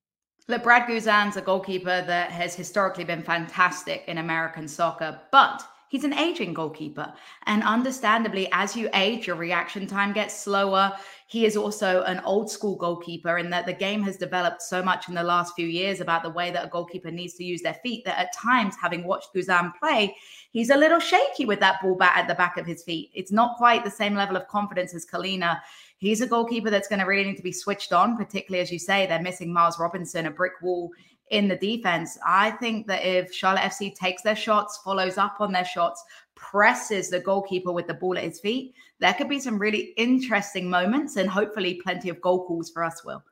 Look, 0.46 0.62
Brad 0.62 0.86
Guzan's 0.86 1.36
a 1.36 1.42
goalkeeper 1.42 2.02
that 2.06 2.30
has 2.30 2.54
historically 2.54 3.04
been 3.04 3.22
fantastic 3.22 4.04
in 4.06 4.16
American 4.16 4.66
soccer, 4.66 5.20
but 5.30 5.62
he's 5.88 6.04
an 6.04 6.14
aging 6.14 6.54
goalkeeper. 6.54 7.12
And 7.46 7.62
understandably, 7.62 8.48
as 8.52 8.76
you 8.76 8.88
age, 8.94 9.26
your 9.26 9.36
reaction 9.36 9.86
time 9.86 10.12
gets 10.12 10.38
slower. 10.38 10.92
He 11.26 11.44
is 11.44 11.56
also 11.56 12.02
an 12.02 12.20
old 12.20 12.50
school 12.50 12.76
goalkeeper 12.76 13.38
in 13.38 13.50
that 13.50 13.66
the 13.66 13.72
game 13.72 14.02
has 14.02 14.16
developed 14.16 14.62
so 14.62 14.82
much 14.82 15.08
in 15.08 15.14
the 15.14 15.22
last 15.22 15.54
few 15.54 15.66
years 15.66 16.00
about 16.00 16.22
the 16.22 16.30
way 16.30 16.50
that 16.50 16.64
a 16.64 16.68
goalkeeper 16.68 17.10
needs 17.10 17.34
to 17.34 17.44
use 17.44 17.60
their 17.62 17.74
feet 17.74 18.04
that 18.04 18.18
at 18.18 18.32
times, 18.32 18.74
having 18.80 19.04
watched 19.04 19.34
Guzan 19.34 19.72
play, 19.78 20.14
he's 20.50 20.70
a 20.70 20.76
little 20.76 21.00
shaky 21.00 21.44
with 21.44 21.60
that 21.60 21.82
ball 21.82 21.96
bat 21.96 22.16
at 22.16 22.28
the 22.28 22.34
back 22.34 22.56
of 22.56 22.66
his 22.66 22.82
feet. 22.82 23.10
It's 23.14 23.32
not 23.32 23.56
quite 23.56 23.84
the 23.84 23.90
same 23.90 24.14
level 24.14 24.36
of 24.36 24.48
confidence 24.48 24.94
as 24.94 25.06
Kahlina. 25.06 25.60
He's 25.98 26.20
a 26.20 26.26
goalkeeper 26.26 26.70
that's 26.70 26.88
going 26.88 27.00
to 27.00 27.06
really 27.06 27.24
need 27.24 27.36
to 27.36 27.42
be 27.42 27.52
switched 27.52 27.92
on, 27.92 28.16
particularly 28.16 28.62
as 28.62 28.70
you 28.70 28.78
say, 28.78 29.06
they're 29.06 29.20
missing 29.20 29.52
Miles 29.52 29.78
Robinson, 29.78 30.26
a 30.26 30.30
brick 30.30 30.52
wall 30.62 30.90
in 31.30 31.48
the 31.48 31.56
defense. 31.56 32.18
I 32.26 32.52
think 32.52 32.86
that 32.86 33.04
if 33.04 33.32
Charlotte 33.32 33.62
FC 33.62 33.94
takes 33.94 34.22
their 34.22 34.36
shots, 34.36 34.78
follows 34.84 35.18
up 35.18 35.36
on 35.40 35.52
their 35.52 35.64
shots, 35.64 36.02
presses 36.34 37.10
the 37.10 37.20
goalkeeper 37.20 37.72
with 37.72 37.86
the 37.86 37.94
ball 37.94 38.16
at 38.16 38.24
his 38.24 38.40
feet, 38.40 38.74
there 39.00 39.14
could 39.14 39.28
be 39.28 39.40
some 39.40 39.58
really 39.58 39.92
interesting 39.96 40.68
moments 40.68 41.16
and 41.16 41.28
hopefully 41.28 41.80
plenty 41.82 42.08
of 42.08 42.20
goal 42.20 42.46
calls 42.46 42.70
for 42.70 42.82
us, 42.84 43.04
Will. 43.04 43.22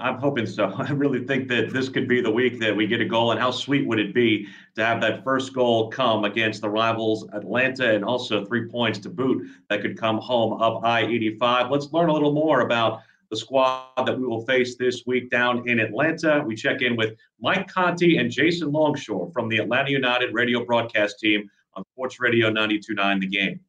I'm 0.00 0.18
hoping 0.18 0.46
so. 0.46 0.64
I 0.78 0.90
really 0.92 1.24
think 1.24 1.48
that 1.48 1.70
this 1.70 1.88
could 1.88 2.08
be 2.08 2.20
the 2.20 2.30
week 2.30 2.58
that 2.60 2.74
we 2.74 2.86
get 2.86 3.00
a 3.00 3.04
goal. 3.04 3.32
And 3.32 3.40
how 3.40 3.50
sweet 3.50 3.86
would 3.86 4.00
it 4.00 4.14
be 4.14 4.46
to 4.76 4.84
have 4.84 5.00
that 5.02 5.22
first 5.22 5.52
goal 5.52 5.90
come 5.90 6.24
against 6.24 6.62
the 6.62 6.70
rivals 6.70 7.26
Atlanta 7.32 7.94
and 7.94 8.04
also 8.04 8.44
three 8.44 8.68
points 8.68 8.98
to 9.00 9.10
boot 9.10 9.46
that 9.68 9.82
could 9.82 9.98
come 9.98 10.18
home 10.18 10.60
up 10.60 10.82
I 10.82 11.02
85? 11.02 11.70
Let's 11.70 11.92
learn 11.92 12.08
a 12.08 12.12
little 12.12 12.32
more 12.32 12.62
about 12.62 13.02
the 13.30 13.36
squad 13.36 13.86
that 14.04 14.18
we 14.18 14.26
will 14.26 14.44
face 14.44 14.76
this 14.76 15.04
week 15.06 15.30
down 15.30 15.68
in 15.68 15.78
Atlanta. 15.78 16.42
We 16.44 16.56
check 16.56 16.82
in 16.82 16.96
with 16.96 17.16
Mike 17.40 17.68
Conti 17.68 18.18
and 18.18 18.30
Jason 18.30 18.72
Longshore 18.72 19.30
from 19.32 19.48
the 19.48 19.58
Atlanta 19.58 19.90
United 19.90 20.34
radio 20.34 20.64
broadcast 20.64 21.20
team 21.20 21.48
on 21.74 21.84
Sports 21.92 22.18
Radio 22.18 22.50
92.9 22.50 23.20
The 23.20 23.26
Game. 23.28 23.60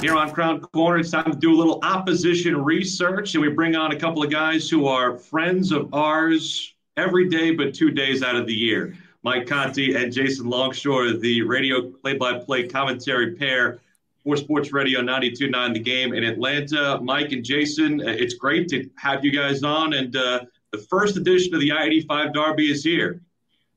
Here 0.00 0.14
on 0.16 0.30
Crown 0.30 0.60
Corner, 0.60 0.98
it's 0.98 1.10
time 1.10 1.30
to 1.30 1.38
do 1.38 1.52
a 1.52 1.58
little 1.58 1.80
opposition 1.82 2.64
research, 2.64 3.34
and 3.34 3.42
we 3.42 3.48
bring 3.50 3.74
on 3.74 3.92
a 3.92 3.98
couple 3.98 4.22
of 4.22 4.30
guys 4.30 4.68
who 4.68 4.86
are 4.86 5.16
friends 5.16 5.72
of 5.72 5.92
ours 5.92 6.74
every 6.96 7.28
day, 7.28 7.52
but 7.52 7.74
two 7.74 7.90
days 7.90 8.22
out 8.22 8.36
of 8.36 8.46
the 8.46 8.54
year. 8.54 8.96
Mike 9.22 9.46
Conti 9.46 9.94
and 9.94 10.12
Jason 10.12 10.46
Longshore, 10.46 11.12
the 11.18 11.42
radio 11.42 11.90
play-by-play 11.90 12.68
commentary 12.68 13.34
pair 13.34 13.80
for 14.22 14.36
Sports 14.36 14.72
Radio 14.72 15.00
92.9 15.00 15.74
The 15.74 15.80
Game 15.80 16.14
in 16.14 16.24
Atlanta. 16.24 17.00
Mike 17.02 17.32
and 17.32 17.44
Jason, 17.44 18.00
uh, 18.00 18.04
it's 18.10 18.34
great 18.34 18.68
to 18.68 18.88
have 18.96 19.24
you 19.24 19.32
guys 19.32 19.62
on, 19.62 19.94
and 19.94 20.14
uh, 20.14 20.40
the 20.70 20.78
first 20.78 21.16
edition 21.16 21.54
of 21.54 21.60
the 21.60 21.72
I-85 21.72 22.32
Derby 22.32 22.70
is 22.70 22.84
here. 22.84 23.20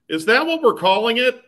Is 0.09 0.25
that 0.25 0.45
what 0.45 0.61
we're 0.61 0.73
calling 0.73 1.17
it? 1.17 1.41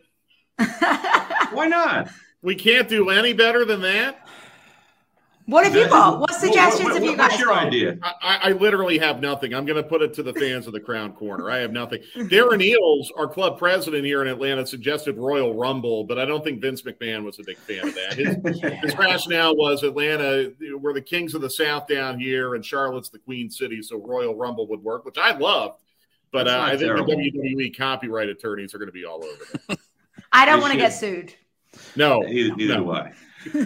Why 1.52 1.68
not? 1.68 2.10
We 2.42 2.56
can't 2.56 2.88
do 2.88 3.10
any 3.10 3.34
better 3.34 3.66
than 3.66 3.82
that. 3.82 4.28
What 5.46 5.66
have 5.66 5.76
you 5.76 5.90
got? 5.90 6.20
What 6.20 6.34
suggestions 6.34 6.86
what, 6.86 6.94
what, 6.94 7.02
have 7.02 7.04
you 7.04 7.18
got? 7.18 7.32
What's 7.32 7.40
your 7.40 7.50
got? 7.50 7.68
idea? 7.68 7.98
I, 8.02 8.40
I, 8.44 8.52
literally 8.54 8.98
have 9.00 9.22
nothing. 9.22 9.54
I'm 9.54 9.66
going 9.66 9.82
to 9.82 9.88
put 9.88 10.02
it 10.02 10.14
to 10.14 10.24
the 10.24 10.34
fans 10.34 10.68
of 10.68 10.74
the 10.74 10.80
Crown 10.80 11.12
Corner. 11.12 11.52
I 11.52 11.58
have 11.58 11.72
nothing. 11.72 12.02
Darren 12.16 12.64
Eales, 12.64 13.08
our 13.18 13.28
club 13.28 13.58
president 13.58 14.06
here 14.06 14.22
in 14.22 14.30
Atlanta, 14.30 14.66
suggested 14.66 15.18
Royal 15.18 15.54
Rumble, 15.54 16.06
but 16.06 16.18
I 16.18 16.24
don't 16.24 16.46
think 16.46 16.62
Vince 16.62 16.84
McMahon 16.84 17.26
was 17.26 17.40
a 17.40 17.44
big 17.44 17.58
fan 17.58 17.90
of 17.90 17.96
that. 17.96 18.14
His, 18.14 18.82
his 18.84 18.98
rationale 18.98 19.56
was 19.58 19.84
Atlanta, 19.84 20.54
we're 20.80 20.94
the 20.94 21.02
kings 21.02 21.34
of 21.34 21.42
the 21.42 21.50
South 21.50 21.88
down 21.88 22.18
here, 22.18 22.56
and 22.56 22.66
Charlotte's 22.66 23.10
the 23.10 23.20
Queen 23.20 23.50
City, 23.50 23.82
so 23.82 23.98
Royal 23.98 24.36
Rumble 24.36 24.68
would 24.68 24.82
work, 24.82 25.04
which 25.04 25.18
I 25.18 25.36
loved. 25.38 25.82
But 26.32 26.48
uh, 26.48 26.62
I 26.62 26.70
think 26.72 26.84
terrible. 26.84 27.06
the 27.06 27.32
WWE 27.32 27.78
copyright 27.78 28.30
attorneys 28.30 28.74
are 28.74 28.78
going 28.78 28.88
to 28.88 28.94
be 28.94 29.06
all 29.06 29.24
over 29.24 29.44
it. 29.70 29.80
I 30.32 30.46
don't 30.46 30.62
want 30.62 30.72
to 30.72 30.80
get 30.80 30.90
sued. 30.90 31.36
No, 31.96 32.22
neither, 32.22 32.56
neither 32.56 32.76
no. 32.76 32.84
do 32.86 32.92
I. 32.92 33.14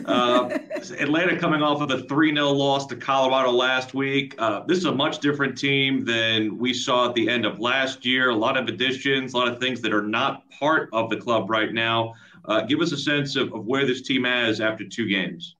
Uh, 0.05 0.49
Atlanta 0.99 1.37
coming 1.37 1.61
off 1.61 1.81
of 1.81 1.91
a 1.91 2.03
3 2.03 2.33
0 2.33 2.51
loss 2.51 2.85
to 2.87 2.95
Colorado 2.95 3.51
last 3.51 3.93
week. 3.93 4.35
Uh, 4.37 4.61
this 4.65 4.77
is 4.77 4.85
a 4.85 4.91
much 4.91 5.19
different 5.19 5.57
team 5.57 6.05
than 6.05 6.57
we 6.57 6.73
saw 6.73 7.09
at 7.09 7.15
the 7.15 7.29
end 7.29 7.45
of 7.45 7.59
last 7.59 8.05
year. 8.05 8.29
A 8.29 8.35
lot 8.35 8.57
of 8.57 8.67
additions, 8.67 9.33
a 9.33 9.37
lot 9.37 9.47
of 9.47 9.59
things 9.59 9.81
that 9.81 9.93
are 9.93 10.03
not 10.03 10.49
part 10.51 10.89
of 10.93 11.09
the 11.09 11.17
club 11.17 11.49
right 11.49 11.73
now. 11.73 12.13
Uh, 12.45 12.61
give 12.61 12.79
us 12.79 12.91
a 12.91 12.97
sense 12.97 13.35
of, 13.35 13.53
of 13.53 13.65
where 13.65 13.85
this 13.85 14.01
team 14.01 14.25
is 14.25 14.61
after 14.61 14.87
two 14.87 15.07
games. 15.07 15.55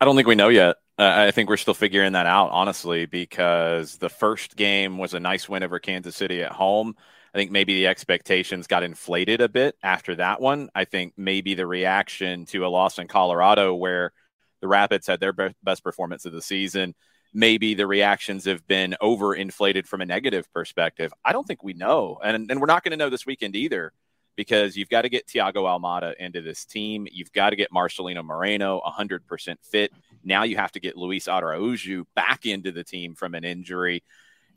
I 0.00 0.04
don't 0.04 0.16
think 0.16 0.26
we 0.26 0.34
know 0.34 0.48
yet. 0.48 0.76
Uh, 0.98 1.26
I 1.28 1.30
think 1.30 1.48
we're 1.48 1.56
still 1.56 1.74
figuring 1.74 2.12
that 2.12 2.26
out, 2.26 2.50
honestly, 2.50 3.06
because 3.06 3.96
the 3.96 4.08
first 4.08 4.56
game 4.56 4.98
was 4.98 5.14
a 5.14 5.20
nice 5.20 5.48
win 5.48 5.62
over 5.62 5.78
Kansas 5.78 6.14
City 6.14 6.42
at 6.42 6.52
home. 6.52 6.96
I 7.34 7.38
think 7.38 7.50
maybe 7.50 7.74
the 7.74 7.86
expectations 7.86 8.66
got 8.66 8.82
inflated 8.82 9.40
a 9.40 9.48
bit 9.48 9.76
after 9.82 10.16
that 10.16 10.40
one. 10.40 10.68
I 10.74 10.84
think 10.84 11.14
maybe 11.16 11.54
the 11.54 11.66
reaction 11.66 12.44
to 12.46 12.66
a 12.66 12.68
loss 12.68 12.98
in 12.98 13.08
Colorado, 13.08 13.74
where 13.74 14.12
the 14.60 14.68
Rapids 14.68 15.06
had 15.06 15.20
their 15.20 15.32
best 15.62 15.82
performance 15.82 16.26
of 16.26 16.32
the 16.32 16.42
season, 16.42 16.94
maybe 17.32 17.74
the 17.74 17.86
reactions 17.86 18.44
have 18.44 18.66
been 18.66 18.96
overinflated 19.00 19.86
from 19.86 20.02
a 20.02 20.06
negative 20.06 20.50
perspective. 20.52 21.12
I 21.24 21.32
don't 21.32 21.46
think 21.46 21.62
we 21.62 21.72
know. 21.72 22.18
And, 22.22 22.50
and 22.50 22.60
we're 22.60 22.66
not 22.66 22.84
going 22.84 22.92
to 22.92 22.96
know 22.96 23.10
this 23.10 23.26
weekend 23.26 23.56
either 23.56 23.92
because 24.36 24.76
you've 24.76 24.88
got 24.88 25.02
to 25.02 25.08
get 25.08 25.26
Thiago 25.26 25.64
Almada 25.64 26.14
into 26.18 26.42
this 26.42 26.64
team. 26.64 27.06
You've 27.10 27.32
got 27.32 27.50
to 27.50 27.56
get 27.56 27.70
Marcelino 27.70 28.24
Moreno 28.24 28.80
100% 28.86 29.56
fit. 29.62 29.92
Now 30.22 30.44
you 30.44 30.56
have 30.56 30.72
to 30.72 30.80
get 30.80 30.96
Luis 30.96 31.28
Araujo 31.28 32.06
back 32.14 32.46
into 32.46 32.72
the 32.72 32.84
team 32.84 33.14
from 33.14 33.34
an 33.34 33.44
injury. 33.44 34.02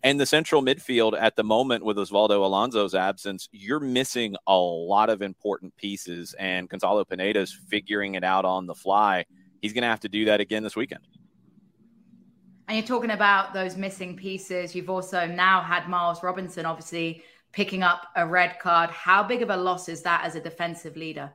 And 0.05 0.19
the 0.19 0.25
central 0.27 0.61
midfield 0.61 1.19
at 1.19 1.35
the 1.35 1.43
moment 1.43 1.83
with 1.83 1.97
Osvaldo 1.97 2.45
Alonso's 2.45 2.93
absence, 2.93 3.49
you're 3.51 3.79
missing 3.79 4.35
a 4.45 4.55
lot 4.55 5.09
of 5.09 5.23
important 5.23 5.75
pieces. 5.77 6.35
And 6.37 6.69
Gonzalo 6.69 7.03
Pineda's 7.03 7.51
figuring 7.69 8.13
it 8.13 8.23
out 8.23 8.45
on 8.45 8.67
the 8.67 8.75
fly. 8.75 9.25
He's 9.63 9.73
going 9.73 9.81
to 9.81 9.87
have 9.87 10.01
to 10.01 10.09
do 10.09 10.25
that 10.25 10.39
again 10.39 10.61
this 10.61 10.75
weekend. 10.75 11.01
And 12.67 12.77
you're 12.77 12.85
talking 12.85 13.09
about 13.09 13.55
those 13.55 13.77
missing 13.77 14.15
pieces. 14.15 14.75
You've 14.75 14.91
also 14.91 15.25
now 15.25 15.61
had 15.61 15.89
Miles 15.89 16.21
Robinson, 16.21 16.67
obviously, 16.67 17.23
picking 17.51 17.81
up 17.81 18.05
a 18.15 18.27
red 18.27 18.59
card. 18.59 18.91
How 18.91 19.23
big 19.23 19.41
of 19.41 19.49
a 19.49 19.57
loss 19.57 19.89
is 19.89 20.03
that 20.03 20.23
as 20.23 20.35
a 20.35 20.39
defensive 20.39 20.95
leader? 20.95 21.33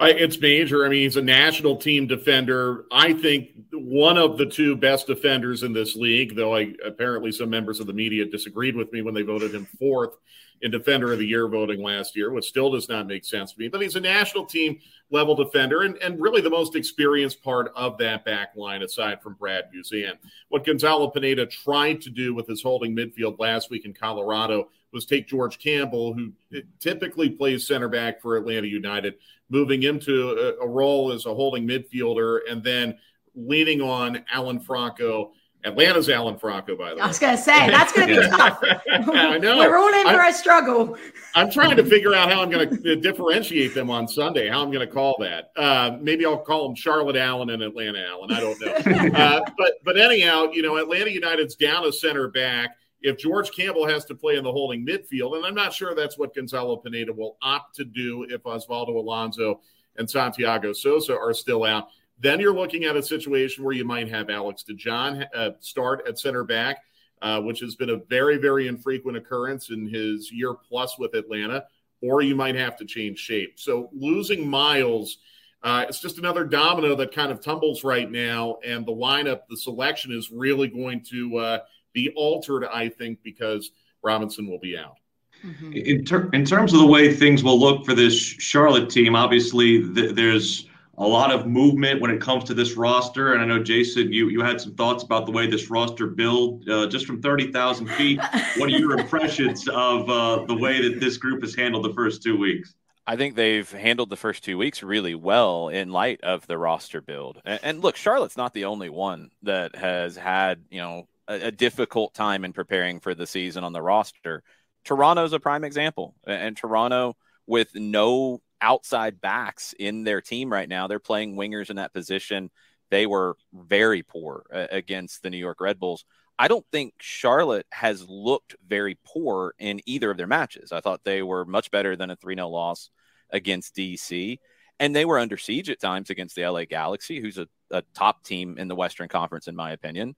It's 0.00 0.38
major. 0.38 0.86
I 0.86 0.88
mean, 0.88 1.02
he's 1.02 1.16
a 1.16 1.22
national 1.22 1.76
team 1.76 2.06
defender. 2.06 2.84
I 2.92 3.12
think 3.12 3.50
one 3.72 4.16
of 4.16 4.38
the 4.38 4.46
two 4.46 4.76
best 4.76 5.06
defenders 5.06 5.62
in 5.62 5.72
this 5.72 5.96
league, 5.96 6.36
though 6.36 6.56
I 6.56 6.74
apparently 6.84 7.32
some 7.32 7.50
members 7.50 7.80
of 7.80 7.86
the 7.86 7.92
media 7.92 8.24
disagreed 8.24 8.76
with 8.76 8.92
me 8.92 9.02
when 9.02 9.14
they 9.14 9.22
voted 9.22 9.54
him 9.54 9.66
fourth 9.78 10.16
in 10.60 10.70
defender 10.70 11.12
of 11.12 11.18
the 11.18 11.26
year 11.26 11.48
voting 11.48 11.82
last 11.82 12.16
year, 12.16 12.32
which 12.32 12.48
still 12.48 12.70
does 12.70 12.88
not 12.88 13.06
make 13.06 13.24
sense 13.24 13.52
to 13.52 13.58
me. 13.60 13.68
But 13.68 13.80
he's 13.80 13.96
a 13.96 14.00
national 14.00 14.44
team 14.46 14.78
level 15.10 15.34
defender 15.34 15.82
and, 15.82 15.96
and 15.98 16.20
really 16.20 16.40
the 16.40 16.50
most 16.50 16.74
experienced 16.74 17.42
part 17.42 17.72
of 17.76 17.96
that 17.98 18.24
back 18.24 18.54
line 18.56 18.82
aside 18.82 19.22
from 19.22 19.34
Brad 19.34 19.64
Guzan. 19.74 20.14
What 20.48 20.66
Gonzalo 20.66 21.08
Pineda 21.10 21.46
tried 21.46 22.00
to 22.02 22.10
do 22.10 22.34
with 22.34 22.46
his 22.46 22.62
holding 22.62 22.94
midfield 22.94 23.38
last 23.38 23.70
week 23.70 23.84
in 23.84 23.94
Colorado 23.94 24.68
was 24.92 25.04
take 25.04 25.28
George 25.28 25.58
Campbell, 25.58 26.14
who 26.14 26.32
typically 26.80 27.28
plays 27.30 27.66
center 27.66 27.88
back 27.88 28.20
for 28.20 28.36
Atlanta 28.36 28.66
United, 28.66 29.14
moving 29.50 29.82
into 29.84 30.30
a, 30.30 30.64
a 30.64 30.68
role 30.68 31.12
as 31.12 31.26
a 31.26 31.34
holding 31.34 31.66
midfielder, 31.66 32.40
and 32.48 32.62
then 32.62 32.98
leaning 33.34 33.80
on 33.80 34.24
Alan 34.32 34.60
Franco. 34.60 35.32
Atlanta's 35.64 36.08
Alan 36.08 36.38
Franco, 36.38 36.76
by 36.76 36.90
the 36.90 36.96
way. 36.96 37.02
I 37.02 37.06
was 37.08 37.18
going 37.18 37.36
to 37.36 37.42
say 37.42 37.52
that's 37.70 37.92
going 37.92 38.08
to 38.08 38.20
be 38.20 38.28
tough. 38.28 38.62
I 38.90 39.38
know. 39.38 39.58
We're 39.58 39.76
all 39.76 39.92
in 39.92 40.06
for 40.06 40.24
a 40.24 40.32
struggle. 40.32 40.96
I'm 41.34 41.50
trying 41.50 41.76
to 41.76 41.84
figure 41.84 42.14
out 42.14 42.30
how 42.30 42.42
I'm 42.42 42.50
going 42.50 42.82
to 42.82 42.96
differentiate 42.96 43.74
them 43.74 43.90
on 43.90 44.06
Sunday. 44.06 44.48
How 44.48 44.62
I'm 44.62 44.70
going 44.70 44.86
to 44.86 44.92
call 44.92 45.16
that? 45.20 45.50
Uh, 45.56 45.98
maybe 46.00 46.24
I'll 46.24 46.38
call 46.38 46.68
them 46.68 46.76
Charlotte 46.76 47.16
Allen 47.16 47.50
and 47.50 47.62
Atlanta 47.62 48.04
Allen. 48.06 48.30
I 48.30 48.40
don't 48.40 48.60
know. 48.60 49.18
uh, 49.18 49.40
but 49.58 49.72
but 49.84 49.98
anyhow, 49.98 50.44
you 50.52 50.62
know, 50.62 50.76
Atlanta 50.76 51.10
United's 51.10 51.56
down 51.56 51.84
a 51.86 51.92
center 51.92 52.28
back 52.28 52.76
if 53.02 53.18
George 53.18 53.50
Campbell 53.52 53.86
has 53.86 54.04
to 54.06 54.14
play 54.14 54.36
in 54.36 54.44
the 54.44 54.52
holding 54.52 54.84
midfield, 54.84 55.36
and 55.36 55.46
I'm 55.46 55.54
not 55.54 55.72
sure 55.72 55.94
that's 55.94 56.18
what 56.18 56.34
Gonzalo 56.34 56.76
Pineda 56.76 57.12
will 57.12 57.36
opt 57.42 57.76
to 57.76 57.84
do 57.84 58.26
if 58.28 58.42
Osvaldo 58.42 58.96
Alonso 58.96 59.60
and 59.96 60.08
Santiago 60.08 60.72
Sosa 60.72 61.16
are 61.16 61.34
still 61.34 61.64
out, 61.64 61.88
then 62.20 62.40
you're 62.40 62.54
looking 62.54 62.84
at 62.84 62.96
a 62.96 63.02
situation 63.02 63.64
where 63.64 63.74
you 63.74 63.84
might 63.84 64.08
have 64.08 64.30
Alex 64.30 64.64
DeJohn 64.68 65.26
uh, 65.34 65.50
start 65.60 66.06
at 66.08 66.18
center 66.18 66.42
back, 66.44 66.78
uh, 67.22 67.40
which 67.40 67.60
has 67.60 67.76
been 67.76 67.90
a 67.90 67.98
very, 68.08 68.36
very 68.36 68.66
infrequent 68.66 69.16
occurrence 69.16 69.70
in 69.70 69.88
his 69.88 70.32
year 70.32 70.54
plus 70.54 70.98
with 70.98 71.14
Atlanta, 71.14 71.64
or 72.02 72.22
you 72.22 72.34
might 72.34 72.54
have 72.54 72.76
to 72.76 72.84
change 72.84 73.18
shape. 73.18 73.58
So 73.58 73.90
losing 73.92 74.48
Miles. 74.48 75.18
Uh, 75.60 75.84
it's 75.88 76.00
just 76.00 76.18
another 76.18 76.44
domino 76.44 76.94
that 76.94 77.12
kind 77.12 77.32
of 77.32 77.40
tumbles 77.40 77.82
right 77.82 78.08
now, 78.08 78.58
and 78.64 78.86
the 78.86 78.92
lineup, 78.92 79.40
the 79.50 79.56
selection 79.56 80.12
is 80.12 80.30
really 80.30 80.68
going 80.68 81.02
to 81.10 81.36
uh, 81.36 81.58
be 81.98 82.12
altered, 82.14 82.64
I 82.64 82.88
think, 82.88 83.18
because 83.24 83.72
Robinson 84.02 84.48
will 84.48 84.60
be 84.60 84.78
out. 84.78 84.96
Mm-hmm. 85.44 85.72
In, 85.72 86.04
ter- 86.04 86.30
in 86.32 86.44
terms 86.44 86.72
of 86.72 86.80
the 86.80 86.86
way 86.86 87.12
things 87.12 87.42
will 87.42 87.58
look 87.58 87.84
for 87.84 87.94
this 87.94 88.14
Charlotte 88.14 88.90
team, 88.90 89.16
obviously 89.16 89.92
th- 89.94 90.14
there's 90.14 90.68
a 90.98 91.06
lot 91.06 91.32
of 91.32 91.46
movement 91.46 92.00
when 92.00 92.10
it 92.10 92.20
comes 92.20 92.44
to 92.44 92.54
this 92.54 92.74
roster. 92.74 93.32
And 93.32 93.42
I 93.42 93.44
know, 93.44 93.62
Jason, 93.62 94.12
you, 94.12 94.28
you 94.28 94.40
had 94.42 94.60
some 94.60 94.74
thoughts 94.74 95.04
about 95.04 95.26
the 95.26 95.32
way 95.32 95.46
this 95.46 95.70
roster 95.70 96.08
build 96.08 96.68
uh, 96.68 96.86
just 96.88 97.06
from 97.06 97.22
30,000 97.22 97.88
feet. 97.90 98.20
what 98.56 98.68
are 98.68 98.78
your 98.78 98.98
impressions 98.98 99.68
of 99.68 100.08
uh, 100.10 100.44
the 100.46 100.56
way 100.56 100.88
that 100.88 101.00
this 101.00 101.16
group 101.16 101.42
has 101.42 101.54
handled 101.54 101.84
the 101.84 101.94
first 101.94 102.22
two 102.22 102.36
weeks? 102.36 102.74
I 103.06 103.16
think 103.16 103.36
they've 103.36 103.70
handled 103.70 104.10
the 104.10 104.16
first 104.16 104.44
two 104.44 104.58
weeks 104.58 104.82
really 104.82 105.14
well 105.14 105.68
in 105.68 105.90
light 105.90 106.20
of 106.22 106.46
the 106.46 106.58
roster 106.58 107.00
build. 107.00 107.40
And, 107.44 107.60
and 107.62 107.80
look, 107.80 107.96
Charlotte's 107.96 108.36
not 108.36 108.52
the 108.52 108.66
only 108.66 108.90
one 108.90 109.30
that 109.44 109.76
has 109.76 110.16
had, 110.16 110.64
you 110.68 110.80
know, 110.80 111.08
a, 111.28 111.46
a, 111.46 111.50
difficult 111.50 112.14
time 112.14 112.44
in 112.44 112.52
preparing 112.52 113.00
for 113.00 113.14
the 113.14 113.26
season 113.26 113.64
on 113.64 113.72
the 113.72 113.82
roster. 113.82 114.42
Toronto's 114.84 115.32
a 115.32 115.40
prime 115.40 115.64
example, 115.64 116.14
and, 116.26 116.56
Toronto 116.56 117.16
with 117.46 117.74
no 117.74 118.40
outside 118.60 119.20
backs 119.20 119.74
in 119.78 120.04
their 120.04 120.20
team 120.20 120.52
right 120.52 120.68
now, 120.68 120.86
they're 120.86 120.98
playing 120.98 121.36
wingers 121.36 121.70
in 121.70 121.76
that 121.76 121.92
position. 121.92 122.50
They 122.90 123.06
were 123.06 123.36
very 123.52 124.02
poor 124.02 124.44
uh, 124.52 124.66
against 124.70 125.22
the 125.22 125.30
New 125.30 125.38
York 125.38 125.60
Red 125.60 125.78
Bulls. 125.78 126.04
I 126.38 126.48
don't 126.48 126.66
think 126.70 126.94
Charlotte 127.00 127.66
has 127.72 128.08
looked 128.08 128.54
very 128.66 128.96
poor 129.04 129.54
in 129.58 129.80
either 129.86 130.10
of 130.10 130.16
their 130.16 130.26
matches. 130.26 130.72
I 130.72 130.80
thought 130.80 131.02
they 131.04 131.22
were 131.22 131.44
much 131.44 131.70
better 131.70 131.96
than 131.96 132.10
a 132.10 132.16
3 132.16 132.36
0 132.36 132.48
loss 132.48 132.90
against 133.30 133.74
DC. 133.74 134.38
And 134.80 134.94
they 134.94 135.04
were 135.04 135.18
under 135.18 135.36
siege 135.36 135.68
at 135.70 135.80
times 135.80 136.10
against 136.10 136.36
the 136.36 136.46
LA 136.46 136.64
Galaxy, 136.64 137.20
who's 137.20 137.38
a, 137.38 137.48
a 137.70 137.82
top 137.94 138.22
team 138.22 138.56
in 138.58 138.68
the 138.68 138.76
Western 138.76 139.08
Conference, 139.08 139.48
in 139.48 139.56
my 139.56 139.72
opinion. 139.72 140.14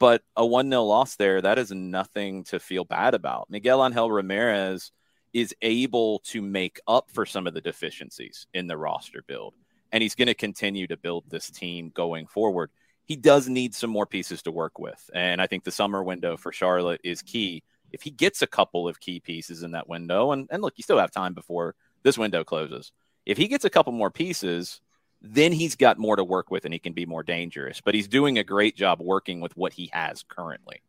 But 0.00 0.22
a 0.34 0.44
1 0.44 0.70
0 0.70 0.82
loss 0.82 1.16
there, 1.16 1.40
that 1.42 1.58
is 1.58 1.70
nothing 1.70 2.42
to 2.44 2.58
feel 2.58 2.84
bad 2.84 3.14
about. 3.14 3.50
Miguel 3.50 3.84
Angel 3.84 4.10
Ramirez 4.10 4.90
is 5.32 5.54
able 5.62 6.20
to 6.20 6.42
make 6.42 6.80
up 6.88 7.10
for 7.12 7.24
some 7.24 7.46
of 7.46 7.54
the 7.54 7.60
deficiencies 7.60 8.46
in 8.54 8.66
the 8.66 8.78
roster 8.78 9.22
build. 9.28 9.54
And 9.92 10.02
he's 10.02 10.14
going 10.14 10.26
to 10.26 10.34
continue 10.34 10.86
to 10.86 10.96
build 10.96 11.24
this 11.28 11.50
team 11.50 11.90
going 11.94 12.26
forward. 12.26 12.70
He 13.04 13.14
does 13.14 13.48
need 13.48 13.74
some 13.74 13.90
more 13.90 14.06
pieces 14.06 14.42
to 14.42 14.50
work 14.50 14.78
with. 14.78 15.10
And 15.14 15.40
I 15.40 15.46
think 15.46 15.64
the 15.64 15.70
summer 15.70 16.02
window 16.02 16.36
for 16.36 16.50
Charlotte 16.50 17.02
is 17.04 17.22
key. 17.22 17.62
If 17.92 18.02
he 18.02 18.10
gets 18.10 18.40
a 18.40 18.46
couple 18.46 18.88
of 18.88 19.00
key 19.00 19.20
pieces 19.20 19.62
in 19.62 19.72
that 19.72 19.88
window, 19.88 20.32
and, 20.32 20.48
and 20.50 20.62
look, 20.62 20.74
you 20.78 20.82
still 20.82 20.98
have 20.98 21.10
time 21.10 21.34
before 21.34 21.74
this 22.04 22.16
window 22.16 22.42
closes. 22.42 22.92
If 23.26 23.36
he 23.36 23.48
gets 23.48 23.66
a 23.66 23.70
couple 23.70 23.92
more 23.92 24.10
pieces, 24.10 24.80
then 25.22 25.52
he's 25.52 25.76
got 25.76 25.98
more 25.98 26.16
to 26.16 26.24
work 26.24 26.50
with 26.50 26.64
and 26.64 26.72
he 26.72 26.78
can 26.78 26.92
be 26.92 27.06
more 27.06 27.22
dangerous. 27.22 27.80
But 27.80 27.94
he's 27.94 28.08
doing 28.08 28.38
a 28.38 28.44
great 28.44 28.76
job 28.76 29.00
working 29.00 29.40
with 29.40 29.56
what 29.56 29.72
he 29.72 29.90
has 29.92 30.22
currently. 30.22 30.82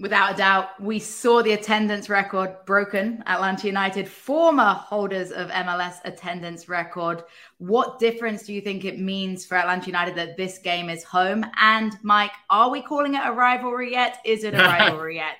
Without 0.00 0.32
a 0.32 0.36
doubt, 0.36 0.80
we 0.80 0.98
saw 0.98 1.42
the 1.42 1.52
attendance 1.52 2.08
record 2.08 2.56
broken. 2.64 3.22
Atlanta 3.26 3.66
United, 3.66 4.08
former 4.08 4.72
holders 4.72 5.30
of 5.30 5.50
MLS 5.50 5.96
attendance 6.06 6.70
record. 6.70 7.22
What 7.58 7.98
difference 7.98 8.44
do 8.44 8.54
you 8.54 8.62
think 8.62 8.86
it 8.86 8.98
means 8.98 9.44
for 9.44 9.56
Atlanta 9.56 9.86
United 9.86 10.14
that 10.14 10.38
this 10.38 10.56
game 10.56 10.88
is 10.88 11.04
home? 11.04 11.44
And 11.60 11.98
Mike, 12.02 12.32
are 12.48 12.70
we 12.70 12.80
calling 12.80 13.14
it 13.14 13.20
a 13.22 13.32
rivalry 13.32 13.92
yet? 13.92 14.20
Is 14.24 14.42
it 14.44 14.54
a 14.54 14.58
rivalry 14.64 15.16
yet? 15.16 15.36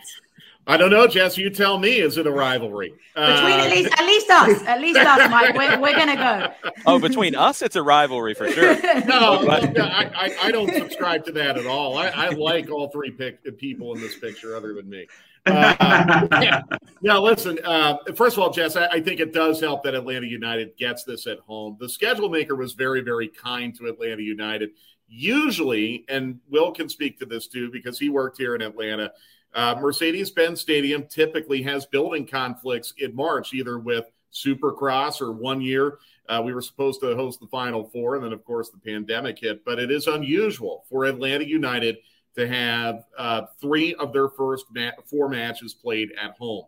I 0.71 0.77
don't 0.77 0.91
know, 0.91 1.05
Jess. 1.09 1.37
You 1.37 1.51
tell 1.51 1.79
me. 1.79 1.99
Is 1.99 2.17
it 2.17 2.29
a 2.29 2.31
rivalry 2.31 2.91
between 2.91 3.27
uh, 3.27 3.65
at 3.65 3.71
least 3.71 3.93
at 3.99 4.07
least 4.07 4.31
us? 4.31 4.63
At 4.63 4.81
least 4.81 5.01
us, 5.01 5.29
Mike. 5.31 5.57
We're, 5.57 5.81
we're 5.81 5.97
gonna 5.97 6.15
go. 6.15 6.71
Oh, 6.87 7.01
between 7.01 7.35
us, 7.35 7.61
it's 7.61 7.75
a 7.75 7.83
rivalry 7.83 8.35
for 8.35 8.49
sure. 8.49 8.75
no, 9.07 9.49
I, 9.49 10.13
I, 10.15 10.37
I, 10.45 10.53
don't 10.53 10.73
subscribe 10.73 11.25
to 11.25 11.33
that 11.33 11.59
at 11.59 11.67
all. 11.67 11.99
I, 11.99 12.07
I 12.11 12.29
like 12.29 12.71
all 12.71 12.89
three 12.89 13.11
pick, 13.11 13.59
people 13.59 13.95
in 13.97 14.01
this 14.01 14.17
picture, 14.17 14.55
other 14.55 14.73
than 14.75 14.89
me. 14.89 15.09
Uh, 15.45 16.29
yeah. 16.41 16.63
Now, 17.03 17.21
listen. 17.21 17.59
Uh, 17.65 17.97
first 18.15 18.37
of 18.37 18.43
all, 18.43 18.51
Jess, 18.51 18.77
I, 18.77 18.87
I, 18.87 19.01
think 19.01 19.21
it 19.21 19.33
does 19.33 19.59
help 19.59 19.83
that 19.85 19.95
Atlanta 19.95 20.27
United 20.27 20.77
gets 20.77 21.03
this 21.03 21.27
at 21.27 21.39
home. 21.41 21.79
The 21.81 21.89
schedule 21.89 22.29
maker 22.29 22.55
was 22.55 22.75
very, 22.75 23.01
very 23.01 23.27
kind 23.27 23.75
to 23.79 23.87
Atlanta 23.87 24.23
United. 24.23 24.71
Usually, 25.09 26.05
and 26.09 26.39
Will 26.51 26.71
can 26.73 26.89
speak 26.91 27.19
to 27.19 27.27
this 27.27 27.49
too 27.49 27.71
because 27.73 27.99
he 27.99 28.11
worked 28.11 28.37
here 28.37 28.55
in 28.55 28.61
Atlanta. 28.61 29.13
Uh, 29.55 29.75
Mercedes 29.81 30.31
Benz 30.31 30.61
Stadium 30.61 31.07
typically 31.09 31.63
has 31.63 31.87
building 31.87 32.27
conflicts 32.27 32.95
in 32.99 33.15
March, 33.15 33.53
either 33.53 33.79
with 33.79 34.05
Supercross 34.33 35.21
or 35.21 35.33
one 35.33 35.61
year 35.61 35.99
uh, 36.31 36.41
we 36.41 36.55
were 36.55 36.63
supposed 36.63 37.01
to 37.01 37.15
host 37.17 37.41
the 37.41 37.47
Final 37.49 37.85
Four, 37.85 38.15
and 38.15 38.25
then, 38.25 38.33
of 38.33 38.45
course, 38.45 38.71
the 38.71 38.79
pandemic 38.79 39.41
hit. 39.41 39.65
But 39.65 39.81
it 39.81 39.91
is 39.91 40.07
unusual 40.07 40.85
for 40.89 41.05
Atlanta 41.05 41.45
United 41.45 41.99
to 42.37 42.47
have 42.47 43.05
uh, 43.19 43.43
three 43.61 43.95
of 43.97 44.13
their 44.13 44.29
first 44.29 44.67
four 45.07 45.29
matches 45.29 45.75
played 45.75 46.11
at 46.23 46.37
home. 46.39 46.67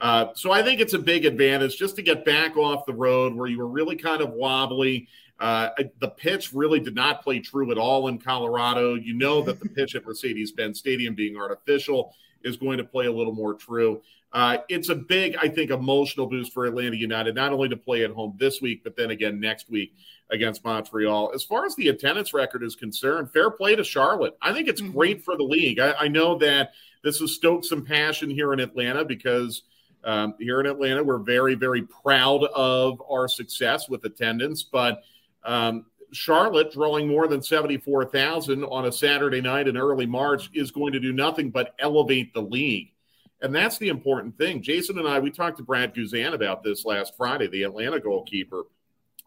Uh, 0.00 0.28
so 0.34 0.50
I 0.50 0.62
think 0.62 0.80
it's 0.80 0.94
a 0.94 0.98
big 0.98 1.26
advantage 1.26 1.76
just 1.76 1.94
to 1.96 2.02
get 2.02 2.24
back 2.24 2.56
off 2.56 2.86
the 2.86 2.94
road 2.94 3.34
where 3.34 3.46
you 3.46 3.58
were 3.58 3.68
really 3.68 3.96
kind 3.96 4.22
of 4.22 4.30
wobbly. 4.30 5.08
Uh, 5.42 5.70
the 5.98 6.08
pitch 6.08 6.52
really 6.52 6.78
did 6.78 6.94
not 6.94 7.20
play 7.20 7.40
true 7.40 7.72
at 7.72 7.76
all 7.76 8.06
in 8.06 8.16
Colorado. 8.16 8.94
You 8.94 9.12
know 9.12 9.42
that 9.42 9.58
the 9.58 9.68
pitch 9.68 9.96
at 9.96 10.06
Mercedes 10.06 10.52
Benz 10.52 10.78
Stadium 10.78 11.16
being 11.16 11.36
artificial 11.36 12.14
is 12.44 12.56
going 12.56 12.78
to 12.78 12.84
play 12.84 13.06
a 13.06 13.12
little 13.12 13.34
more 13.34 13.54
true. 13.54 14.00
Uh, 14.32 14.58
it's 14.68 14.88
a 14.88 14.94
big, 14.94 15.34
I 15.34 15.48
think, 15.48 15.72
emotional 15.72 16.28
boost 16.28 16.52
for 16.52 16.64
Atlanta 16.66 16.96
United, 16.96 17.34
not 17.34 17.52
only 17.52 17.68
to 17.70 17.76
play 17.76 18.04
at 18.04 18.12
home 18.12 18.36
this 18.38 18.62
week, 18.62 18.84
but 18.84 18.96
then 18.96 19.10
again 19.10 19.40
next 19.40 19.68
week 19.68 19.96
against 20.30 20.64
Montreal. 20.64 21.32
As 21.34 21.42
far 21.42 21.66
as 21.66 21.74
the 21.74 21.88
attendance 21.88 22.32
record 22.32 22.62
is 22.62 22.76
concerned, 22.76 23.32
fair 23.32 23.50
play 23.50 23.74
to 23.74 23.82
Charlotte. 23.82 24.38
I 24.40 24.52
think 24.52 24.68
it's 24.68 24.80
mm-hmm. 24.80 24.96
great 24.96 25.24
for 25.24 25.36
the 25.36 25.42
league. 25.42 25.80
I, 25.80 25.92
I, 25.98 26.08
know 26.08 26.38
that 26.38 26.72
this 27.02 27.18
has 27.18 27.34
stoked 27.34 27.64
some 27.64 27.84
passion 27.84 28.30
here 28.30 28.52
in 28.52 28.60
Atlanta 28.60 29.04
because 29.04 29.62
um, 30.04 30.34
here 30.38 30.60
in 30.60 30.66
Atlanta, 30.66 31.02
we're 31.02 31.18
very, 31.18 31.56
very 31.56 31.82
proud 31.82 32.44
of 32.44 33.02
our 33.10 33.26
success 33.26 33.88
with 33.88 34.04
attendance, 34.04 34.62
but 34.62 35.02
um, 35.44 35.86
Charlotte 36.12 36.72
drawing 36.72 37.08
more 37.08 37.26
than 37.26 37.42
74,000 37.42 38.64
on 38.64 38.86
a 38.86 38.92
Saturday 38.92 39.40
night 39.40 39.66
in 39.66 39.76
early 39.76 40.06
March 40.06 40.50
is 40.52 40.70
going 40.70 40.92
to 40.92 41.00
do 41.00 41.12
nothing 41.12 41.50
but 41.50 41.74
elevate 41.78 42.34
the 42.34 42.42
league. 42.42 42.92
And 43.40 43.54
that's 43.54 43.78
the 43.78 43.88
important 43.88 44.38
thing. 44.38 44.62
Jason 44.62 44.98
and 44.98 45.08
I, 45.08 45.18
we 45.18 45.30
talked 45.30 45.56
to 45.56 45.64
Brad 45.64 45.94
Guzan 45.94 46.34
about 46.34 46.62
this 46.62 46.84
last 46.84 47.16
Friday, 47.16 47.48
the 47.48 47.64
Atlanta 47.64 47.98
goalkeeper. 47.98 48.62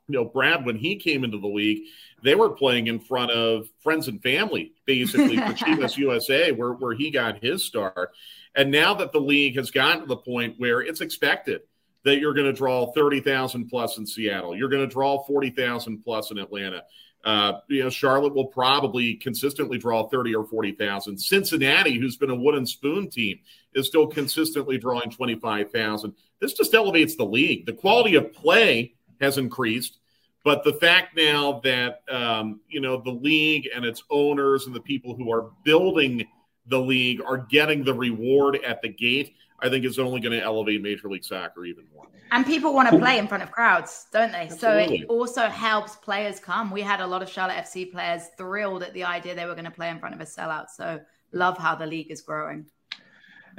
You 0.07 0.19
know, 0.19 0.25
Brad, 0.25 0.65
when 0.65 0.77
he 0.77 0.95
came 0.97 1.23
into 1.23 1.39
the 1.39 1.47
league, 1.47 1.87
they 2.23 2.35
were 2.35 2.51
playing 2.51 2.87
in 2.87 2.99
front 2.99 3.31
of 3.31 3.67
friends 3.81 4.07
and 4.07 4.21
family, 4.21 4.73
basically, 4.85 5.37
for 5.37 5.43
Chivas 5.53 5.97
USA, 5.97 6.51
where, 6.51 6.73
where 6.73 6.93
he 6.93 7.09
got 7.09 7.43
his 7.43 7.65
start. 7.65 8.11
And 8.53 8.71
now 8.71 8.93
that 8.93 9.11
the 9.11 9.19
league 9.19 9.57
has 9.57 9.71
gotten 9.71 10.01
to 10.01 10.05
the 10.05 10.15
point 10.15 10.59
where 10.59 10.81
it's 10.81 11.01
expected– 11.01 11.61
that 12.05 12.19
you're 12.19 12.33
going 12.33 12.45
to 12.45 12.53
draw 12.53 12.91
30,000 12.93 13.67
plus 13.67 13.97
in 13.97 14.05
Seattle. 14.05 14.55
You're 14.55 14.69
going 14.69 14.87
to 14.87 14.93
draw 14.93 15.23
40,000 15.23 16.03
plus 16.03 16.31
in 16.31 16.37
Atlanta. 16.37 16.83
Uh, 17.23 17.53
you 17.67 17.83
know, 17.83 17.89
Charlotte 17.89 18.35
will 18.35 18.45
probably 18.45 19.15
consistently 19.15 19.79
draw 19.79 20.07
30 20.07 20.35
or 20.35 20.45
40,000. 20.45 21.17
Cincinnati, 21.17 21.97
who's 21.97 22.15
been 22.15 22.29
a 22.29 22.35
wooden 22.35 22.67
spoon 22.67 23.09
team, 23.09 23.39
is 23.73 23.87
still 23.87 24.05
consistently 24.05 24.77
drawing 24.77 25.09
25,000. 25.09 26.13
This 26.39 26.53
just 26.53 26.75
elevates 26.75 27.15
the 27.15 27.25
league. 27.25 27.65
The 27.65 27.73
quality 27.73 28.13
of 28.13 28.31
play 28.31 28.93
has 29.19 29.39
increased, 29.39 29.97
but 30.43 30.63
the 30.63 30.73
fact 30.73 31.17
now 31.17 31.59
that, 31.63 32.01
um, 32.07 32.59
you 32.69 32.79
know, 32.79 33.01
the 33.01 33.09
league 33.09 33.67
and 33.75 33.83
its 33.83 34.03
owners 34.11 34.67
and 34.67 34.75
the 34.75 34.81
people 34.81 35.15
who 35.15 35.31
are 35.31 35.49
building 35.63 36.27
the 36.67 36.79
league 36.79 37.21
are 37.25 37.37
getting 37.37 37.83
the 37.83 37.93
reward 37.93 38.59
at 38.63 38.83
the 38.83 38.89
gate, 38.89 39.33
I 39.65 39.69
think 39.69 39.83
is 39.83 39.97
only 39.97 40.19
going 40.19 40.37
to 40.37 40.43
elevate 40.43 40.81
Major 40.81 41.09
League 41.09 41.23
Soccer 41.23 41.65
even 41.65 41.85
more. 41.93 42.05
And 42.31 42.45
people 42.45 42.73
want 42.73 42.89
to 42.89 42.99
play 42.99 43.17
in 43.17 43.27
front 43.27 43.43
of 43.43 43.51
crowds, 43.51 44.05
don't 44.13 44.31
they? 44.31 44.47
Absolutely. 44.51 44.99
So 44.99 45.03
it 45.03 45.07
also 45.07 45.47
helps 45.47 45.95
players 45.95 46.39
come. 46.39 46.69
We 46.69 46.81
had 46.81 47.01
a 47.01 47.07
lot 47.07 47.23
of 47.23 47.29
Charlotte 47.29 47.57
FC 47.57 47.91
players 47.91 48.23
thrilled 48.37 48.83
at 48.83 48.93
the 48.93 49.03
idea 49.03 49.33
they 49.33 49.45
were 49.45 49.55
going 49.55 49.65
to 49.65 49.71
play 49.71 49.89
in 49.89 49.99
front 49.99 50.13
of 50.13 50.21
a 50.21 50.25
sellout. 50.25 50.69
So 50.69 50.99
love 51.31 51.57
how 51.57 51.75
the 51.75 51.87
league 51.87 52.11
is 52.11 52.21
growing. 52.21 52.67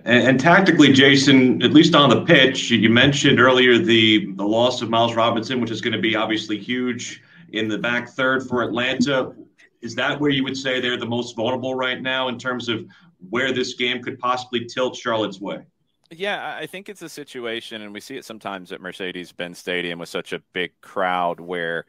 And, 0.04 0.28
and, 0.28 0.40
tactically, 0.40 0.92
Jason, 0.92 1.62
at 1.62 1.72
least 1.72 1.94
on 1.94 2.10
the 2.10 2.24
pitch, 2.24 2.70
you 2.70 2.90
mentioned 2.90 3.40
earlier 3.40 3.78
the 3.78 4.30
the 4.34 4.44
loss 4.44 4.82
of 4.82 4.90
Miles 4.90 5.14
Robinson, 5.14 5.58
which 5.58 5.70
is 5.70 5.80
going 5.80 5.94
to 5.94 6.00
be 6.00 6.14
obviously 6.14 6.58
huge 6.58 7.22
in 7.52 7.66
the 7.66 7.78
back 7.78 8.10
third 8.10 8.46
for 8.46 8.62
Atlanta. 8.62 9.32
Is 9.80 9.94
that 9.94 10.20
where 10.20 10.30
you 10.30 10.44
would 10.44 10.56
say 10.56 10.80
they're 10.80 10.98
the 10.98 11.06
most 11.06 11.34
vulnerable 11.34 11.74
right 11.74 12.00
now 12.00 12.28
in 12.28 12.38
terms 12.38 12.68
of 12.68 12.86
where 13.30 13.52
this 13.52 13.74
game 13.74 14.02
could 14.02 14.18
possibly 14.18 14.66
tilt 14.66 14.96
Charlotte's 14.96 15.40
way? 15.40 15.64
Yeah, 16.10 16.56
I 16.56 16.66
think 16.66 16.88
it's 16.88 17.02
a 17.02 17.08
situation, 17.08 17.82
and 17.82 17.92
we 17.92 18.00
see 18.00 18.16
it 18.16 18.24
sometimes 18.24 18.70
at 18.70 18.80
Mercedes 18.80 19.32
Benz 19.32 19.58
Stadium 19.58 19.98
with 19.98 20.08
such 20.08 20.32
a 20.32 20.38
big 20.52 20.72
crowd 20.80 21.40
where 21.40 21.84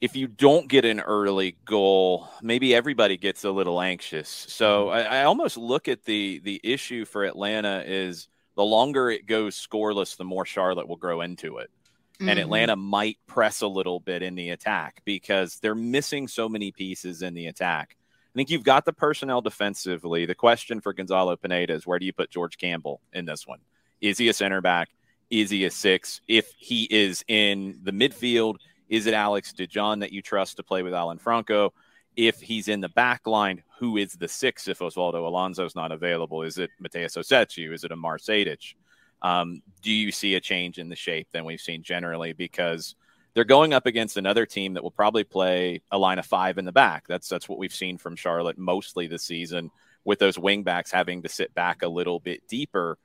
if 0.00 0.14
you 0.14 0.26
don't 0.26 0.68
get 0.68 0.84
an 0.84 1.00
early 1.00 1.56
goal, 1.64 2.28
maybe 2.42 2.74
everybody 2.74 3.16
gets 3.16 3.44
a 3.44 3.50
little 3.50 3.80
anxious. 3.80 4.28
So 4.28 4.86
mm-hmm. 4.86 5.12
I, 5.12 5.20
I, 5.20 5.24
almost 5.24 5.56
look 5.56 5.88
at 5.88 6.04
the 6.04 6.40
the 6.40 6.60
issue 6.62 7.06
for 7.06 7.24
Atlanta 7.24 7.82
is 7.86 8.28
the 8.54 8.64
longer 8.64 9.10
it 9.10 9.26
goes 9.26 9.56
scoreless, 9.56 10.16
the 10.16 10.24
more 10.24 10.44
Charlotte 10.44 10.88
will 10.88 10.96
grow 10.96 11.22
into 11.22 11.58
it. 11.58 11.70
Mm-hmm. 12.14 12.28
And 12.28 12.38
Atlanta 12.38 12.76
might 12.76 13.18
press 13.26 13.62
a 13.62 13.66
little 13.66 13.98
bit 13.98 14.22
in 14.22 14.34
the 14.34 14.50
attack 14.50 15.00
because 15.04 15.56
they're 15.56 15.74
missing 15.74 16.28
so 16.28 16.48
many 16.48 16.70
pieces 16.70 17.22
in 17.22 17.34
the 17.34 17.46
attack. 17.46 17.96
I 18.34 18.36
think 18.36 18.50
you've 18.50 18.64
got 18.64 18.84
the 18.84 18.92
personnel 18.92 19.40
defensively. 19.40 20.26
The 20.26 20.34
question 20.34 20.80
for 20.80 20.92
Gonzalo 20.92 21.36
Pineda 21.36 21.72
is 21.72 21.86
where 21.86 22.00
do 22.00 22.06
you 22.06 22.12
put 22.12 22.30
George 22.30 22.58
Campbell 22.58 23.00
in 23.12 23.26
this 23.26 23.46
one? 23.46 23.60
Is 24.00 24.18
he 24.18 24.28
a 24.28 24.32
center 24.32 24.60
back? 24.60 24.88
Is 25.30 25.50
he 25.50 25.64
a 25.64 25.70
six? 25.70 26.20
If 26.26 26.52
he 26.58 26.88
is 26.90 27.24
in 27.28 27.78
the 27.84 27.92
midfield, 27.92 28.56
is 28.88 29.06
it 29.06 29.14
Alex 29.14 29.52
DeJohn 29.56 30.00
that 30.00 30.12
you 30.12 30.20
trust 30.20 30.56
to 30.56 30.64
play 30.64 30.82
with 30.82 30.94
Alan 30.94 31.18
Franco? 31.18 31.72
If 32.16 32.40
he's 32.40 32.66
in 32.66 32.80
the 32.80 32.88
back 32.88 33.24
line, 33.26 33.62
who 33.78 33.98
is 33.98 34.14
the 34.14 34.28
six 34.28 34.66
if 34.66 34.80
Osvaldo 34.80 35.26
Alonso 35.26 35.64
is 35.64 35.76
not 35.76 35.92
available? 35.92 36.42
Is 36.42 36.58
it 36.58 36.70
Matheus 36.82 37.16
Rossetto? 37.16 37.72
Is 37.72 37.84
it 37.84 37.92
Sejdic? 37.92 38.74
Um, 39.22 39.62
do 39.80 39.92
you 39.92 40.10
see 40.10 40.34
a 40.34 40.40
change 40.40 40.78
in 40.78 40.88
the 40.88 40.96
shape 40.96 41.28
than 41.32 41.44
we've 41.44 41.60
seen 41.60 41.84
generally? 41.84 42.32
Because 42.32 42.96
they're 43.34 43.44
going 43.44 43.72
up 43.72 43.86
against 43.86 44.16
another 44.16 44.46
team 44.46 44.74
that 44.74 44.82
will 44.82 44.90
probably 44.90 45.24
play 45.24 45.82
a 45.90 45.98
line 45.98 46.18
of 46.18 46.26
five 46.26 46.56
in 46.56 46.64
the 46.64 46.72
back. 46.72 47.06
That's 47.08 47.28
that's 47.28 47.48
what 47.48 47.58
we've 47.58 47.74
seen 47.74 47.98
from 47.98 48.16
Charlotte 48.16 48.58
mostly 48.58 49.06
this 49.06 49.24
season, 49.24 49.70
with 50.04 50.18
those 50.18 50.36
wingbacks 50.36 50.92
having 50.92 51.22
to 51.22 51.28
sit 51.28 51.54
back 51.54 51.82
a 51.82 51.88
little 51.88 52.20
bit 52.20 52.46
deeper. 52.48 52.98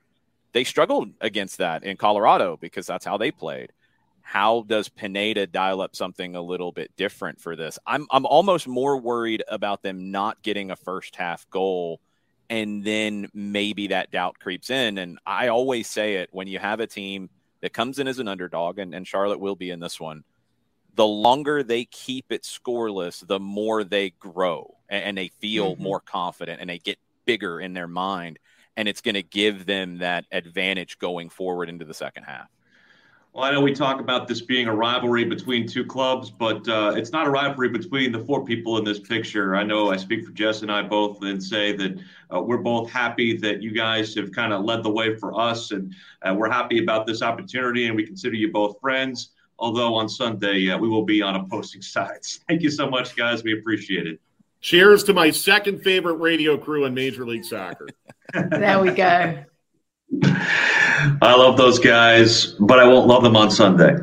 They 0.51 0.63
struggled 0.63 1.09
against 1.21 1.57
that 1.57 1.83
in 1.83 1.97
Colorado 1.97 2.57
because 2.57 2.85
that's 2.85 3.05
how 3.05 3.17
they 3.17 3.31
played. 3.31 3.71
How 4.21 4.63
does 4.67 4.89
Pineda 4.89 5.47
dial 5.47 5.81
up 5.81 5.95
something 5.95 6.35
a 6.35 6.41
little 6.41 6.71
bit 6.71 6.91
different 6.95 7.41
for 7.41 7.55
this? 7.55 7.79
I'm 7.87 8.05
I'm 8.11 8.25
almost 8.25 8.67
more 8.67 8.97
worried 8.97 9.43
about 9.47 9.81
them 9.81 10.11
not 10.11 10.41
getting 10.43 10.69
a 10.69 10.75
first 10.75 11.15
half 11.15 11.49
goal 11.49 11.99
and 12.49 12.83
then 12.83 13.29
maybe 13.33 13.87
that 13.87 14.11
doubt 14.11 14.39
creeps 14.39 14.69
in. 14.69 14.97
And 14.97 15.19
I 15.25 15.49
always 15.49 15.87
say 15.87 16.15
it 16.15 16.29
when 16.31 16.47
you 16.47 16.59
have 16.59 16.79
a 16.79 16.87
team 16.87 17.29
that 17.61 17.73
comes 17.73 17.99
in 17.99 18.07
as 18.07 18.19
an 18.19 18.27
underdog, 18.27 18.79
and, 18.79 18.93
and 18.93 19.07
Charlotte 19.07 19.39
will 19.39 19.55
be 19.55 19.69
in 19.69 19.79
this 19.79 19.99
one, 19.99 20.23
the 20.95 21.07
longer 21.07 21.63
they 21.63 21.85
keep 21.85 22.25
it 22.29 22.43
scoreless, 22.43 23.25
the 23.25 23.39
more 23.39 23.83
they 23.83 24.11
grow 24.11 24.75
and, 24.89 25.03
and 25.03 25.17
they 25.17 25.29
feel 25.39 25.73
mm-hmm. 25.73 25.83
more 25.83 25.99
confident 25.99 26.59
and 26.61 26.69
they 26.69 26.79
get 26.79 26.99
bigger 27.25 27.59
in 27.59 27.73
their 27.73 27.87
mind. 27.87 28.39
And 28.75 28.87
it's 28.87 29.01
going 29.01 29.15
to 29.15 29.23
give 29.23 29.65
them 29.65 29.99
that 29.99 30.25
advantage 30.31 30.99
going 30.99 31.29
forward 31.29 31.69
into 31.69 31.85
the 31.85 31.93
second 31.93 32.23
half. 32.23 32.49
Well, 33.33 33.43
I 33.43 33.51
know 33.51 33.61
we 33.61 33.73
talk 33.73 33.99
about 33.99 34.27
this 34.27 34.41
being 34.41 34.67
a 34.67 34.75
rivalry 34.75 35.23
between 35.23 35.67
two 35.67 35.85
clubs, 35.85 36.31
but 36.31 36.67
uh, 36.67 36.93
it's 36.95 37.11
not 37.11 37.27
a 37.27 37.29
rivalry 37.29 37.69
between 37.69 38.11
the 38.11 38.19
four 38.19 38.43
people 38.43 38.77
in 38.79 38.83
this 38.83 38.99
picture. 38.99 39.55
I 39.55 39.63
know 39.63 39.91
I 39.91 39.97
speak 39.97 40.25
for 40.25 40.31
Jess 40.31 40.63
and 40.63 40.71
I 40.71 40.81
both 40.81 41.21
and 41.21 41.41
say 41.41 41.73
that 41.73 41.99
uh, 42.33 42.41
we're 42.41 42.57
both 42.57 42.89
happy 42.89 43.37
that 43.37 43.61
you 43.61 43.71
guys 43.71 44.15
have 44.15 44.31
kind 44.31 44.51
of 44.51 44.65
led 44.65 44.81
the 44.81 44.89
way 44.89 45.15
for 45.15 45.39
us, 45.39 45.71
and 45.71 45.93
uh, 46.23 46.33
we're 46.33 46.49
happy 46.49 46.81
about 46.81 47.05
this 47.05 47.21
opportunity, 47.21 47.85
and 47.85 47.95
we 47.95 48.03
consider 48.03 48.35
you 48.35 48.51
both 48.51 48.79
friends. 48.81 49.29
Although 49.59 49.93
on 49.93 50.09
Sunday 50.09 50.69
uh, 50.71 50.77
we 50.77 50.87
will 50.87 51.05
be 51.05 51.21
on 51.21 51.35
opposing 51.35 51.81
sides. 51.83 52.39
Thank 52.47 52.63
you 52.63 52.71
so 52.71 52.89
much, 52.89 53.15
guys. 53.15 53.43
We 53.43 53.59
appreciate 53.59 54.07
it. 54.07 54.19
Cheers 54.61 55.03
to 55.05 55.13
my 55.13 55.29
second 55.29 55.83
favorite 55.83 56.15
radio 56.15 56.57
crew 56.57 56.85
in 56.85 56.93
Major 56.93 57.25
League 57.25 57.45
Soccer. 57.45 57.87
there 58.33 58.79
we 58.79 58.91
go. 58.91 59.45
I 60.23 61.35
love 61.35 61.57
those 61.57 61.79
guys, 61.79 62.55
but 62.59 62.79
I 62.79 62.87
won't 62.87 63.07
love 63.07 63.23
them 63.23 63.35
on 63.35 63.51
Sunday. 63.51 63.95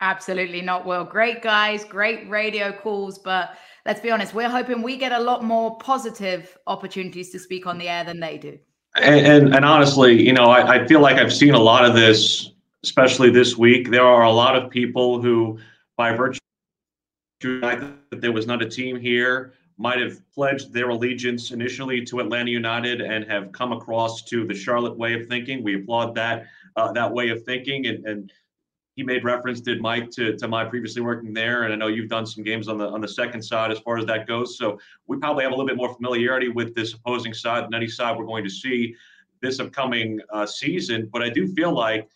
Absolutely 0.00 0.60
not, 0.60 0.84
Will. 0.84 1.04
Great 1.04 1.42
guys, 1.42 1.84
great 1.84 2.28
radio 2.28 2.72
calls, 2.72 3.18
but 3.18 3.56
let's 3.86 4.00
be 4.00 4.10
honest, 4.10 4.34
we're 4.34 4.48
hoping 4.48 4.82
we 4.82 4.96
get 4.96 5.12
a 5.12 5.18
lot 5.18 5.42
more 5.44 5.78
positive 5.78 6.58
opportunities 6.66 7.30
to 7.30 7.38
speak 7.38 7.66
on 7.66 7.78
the 7.78 7.88
air 7.88 8.04
than 8.04 8.20
they 8.20 8.36
do. 8.36 8.58
And, 8.96 9.26
and, 9.26 9.54
and 9.54 9.64
honestly, 9.64 10.20
you 10.22 10.32
know, 10.32 10.46
I, 10.46 10.82
I 10.82 10.86
feel 10.86 11.00
like 11.00 11.16
I've 11.16 11.32
seen 11.32 11.54
a 11.54 11.60
lot 11.60 11.84
of 11.84 11.94
this, 11.94 12.50
especially 12.82 13.30
this 13.30 13.56
week. 13.56 13.90
There 13.90 14.04
are 14.04 14.24
a 14.24 14.32
lot 14.32 14.56
of 14.56 14.70
people 14.70 15.20
who, 15.20 15.58
by 15.96 16.12
virtue 16.12 16.40
that 17.40 17.94
there 18.10 18.32
was 18.32 18.46
not 18.46 18.62
a 18.62 18.68
team 18.68 18.98
here, 18.98 19.52
might 19.78 19.98
have 19.98 20.18
pledged 20.32 20.72
their 20.72 20.88
allegiance 20.88 21.50
initially 21.50 22.04
to 22.06 22.20
Atlanta 22.20 22.50
United 22.50 23.00
and 23.00 23.30
have 23.30 23.52
come 23.52 23.72
across 23.72 24.22
to 24.22 24.46
the 24.46 24.54
Charlotte 24.54 24.96
way 24.96 25.14
of 25.14 25.26
thinking. 25.26 25.62
We 25.62 25.76
applaud 25.76 26.14
that 26.14 26.46
uh, 26.76 26.92
that 26.92 27.12
way 27.12 27.28
of 27.28 27.44
thinking, 27.44 27.86
and, 27.86 28.04
and 28.06 28.32
he 28.96 29.02
made 29.02 29.24
reference, 29.24 29.60
did 29.60 29.82
Mike, 29.82 30.10
to, 30.12 30.36
to 30.36 30.48
my 30.48 30.64
previously 30.64 31.02
working 31.02 31.34
there, 31.34 31.64
and 31.64 31.72
I 31.72 31.76
know 31.76 31.88
you've 31.88 32.08
done 32.08 32.26
some 32.26 32.42
games 32.42 32.68
on 32.68 32.78
the 32.78 32.88
on 32.88 33.02
the 33.02 33.08
second 33.08 33.42
side 33.42 33.70
as 33.70 33.78
far 33.80 33.98
as 33.98 34.06
that 34.06 34.26
goes. 34.26 34.56
So 34.56 34.78
we 35.06 35.18
probably 35.18 35.44
have 35.44 35.52
a 35.52 35.54
little 35.54 35.68
bit 35.68 35.76
more 35.76 35.94
familiarity 35.94 36.48
with 36.48 36.74
this 36.74 36.94
opposing 36.94 37.34
side 37.34 37.64
than 37.64 37.74
any 37.74 37.88
side 37.88 38.16
we're 38.16 38.24
going 38.24 38.44
to 38.44 38.50
see 38.50 38.94
this 39.42 39.60
upcoming 39.60 40.20
uh, 40.32 40.46
season. 40.46 41.10
But 41.12 41.22
I 41.22 41.28
do 41.28 41.46
feel 41.46 41.72
like 41.72 42.08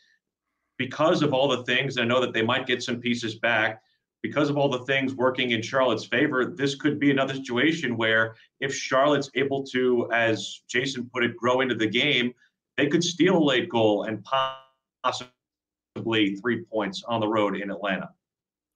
because 0.79 1.23
of 1.23 1.35
all 1.35 1.49
the 1.49 1.63
things, 1.65 1.99
I 1.99 2.05
know 2.05 2.21
that 2.23 2.33
they 2.33 2.43
might 2.43 2.67
get 2.67 2.83
some 2.83 3.01
pieces 3.01 3.35
back 3.35 3.83
because 4.23 4.51
of 4.51 4.59
all 4.59 4.69
the 4.69 4.85
things 4.85 5.15
working 5.15 5.53
in 5.53 5.63
Charlotte's 5.63 6.05
favor, 6.07 6.45
this 6.45 6.75
could 6.75 6.99
be 6.99 7.11
another 7.11 7.35
situation 7.35 7.97
where 7.97 8.37
if 8.61 8.75
Charlotte's 8.75 9.31
able 9.35 9.65
to, 9.65 10.09
as 10.13 10.63
Jason 10.69 11.09
put 11.13 11.25
it, 11.25 11.37
grow 11.37 11.61
into 11.61 11.75
the 11.75 11.87
game, 11.87 12.33
they 12.77 12.87
could 12.87 13.03
steal 13.03 13.37
a 13.37 13.45
late 13.45 13.69
goal 13.69 14.05
and 14.05 14.25
possibly 15.05 16.37
three 16.37 16.65
points 16.65 17.03
on 17.09 17.21
the 17.21 17.29
road 17.29 17.57
in 17.57 17.71
Atlanta. 17.71 18.11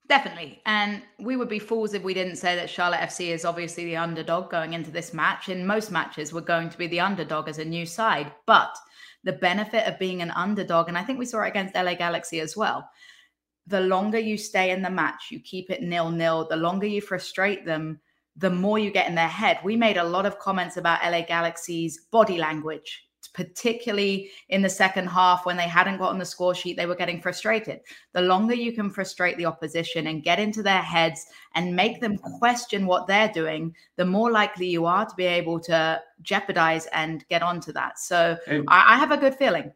Definitely. 0.06 0.60
And 0.66 1.02
we 1.18 1.36
would 1.36 1.48
be 1.48 1.58
fools 1.58 1.94
if 1.94 2.02
we 2.02 2.12
didn't 2.12 2.36
say 2.36 2.56
that 2.56 2.68
Charlotte 2.68 3.00
FC 3.00 3.28
is 3.28 3.46
obviously 3.46 3.86
the 3.86 3.96
underdog 3.96 4.50
going 4.50 4.74
into 4.74 4.90
this 4.90 5.14
match. 5.14 5.48
In 5.48 5.66
most 5.66 5.90
matches, 5.90 6.32
we're 6.32 6.42
going 6.42 6.68
to 6.68 6.76
be 6.76 6.86
the 6.86 7.00
underdog 7.00 7.48
as 7.48 7.58
a 7.58 7.64
new 7.64 7.86
side. 7.86 8.30
But 8.46 8.76
the 9.24 9.32
benefit 9.32 9.86
of 9.86 9.98
being 9.98 10.20
an 10.20 10.30
underdog, 10.32 10.88
and 10.88 10.98
I 10.98 11.02
think 11.02 11.18
we 11.18 11.24
saw 11.24 11.42
it 11.42 11.48
against 11.48 11.74
LA 11.74 11.94
Galaxy 11.94 12.40
as 12.40 12.54
well, 12.54 12.86
the 13.66 13.80
longer 13.80 14.18
you 14.18 14.36
stay 14.36 14.70
in 14.70 14.82
the 14.82 14.90
match, 14.90 15.28
you 15.30 15.40
keep 15.40 15.70
it 15.70 15.82
nil 15.82 16.10
nil, 16.10 16.46
the 16.48 16.56
longer 16.56 16.86
you 16.86 17.00
frustrate 17.00 17.64
them, 17.64 18.00
the 18.36 18.50
more 18.50 18.78
you 18.78 18.90
get 18.90 19.08
in 19.08 19.14
their 19.14 19.28
head. 19.28 19.58
We 19.64 19.76
made 19.76 19.96
a 19.96 20.04
lot 20.04 20.26
of 20.26 20.38
comments 20.38 20.76
about 20.76 21.02
LA 21.04 21.22
Galaxy's 21.22 22.06
body 22.10 22.36
language, 22.36 23.06
particularly 23.32 24.30
in 24.48 24.60
the 24.60 24.68
second 24.68 25.06
half 25.06 25.46
when 25.46 25.56
they 25.56 25.68
hadn't 25.68 25.98
gotten 25.98 26.18
the 26.18 26.24
score 26.24 26.54
sheet, 26.54 26.76
they 26.76 26.86
were 26.86 26.94
getting 26.94 27.20
frustrated. 27.22 27.80
The 28.12 28.22
longer 28.22 28.54
you 28.54 28.72
can 28.72 28.90
frustrate 28.90 29.36
the 29.36 29.46
opposition 29.46 30.08
and 30.08 30.22
get 30.22 30.38
into 30.38 30.62
their 30.62 30.82
heads 30.82 31.24
and 31.54 31.74
make 31.74 32.00
them 32.00 32.18
question 32.18 32.86
what 32.86 33.06
they're 33.06 33.32
doing, 33.32 33.74
the 33.96 34.04
more 34.04 34.30
likely 34.30 34.66
you 34.66 34.84
are 34.84 35.06
to 35.06 35.14
be 35.16 35.24
able 35.24 35.60
to 35.60 36.00
jeopardize 36.22 36.86
and 36.92 37.26
get 37.28 37.42
onto 37.42 37.72
that. 37.72 37.98
So 37.98 38.36
and- 38.46 38.64
I, 38.68 38.94
I 38.94 38.98
have 38.98 39.12
a 39.12 39.16
good 39.16 39.34
feeling. 39.34 39.72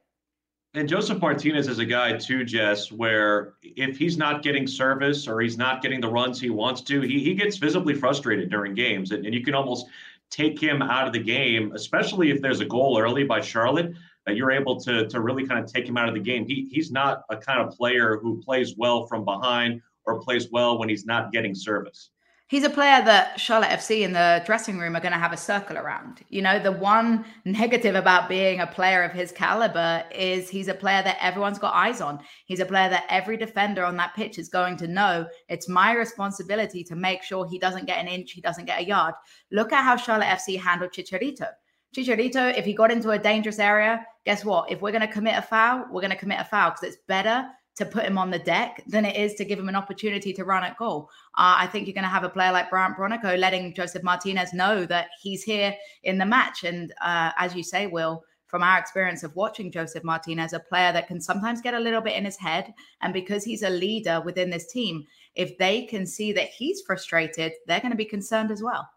And 0.74 0.88
Josef 0.88 1.20
Martinez 1.20 1.66
is 1.66 1.78
a 1.78 1.84
guy 1.84 2.16
too, 2.18 2.44
Jess, 2.44 2.92
where 2.92 3.54
if 3.62 3.96
he's 3.96 4.18
not 4.18 4.42
getting 4.42 4.66
service 4.66 5.26
or 5.26 5.40
he's 5.40 5.56
not 5.56 5.80
getting 5.80 6.00
the 6.00 6.10
runs 6.10 6.40
he 6.40 6.50
wants 6.50 6.82
to, 6.82 7.00
he, 7.00 7.20
he 7.20 7.34
gets 7.34 7.56
visibly 7.56 7.94
frustrated 7.94 8.50
during 8.50 8.74
games. 8.74 9.12
And, 9.12 9.24
and 9.24 9.34
you 9.34 9.42
can 9.42 9.54
almost 9.54 9.86
take 10.30 10.60
him 10.60 10.82
out 10.82 11.06
of 11.06 11.14
the 11.14 11.22
game, 11.22 11.72
especially 11.74 12.30
if 12.30 12.42
there's 12.42 12.60
a 12.60 12.66
goal 12.66 12.98
early 13.00 13.24
by 13.24 13.40
Charlotte, 13.40 13.94
that 14.26 14.36
you're 14.36 14.50
able 14.50 14.78
to, 14.80 15.08
to 15.08 15.20
really 15.20 15.46
kind 15.46 15.58
of 15.58 15.72
take 15.72 15.88
him 15.88 15.96
out 15.96 16.06
of 16.06 16.14
the 16.14 16.20
game. 16.20 16.46
He, 16.46 16.68
he's 16.70 16.90
not 16.90 17.22
a 17.30 17.36
kind 17.36 17.60
of 17.60 17.74
player 17.74 18.18
who 18.18 18.42
plays 18.42 18.76
well 18.76 19.06
from 19.06 19.24
behind 19.24 19.80
or 20.04 20.20
plays 20.20 20.50
well 20.50 20.78
when 20.78 20.90
he's 20.90 21.06
not 21.06 21.32
getting 21.32 21.54
service 21.54 22.10
he's 22.48 22.64
a 22.64 22.70
player 22.70 23.02
that 23.04 23.38
Charlotte 23.38 23.68
FC 23.68 24.00
in 24.00 24.12
the 24.12 24.42
dressing 24.44 24.78
room 24.78 24.96
are 24.96 25.00
going 25.00 25.12
to 25.12 25.18
have 25.18 25.32
a 25.32 25.36
circle 25.36 25.76
around. 25.76 26.22
You 26.30 26.42
know, 26.42 26.58
the 26.58 26.72
one 26.72 27.24
negative 27.44 27.94
about 27.94 28.28
being 28.28 28.60
a 28.60 28.66
player 28.66 29.02
of 29.02 29.12
his 29.12 29.30
caliber 29.30 30.02
is 30.12 30.48
he's 30.48 30.68
a 30.68 30.74
player 30.74 31.02
that 31.02 31.18
everyone's 31.20 31.58
got 31.58 31.74
eyes 31.74 32.00
on. 32.00 32.20
He's 32.46 32.60
a 32.60 32.66
player 32.66 32.88
that 32.88 33.04
every 33.08 33.36
defender 33.36 33.84
on 33.84 33.96
that 33.98 34.14
pitch 34.14 34.38
is 34.38 34.48
going 34.48 34.76
to 34.78 34.88
know 34.88 35.26
it's 35.48 35.68
my 35.68 35.92
responsibility 35.92 36.82
to 36.84 36.96
make 36.96 37.22
sure 37.22 37.46
he 37.46 37.58
doesn't 37.58 37.86
get 37.86 37.98
an 37.98 38.08
inch, 38.08 38.32
he 38.32 38.40
doesn't 38.40 38.64
get 38.64 38.80
a 38.80 38.86
yard. 38.86 39.14
Look 39.52 39.72
at 39.72 39.84
how 39.84 39.96
Charlotte 39.96 40.26
FC 40.26 40.58
handled 40.58 40.92
Chicharito. 40.92 41.48
Chicharito, 41.96 42.56
if 42.56 42.64
he 42.64 42.74
got 42.74 42.90
into 42.90 43.10
a 43.10 43.18
dangerous 43.18 43.58
area, 43.58 44.04
guess 44.24 44.44
what? 44.44 44.70
If 44.70 44.82
we're 44.82 44.92
going 44.92 45.06
to 45.06 45.12
commit 45.12 45.38
a 45.38 45.42
foul, 45.42 45.86
we're 45.90 46.02
going 46.02 46.10
to 46.10 46.16
commit 46.16 46.40
a 46.40 46.44
foul 46.44 46.70
because 46.70 46.82
it's 46.82 47.02
better 47.06 47.46
to 47.78 47.86
put 47.86 48.04
him 48.04 48.18
on 48.18 48.30
the 48.30 48.38
deck 48.38 48.82
than 48.86 49.04
it 49.04 49.16
is 49.16 49.34
to 49.34 49.44
give 49.44 49.58
him 49.58 49.68
an 49.68 49.76
opportunity 49.76 50.32
to 50.32 50.44
run 50.44 50.64
at 50.64 50.76
goal. 50.76 51.08
Uh, 51.36 51.56
I 51.58 51.66
think 51.66 51.86
you're 51.86 51.94
going 51.94 52.04
to 52.04 52.10
have 52.10 52.24
a 52.24 52.28
player 52.28 52.52
like 52.52 52.70
Brandt 52.70 52.96
Bronico 52.96 53.38
letting 53.38 53.74
Josef 53.74 54.02
Martinez 54.02 54.52
know 54.52 54.84
that 54.86 55.08
he's 55.20 55.42
here 55.42 55.74
in 56.02 56.18
the 56.18 56.26
match. 56.26 56.64
And 56.64 56.92
uh, 57.00 57.32
as 57.38 57.54
you 57.54 57.62
say, 57.62 57.86
Will, 57.86 58.22
from 58.46 58.62
our 58.62 58.78
experience 58.78 59.22
of 59.22 59.34
watching 59.36 59.70
Josef 59.70 60.04
Martinez, 60.04 60.52
a 60.52 60.60
player 60.60 60.92
that 60.92 61.06
can 61.06 61.20
sometimes 61.20 61.60
get 61.60 61.74
a 61.74 61.80
little 61.80 62.00
bit 62.00 62.16
in 62.16 62.24
his 62.24 62.36
head. 62.36 62.72
And 63.00 63.12
because 63.12 63.44
he's 63.44 63.62
a 63.62 63.70
leader 63.70 64.20
within 64.24 64.50
this 64.50 64.66
team, 64.66 65.04
if 65.34 65.56
they 65.58 65.84
can 65.84 66.06
see 66.06 66.32
that 66.32 66.48
he's 66.48 66.82
frustrated, 66.82 67.52
they're 67.66 67.80
going 67.80 67.92
to 67.92 67.96
be 67.96 68.04
concerned 68.04 68.50
as 68.50 68.62
well 68.62 68.88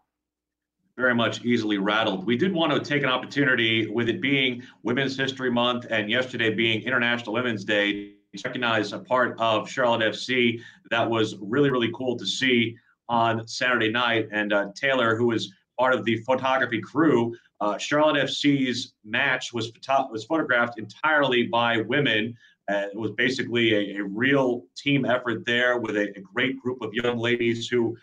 very 0.94 1.14
much 1.14 1.42
easily 1.42 1.78
rattled. 1.78 2.26
We 2.26 2.36
did 2.36 2.52
want 2.52 2.72
to 2.72 2.78
take 2.78 3.02
an 3.02 3.08
opportunity 3.08 3.88
with 3.88 4.10
it 4.10 4.20
being 4.20 4.62
Women's 4.82 5.16
History 5.16 5.50
Month 5.50 5.86
and 5.88 6.10
yesterday 6.10 6.52
being 6.52 6.82
International 6.82 7.32
Women's 7.32 7.64
Day 7.64 8.16
recognize 8.44 8.92
a 8.92 8.98
part 8.98 9.36
of 9.38 9.68
Charlotte 9.68 10.14
FC 10.14 10.60
that 10.90 11.08
was 11.08 11.36
really, 11.40 11.70
really 11.70 11.90
cool 11.94 12.16
to 12.16 12.26
see 12.26 12.76
on 13.08 13.46
Saturday 13.46 13.90
night. 13.90 14.28
And 14.32 14.52
uh, 14.52 14.70
Taylor, 14.74 15.16
who 15.16 15.26
was 15.26 15.52
part 15.78 15.94
of 15.94 16.04
the 16.04 16.16
photography 16.18 16.80
crew, 16.80 17.34
uh, 17.60 17.76
Charlotte 17.78 18.24
FC's 18.24 18.94
match 19.04 19.52
was 19.52 19.70
photo- 19.70 20.10
was 20.10 20.24
photographed 20.24 20.78
entirely 20.78 21.44
by 21.44 21.78
women. 21.82 22.34
Uh, 22.70 22.86
it 22.92 22.96
was 22.96 23.10
basically 23.12 23.74
a, 23.74 24.00
a, 24.00 24.04
real 24.04 24.64
team 24.76 25.04
effort 25.04 25.44
there 25.44 25.78
with 25.78 25.96
a, 25.96 26.16
a, 26.16 26.20
great 26.20 26.60
group 26.60 26.80
of 26.80 26.94
young 26.94 27.18
ladies 27.18 27.66
who 27.66 27.96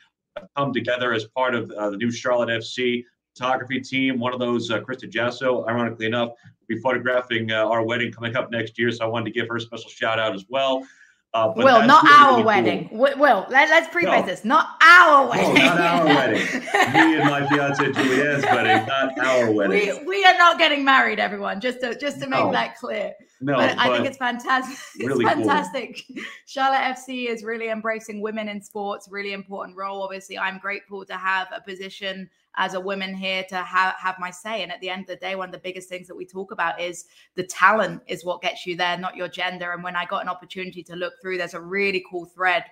come 0.56 0.74
together 0.74 1.14
as 1.14 1.26
part 1.36 1.56
of 1.56 1.72
uh, 1.72 1.90
the 1.90 1.98
new 1.98 2.12
Charlotte 2.12 2.50
FC 2.50 3.04
photography 3.40 3.80
team. 3.80 4.20
One 4.20 4.34
of 4.34 4.40
those, 4.40 4.70
uh, 4.70 4.80
Krista 4.82 5.10
Jasso, 5.10 5.68
ironically 5.68 6.06
enough, 6.06 6.30
will 6.30 6.76
be 6.76 6.78
photographing 6.80 7.52
uh, 7.52 7.66
our 7.66 7.86
wedding 7.86 8.12
coming 8.12 8.36
up 8.36 8.52
next 8.52 8.78
year. 8.78 8.92
So 8.92 9.06
I 9.06 9.08
wanted 9.08 9.26
to 9.26 9.32
give 9.32 9.48
her 9.48 9.56
a 9.56 9.62
special 9.62 9.90
shout 9.90 10.20
out 10.20 10.36
as 10.36 10.46
well. 10.50 10.86
Uh, 11.32 11.54
Will, 11.56 11.86
not 11.86 12.04
really, 12.04 12.16
our 12.16 12.32
really 12.32 12.44
wedding. 12.44 12.90
Cool. 12.90 13.00
Will, 13.18 13.46
let, 13.50 13.70
us 13.70 13.88
preface 13.92 14.22
no. 14.22 14.26
this. 14.26 14.44
Not 14.44 14.68
our 14.82 15.30
wedding. 15.30 15.54
No, 15.54 15.64
not 15.64 15.80
our 15.80 16.06
wedding. 16.06 16.42
Me 16.74 17.18
and 17.20 17.30
my 17.30 17.48
fiance 17.48 17.92
Julianne's 17.92 18.44
wedding, 18.46 18.88
not 18.88 19.20
our 19.20 19.52
wedding. 19.52 20.00
We, 20.00 20.06
we 20.06 20.26
are 20.26 20.36
not 20.40 20.58
getting 20.58 20.84
married, 20.84 21.20
everyone. 21.20 21.62
Just 21.62 21.82
to 21.82 21.96
just 22.00 22.20
to 22.22 22.28
make 22.28 22.40
no. 22.40 22.52
that 22.52 22.78
clear. 22.78 23.14
No, 23.42 23.58
but, 23.58 23.76
but 23.76 23.78
I 23.78 23.94
think 23.96 24.08
it's 24.08 24.18
fantastic. 24.18 24.76
It's 24.96 25.08
really 25.08 25.24
fantastic. 25.24 26.02
Cool. 26.08 26.24
Charlotte 26.48 26.98
FC 26.98 27.30
is 27.30 27.44
really 27.44 27.70
embracing 27.70 28.22
women 28.22 28.50
in 28.50 28.60
sports. 28.60 29.08
Really 29.12 29.34
important 29.34 29.78
role. 29.78 30.02
Obviously, 30.02 30.36
I'm 30.40 30.58
grateful 30.58 31.06
to 31.06 31.14
have 31.14 31.48
a 31.56 31.62
position 31.62 32.28
as 32.56 32.74
a 32.74 32.80
woman 32.80 33.14
here 33.14 33.44
to 33.50 33.56
have, 33.56 33.96
have 33.96 34.16
my 34.20 34.32
say. 34.32 34.64
And 34.64 34.72
at 34.72 34.82
the 34.82 34.90
end 34.90 35.02
of 35.02 35.08
the 35.08 35.16
day, 35.16 35.36
one 35.36 35.50
of 35.50 35.54
the 35.54 35.60
biggest 35.60 35.90
things 35.90 36.08
that 36.08 36.16
we 36.16 36.26
talk 36.26 36.52
about 36.52 36.82
is 36.82 37.06
the 37.36 37.44
talent 37.44 38.02
is 38.08 38.26
what 38.26 38.42
gets 38.42 38.66
you 38.66 38.76
there, 38.76 38.98
not 38.98 39.16
your 39.16 39.28
gender. 39.28 39.72
And 39.72 39.84
when 39.84 39.96
I 39.96 40.06
got 40.06 40.24
an 40.24 40.30
opportunity 40.30 40.84
to 40.84 40.96
look 40.96 41.14
through, 41.22 41.38
there's 41.38 41.54
a 41.54 41.62
really 41.62 42.04
cool 42.10 42.26
thread 42.26 42.66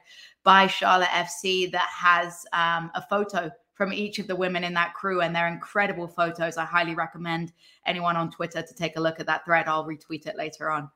by 0.44 0.68
Charlotte 0.68 1.10
FC 1.10 1.72
that 1.72 1.90
has 1.90 2.46
um, 2.54 2.92
a 2.96 3.02
photo 3.10 3.52
from 3.78 3.94
each 3.94 4.18
of 4.18 4.28
the 4.28 4.36
women 4.36 4.64
in 4.64 4.74
that 4.74 4.96
crew, 4.96 5.22
and 5.22 5.36
they're 5.36 5.48
incredible 5.48 6.08
photos. 6.08 6.58
I 6.58 6.66
highly 6.66 6.96
recommend 6.96 7.54
anyone 7.86 8.18
on 8.18 8.32
Twitter 8.32 8.64
to 8.64 8.74
take 8.74 8.98
a 8.98 9.00
look 9.00 9.20
at 9.20 9.28
that 9.28 9.46
thread. 9.46 9.68
I'll 9.68 9.86
retweet 9.86 10.26
it 10.26 10.36
later 10.36 10.72
on. 10.72 10.90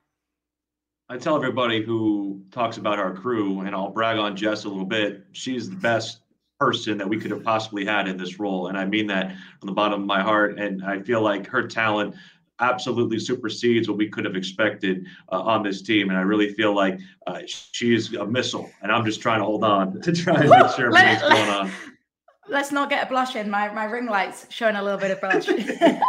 I 1.08 1.18
tell 1.18 1.36
everybody 1.36 1.84
who 1.84 2.42
talks 2.52 2.78
about 2.78 2.98
our 2.98 3.14
crew, 3.14 3.62
and 3.62 3.76
I'll 3.76 3.92
brag 3.92 4.18
on 4.18 4.36
Jess 4.36 4.64
a 4.64 4.70
little 4.70 4.86
bit. 4.86 5.26
She's 5.34 5.70
the 5.70 5.76
best 5.76 6.22
person 6.62 6.96
that 7.00 7.10
we 7.10 7.18
could 7.18 7.32
have 7.32 7.44
possibly 7.44 7.84
had 7.84 8.08
in 8.08 8.18
this 8.18 8.40
role. 8.40 8.68
And 8.68 8.78
I 8.78 8.86
mean 8.86 9.08
that 9.08 9.36
from 9.60 9.66
the 9.66 9.74
bottom 9.74 10.00
of 10.00 10.06
my 10.06 10.22
heart. 10.22 10.60
And 10.60 10.86
I 10.86 11.02
feel 11.02 11.20
like 11.24 11.48
her 11.48 11.68
talent 11.68 12.14
absolutely 12.60 13.18
supersedes 13.18 13.90
what 13.90 13.98
we 13.98 14.08
could 14.08 14.26
have 14.26 14.36
expected 14.36 15.08
uh, 15.32 15.42
on 15.42 15.64
this 15.64 15.82
team. 15.82 16.10
And 16.10 16.20
I 16.20 16.22
really 16.22 16.54
feel 16.54 16.76
like 16.76 17.00
uh, 17.26 17.40
she 17.48 17.96
is 17.96 18.14
a 18.14 18.28
missile. 18.28 18.70
And 18.84 18.92
I'm 18.92 19.04
just 19.04 19.22
trying 19.22 19.40
to 19.40 19.46
hold 19.46 19.64
on 19.64 20.02
to 20.04 20.12
try 20.14 20.36
and 20.36 20.52
make 20.52 20.70
sure 20.76 20.96
everything's 20.96 21.24
going 21.24 21.50
on. 21.50 21.72
Let's 22.48 22.72
not 22.72 22.92
get 22.92 23.08
a 23.08 23.10
blush 23.10 23.36
in. 23.36 23.50
My, 23.50 23.74
my 23.74 23.86
ring 23.86 24.06
light's 24.06 24.46
showing 24.52 24.76
a 24.76 24.84
little 24.84 25.00
bit 25.00 25.10
of 25.10 25.20
blush. 25.20 25.48
it 25.50 26.02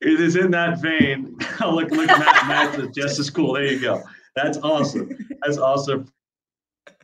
is 0.00 0.36
in 0.36 0.50
that 0.52 0.80
vein. 0.80 1.36
look, 1.60 1.90
look, 1.90 2.06
Matt, 2.06 2.48
Matt 2.48 2.80
is 2.80 2.88
just 2.94 3.18
as 3.18 3.28
cool. 3.28 3.52
There 3.52 3.66
you 3.66 3.80
go. 3.80 4.02
That's 4.34 4.56
awesome. 4.62 5.10
That's 5.42 5.58
awesome. 5.58 6.10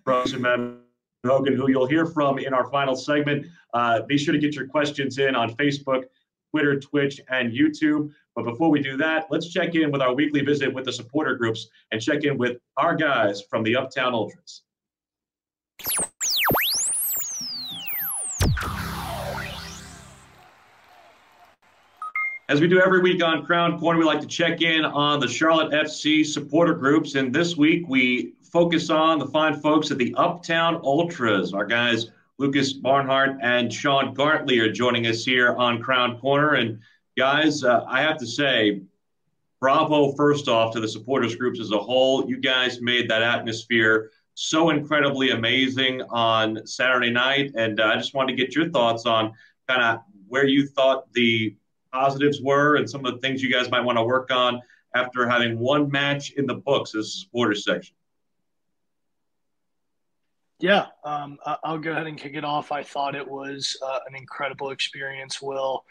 Matt. 0.07 0.81
Hogan, 1.27 1.55
who 1.55 1.71
you'll 1.71 1.87
hear 1.87 2.07
from 2.07 2.39
in 2.39 2.55
our 2.55 2.71
final 2.71 2.97
segment. 2.97 3.47
Uh, 3.75 4.03
be 4.03 4.17
sure 4.17 4.33
to 4.33 4.39
get 4.39 4.55
your 4.55 4.67
questions 4.67 5.19
in 5.19 5.35
on 5.35 5.55
Facebook, 5.55 6.05
Twitter, 6.51 6.81
Twitch, 6.81 7.21
and 7.29 7.53
YouTube. 7.53 8.11
But 8.35 8.45
before 8.45 8.71
we 8.71 8.81
do 8.81 8.97
that, 8.97 9.27
let's 9.31 9.49
check 9.51 9.75
in 9.75 9.91
with 9.91 10.01
our 10.01 10.15
weekly 10.15 10.41
visit 10.41 10.73
with 10.73 10.85
the 10.85 10.93
supporter 10.93 11.35
groups 11.37 11.69
and 11.91 12.01
check 12.01 12.25
in 12.25 12.39
with 12.39 12.59
our 12.77 12.95
guys 12.95 13.43
from 13.43 13.63
the 13.63 13.77
Uptown 13.77 14.15
Ultras. 14.15 14.63
As 22.49 22.61
we 22.61 22.67
do 22.67 22.81
every 22.81 23.01
week 23.01 23.23
on 23.23 23.45
Crown 23.45 23.79
Corner, 23.79 23.99
we 23.99 24.05
like 24.05 24.21
to 24.21 24.27
check 24.27 24.61
in 24.61 24.85
on 24.85 25.21
the 25.21 25.29
Charlotte 25.29 25.71
FC 25.73 26.27
supporter 26.27 26.75
groups. 26.75 27.15
And 27.15 27.33
this 27.33 27.57
week 27.57 27.85
we 27.89 28.33
focus 28.51 28.91
on 28.91 29.19
the 29.19 29.27
fine 29.27 29.61
folks 29.61 29.91
at 29.91 29.99
the 29.99 30.15
Uptown 30.17 30.81
Ultras. 30.83 31.55
Our 31.55 31.65
guys, 31.65 32.11
Lucas 32.39 32.73
Barnhart 32.73 33.37
and 33.43 33.73
Sean 33.73 34.15
Gartley, 34.15 34.59
are 34.59 34.73
joining 34.73 35.07
us 35.07 35.25
here 35.25 35.55
on 35.55 35.81
Crown 35.83 36.19
Corner. 36.19 36.55
And 36.55 36.81
guys, 37.17 37.63
uh, 37.65 37.85
I 37.87 38.03
have 38.03 38.19
to 38.19 38.27
say, 38.27 38.83
bravo 39.61 40.13
first 40.13 40.49
off 40.49 40.73
to 40.73 40.81
the 40.81 40.89
supporters 40.89 41.37
groups 41.37 41.61
as 41.61 41.71
a 41.71 41.79
whole. 41.79 42.29
You 42.29 42.39
guys 42.39 42.81
made 42.81 43.09
that 43.11 43.23
atmosphere 43.23 44.11
so 44.35 44.71
incredibly 44.71 45.31
amazing 45.31 46.03
on 46.11 46.67
Saturday 46.67 47.11
night. 47.11 47.53
And 47.57 47.79
uh, 47.79 47.85
I 47.85 47.97
just 47.97 48.15
wanted 48.15 48.37
to 48.37 48.43
get 48.43 48.55
your 48.55 48.71
thoughts 48.71 49.07
on 49.07 49.33
kind 49.69 49.83
of 49.83 50.01
where 50.29 50.47
you 50.47 50.67
thought 50.67 51.13
the 51.13 51.55
positives 51.93 52.41
were 52.41 52.77
and 52.77 52.89
some 52.89 53.05
of 53.05 53.15
the 53.15 53.21
things 53.21 53.43
you 53.43 53.53
guys 53.53 53.71
might 53.71 53.85
want 53.85 53.99
to 53.99 54.05
work 54.05 54.31
on 54.31 54.61
after 54.95 55.29
having 55.29 55.59
one 55.59 55.91
match 55.91 56.33
in 56.33 56.47
the 56.47 56.55
books 56.55 56.95
as 56.95 57.07
a 57.07 57.11
supporters 57.11 57.65
section. 57.65 57.95
Yeah, 60.61 60.87
um, 61.05 61.39
I'll 61.65 61.79
go 61.79 61.93
ahead 61.93 62.07
and 62.07 62.19
kick 62.19 62.35
it 62.35 62.45
off. 62.45 62.71
I 62.71 62.83
thought 62.83 63.15
it 63.15 63.27
was 63.27 63.79
uh, 63.83 64.01
an 64.07 64.15
incredible 64.15 64.71
experience, 64.71 65.41
Will. 65.41 65.85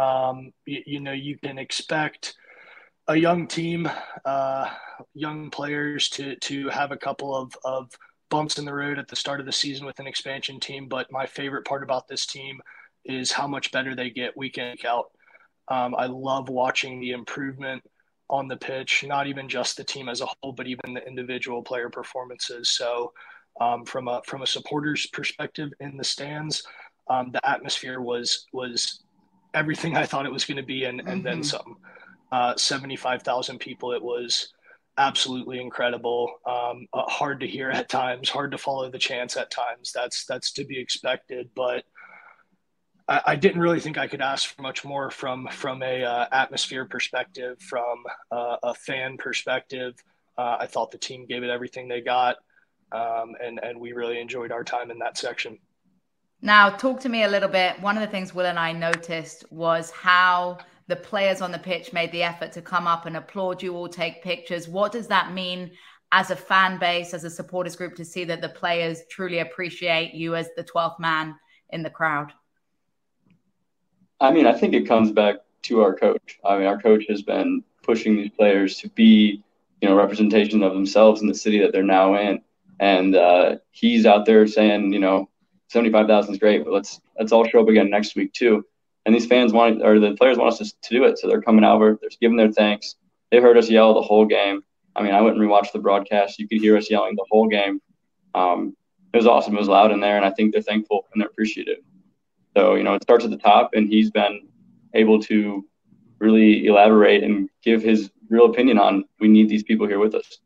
Um, 0.00 0.52
you, 0.64 0.82
you, 0.86 1.00
know, 1.00 1.12
you 1.12 1.36
can 1.36 1.58
expect 1.58 2.34
a 3.08 3.16
young 3.16 3.46
team, 3.46 3.88
uh, 4.24 4.70
young 5.12 5.50
players 5.50 6.08
to, 6.10 6.36
to 6.36 6.68
have 6.68 6.90
a 6.90 6.96
couple 6.96 7.36
of, 7.36 7.52
of 7.64 7.90
bumps 8.30 8.58
in 8.58 8.64
the 8.64 8.72
road 8.72 8.98
at 8.98 9.08
the 9.08 9.16
start 9.16 9.40
of 9.40 9.46
the 9.46 9.52
season 9.52 9.84
with 9.84 10.00
an 10.00 10.06
expansion 10.06 10.58
team. 10.58 10.88
But 10.88 11.12
my 11.12 11.26
favorite 11.26 11.66
part 11.66 11.82
about 11.82 12.08
this 12.08 12.24
team 12.24 12.60
is 13.04 13.30
how 13.30 13.46
much 13.46 13.72
better 13.72 13.94
they 13.94 14.08
get 14.08 14.36
week 14.36 14.56
in, 14.56 14.70
week 14.70 14.84
out. 14.86 15.10
Um, 15.68 15.94
I 15.94 16.06
love 16.06 16.48
watching 16.48 16.98
the 17.00 17.10
improvement 17.10 17.82
on 18.30 18.48
the 18.48 18.56
pitch, 18.56 19.04
not 19.06 19.26
even 19.26 19.48
just 19.50 19.76
the 19.76 19.84
team 19.84 20.08
as 20.08 20.22
a 20.22 20.26
whole, 20.26 20.52
but 20.52 20.66
even 20.66 20.94
the 20.94 21.06
individual 21.06 21.62
player 21.62 21.90
performances. 21.90 22.70
So, 22.70 23.12
um, 23.60 23.84
from 23.84 24.08
a 24.08 24.22
from 24.24 24.42
a 24.42 24.46
supporter's 24.46 25.06
perspective 25.06 25.70
in 25.80 25.96
the 25.96 26.04
stands, 26.04 26.66
um, 27.08 27.30
the 27.32 27.48
atmosphere 27.48 28.00
was 28.00 28.46
was 28.52 29.02
everything 29.54 29.96
I 29.96 30.06
thought 30.06 30.26
it 30.26 30.32
was 30.32 30.44
going 30.44 30.58
to 30.58 30.62
be, 30.62 30.84
and, 30.84 31.00
and 31.00 31.08
mm-hmm. 31.08 31.22
then 31.22 31.42
some. 31.42 31.76
Uh, 32.30 32.54
Seventy 32.56 32.96
five 32.96 33.22
thousand 33.22 33.58
people. 33.58 33.92
It 33.92 34.02
was 34.02 34.52
absolutely 34.98 35.62
incredible. 35.62 36.30
Um, 36.44 36.86
uh, 36.92 37.04
hard 37.04 37.40
to 37.40 37.46
hear 37.46 37.70
at 37.70 37.88
times, 37.88 38.28
hard 38.28 38.50
to 38.50 38.58
follow 38.58 38.90
the 38.90 38.98
chants 38.98 39.34
at 39.38 39.50
times. 39.50 39.92
That's 39.94 40.26
that's 40.26 40.52
to 40.52 40.64
be 40.64 40.78
expected, 40.78 41.50
but. 41.54 41.84
I, 43.08 43.22
I 43.28 43.36
didn't 43.36 43.62
really 43.62 43.80
think 43.80 43.96
I 43.96 44.06
could 44.06 44.20
ask 44.20 44.54
for 44.54 44.60
much 44.60 44.84
more 44.84 45.10
from 45.10 45.48
from 45.50 45.82
a 45.82 46.04
uh, 46.04 46.26
atmosphere 46.30 46.84
perspective, 46.84 47.58
from 47.62 48.04
uh, 48.30 48.56
a 48.62 48.74
fan 48.74 49.16
perspective. 49.16 49.94
Uh, 50.36 50.58
I 50.60 50.66
thought 50.66 50.90
the 50.90 50.98
team 50.98 51.24
gave 51.24 51.42
it 51.42 51.48
everything 51.48 51.88
they 51.88 52.02
got 52.02 52.36
um, 52.92 53.34
and 53.42 53.60
and 53.62 53.78
we 53.78 53.92
really 53.92 54.20
enjoyed 54.20 54.52
our 54.52 54.64
time 54.64 54.90
in 54.90 54.98
that 54.98 55.18
section. 55.18 55.58
Now, 56.40 56.70
talk 56.70 57.00
to 57.00 57.08
me 57.08 57.24
a 57.24 57.28
little 57.28 57.48
bit. 57.48 57.80
One 57.80 57.96
of 57.96 58.00
the 58.00 58.06
things 58.06 58.34
Will 58.34 58.46
and 58.46 58.58
I 58.58 58.72
noticed 58.72 59.44
was 59.50 59.90
how 59.90 60.58
the 60.86 60.96
players 60.96 61.40
on 61.40 61.50
the 61.50 61.58
pitch 61.58 61.92
made 61.92 62.12
the 62.12 62.22
effort 62.22 62.52
to 62.52 62.62
come 62.62 62.86
up 62.86 63.06
and 63.06 63.16
applaud 63.16 63.62
you 63.62 63.74
all, 63.74 63.88
take 63.88 64.22
pictures. 64.22 64.68
What 64.68 64.92
does 64.92 65.08
that 65.08 65.32
mean 65.32 65.72
as 66.12 66.30
a 66.30 66.36
fan 66.36 66.78
base, 66.78 67.12
as 67.12 67.24
a 67.24 67.30
supporters 67.30 67.74
group, 67.74 67.96
to 67.96 68.04
see 68.04 68.24
that 68.24 68.40
the 68.40 68.48
players 68.48 69.02
truly 69.10 69.40
appreciate 69.40 70.14
you 70.14 70.36
as 70.36 70.48
the 70.56 70.64
12th 70.64 71.00
man 71.00 71.34
in 71.70 71.82
the 71.82 71.90
crowd? 71.90 72.32
I 74.20 74.32
mean, 74.32 74.46
I 74.46 74.52
think 74.52 74.74
it 74.74 74.86
comes 74.86 75.10
back 75.10 75.36
to 75.62 75.82
our 75.82 75.94
coach. 75.94 76.38
I 76.44 76.56
mean, 76.56 76.66
our 76.66 76.80
coach 76.80 77.04
has 77.08 77.22
been 77.22 77.62
pushing 77.82 78.16
these 78.16 78.30
players 78.30 78.76
to 78.78 78.88
be, 78.90 79.42
you 79.82 79.88
know, 79.88 79.96
representation 79.96 80.62
of 80.62 80.72
themselves 80.72 81.20
in 81.20 81.26
the 81.26 81.34
city 81.34 81.58
that 81.58 81.72
they're 81.72 81.82
now 81.82 82.14
in 82.14 82.40
and 82.80 83.16
uh, 83.16 83.56
he's 83.70 84.06
out 84.06 84.24
there 84.26 84.46
saying, 84.46 84.92
you 84.92 84.98
know, 85.00 85.28
seventy 85.68 85.90
five 85.90 86.06
thousand 86.06 86.34
is 86.34 86.40
great, 86.40 86.64
but 86.64 86.72
let's 86.72 87.00
let's 87.18 87.32
all 87.32 87.44
show 87.46 87.60
up 87.60 87.68
again 87.68 87.90
next 87.90 88.16
week 88.16 88.32
too. 88.32 88.64
and 89.08 89.14
these 89.14 89.26
fans 89.26 89.54
want 89.54 89.82
or 89.82 89.98
the 89.98 90.14
players 90.16 90.36
want 90.36 90.52
us 90.52 90.58
to, 90.58 90.80
to 90.82 90.94
do 90.94 91.04
it. 91.04 91.18
So 91.18 91.28
they're 91.28 91.40
coming 91.40 91.64
over, 91.64 91.98
they're 91.98 92.10
giving 92.20 92.36
their 92.36 92.52
thanks. 92.52 92.96
They 93.30 93.40
heard 93.40 93.56
us 93.56 93.70
yell 93.70 93.94
the 93.94 94.02
whole 94.02 94.26
game. 94.26 94.60
I 94.94 95.02
mean, 95.02 95.14
I 95.14 95.22
went 95.22 95.38
and 95.38 95.48
rewatched 95.48 95.72
the 95.72 95.78
broadcast. 95.78 96.38
You 96.38 96.46
could 96.46 96.60
hear 96.60 96.76
us 96.76 96.90
yelling 96.90 97.14
the 97.16 97.24
whole 97.30 97.48
game. 97.48 97.80
Um, 98.34 98.76
it 99.14 99.16
was 99.16 99.26
awesome. 99.26 99.54
It 99.54 99.58
was 99.58 99.68
loud 99.68 99.92
in 99.92 100.00
there, 100.00 100.16
and 100.16 100.26
I 100.26 100.30
think 100.30 100.52
they're 100.52 100.60
thankful 100.60 101.06
and 101.12 101.22
they're 101.22 101.30
appreciative. 101.30 101.78
So 102.54 102.74
you 102.74 102.82
know, 102.82 102.92
it 102.94 103.02
starts 103.02 103.24
at 103.24 103.30
the 103.30 103.38
top, 103.38 103.70
and 103.72 103.88
he's 103.88 104.10
been 104.10 104.46
able 104.92 105.20
to 105.22 105.66
really 106.18 106.66
elaborate 106.66 107.24
and 107.24 107.48
give 107.62 107.82
his 107.82 108.10
real 108.28 108.44
opinion 108.44 108.78
on 108.78 109.04
we 109.20 109.28
need 109.28 109.48
these 109.48 109.62
people 109.62 109.86
here 109.86 109.98
with 110.00 110.14
us. 110.14 110.38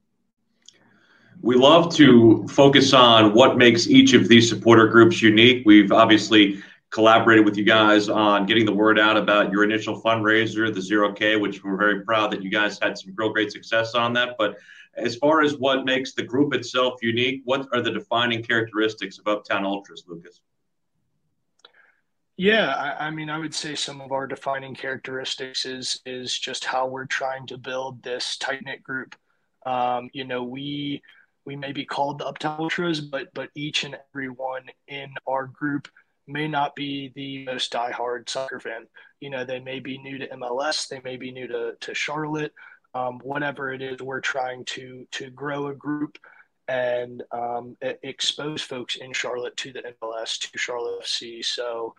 We 1.43 1.57
love 1.57 1.93
to 1.97 2.47
focus 2.49 2.93
on 2.93 3.34
what 3.34 3.59
makes 3.59 3.88
each 3.88 4.14
of 4.14 4.28
these 4.28 4.49
supporter 4.49 4.86
groups 4.86 5.20
unique. 5.20 5.64
We've 5.66 5.90
obviously 5.90 6.62
collaborated 6.90 7.45
with 7.45 7.57
you 7.57 7.64
guys 7.64 8.09
on 8.09 8.47
getting 8.47 8.64
the 8.64 8.72
word 8.72 8.97
out 8.97 9.16
about 9.16 9.51
your 9.51 9.64
initial 9.64 10.01
fundraiser, 10.01 10.72
the 10.72 10.80
Zero 10.80 11.12
K, 11.12 11.36
which 11.36 11.64
we're 11.64 11.76
very 11.76 12.05
proud 12.05 12.30
that 12.30 12.43
you 12.43 12.51
guys 12.51 12.78
had 12.80 12.97
some 12.97 13.12
real 13.16 13.32
great 13.32 13.51
success 13.51 13.95
on 13.95 14.12
that. 14.12 14.36
But 14.38 14.57
as 14.95 15.16
far 15.16 15.43
as 15.43 15.57
what 15.57 15.84
makes 15.84 16.12
the 16.12 16.22
group 16.22 16.55
itself 16.55 17.03
unique, 17.03 17.43
what 17.45 17.66
are 17.72 17.80
the 17.80 17.90
defining 17.90 18.43
characteristics 18.43 19.18
of 19.18 19.26
Uptown 19.26 19.64
Ultras, 19.64 20.05
Lucas? 20.07 20.43
Yeah, 22.36 22.72
I, 22.74 23.07
I, 23.07 23.11
mean, 23.11 23.30
I 23.30 23.38
would 23.38 23.55
say 23.55 23.74
some 23.74 24.01
of 24.01 24.12
our 24.12 24.26
defining 24.26 24.74
characteristics 24.74 25.66
is 25.66 26.01
is 26.07 26.38
just 26.38 26.64
how 26.64 26.86
we're 26.86 27.07
trying 27.07 27.47
to 27.49 27.59
build 27.59 28.03
this 28.03 28.36
tight 28.36 28.64
knit 28.64 28.82
group. 28.82 29.16
Um, 29.66 30.11
you 30.12 30.24
know, 30.24 30.43
we 30.43 31.03
we 31.45 31.57
may 31.57 31.72
be 31.72 31.84
called 31.84 32.18
the 32.18 32.26
Uptown 32.26 32.61
Ultras, 32.61 33.01
but 33.01 33.32
but 33.34 33.51
each 33.55 33.84
and 33.84 33.97
every 34.11 34.28
one 34.28 34.64
in 34.88 35.11
our 35.26 35.47
group 35.47 35.88
may 36.26 36.47
not 36.47 36.74
be 36.76 37.12
the 37.14 37.45
most 37.45 37.72
diehard 37.72 38.28
soccer 38.28 38.61
fan. 38.61 38.86
You 39.20 39.30
know, 39.30 39.45
they 39.45 39.61
may 39.61 39.80
be 39.80 39.99
new 39.99 40.18
to 40.18 40.28
MLS, 40.28 40.88
they 40.88 41.01
may 41.05 41.16
be 41.16 41.32
new 41.32 41.49
to, 41.49 41.74
to 41.80 41.95
Charlotte, 41.95 42.53
um, 42.95 43.20
whatever 43.22 43.72
it 43.72 43.82
is, 43.82 44.01
we're 44.03 44.20
trying 44.20 44.64
to 44.66 45.07
to 45.12 45.30
grow 45.30 45.68
a 45.68 45.74
group 45.74 46.18
and 46.68 47.22
um, 47.32 47.76
expose 48.03 48.62
folks 48.62 48.97
in 48.97 49.12
Charlotte 49.12 49.57
to 49.57 49.72
the 49.72 49.82
MLS, 50.01 50.38
to 50.38 50.59
Charlotte 50.59 51.03
FC. 51.03 51.45
So 51.45 51.95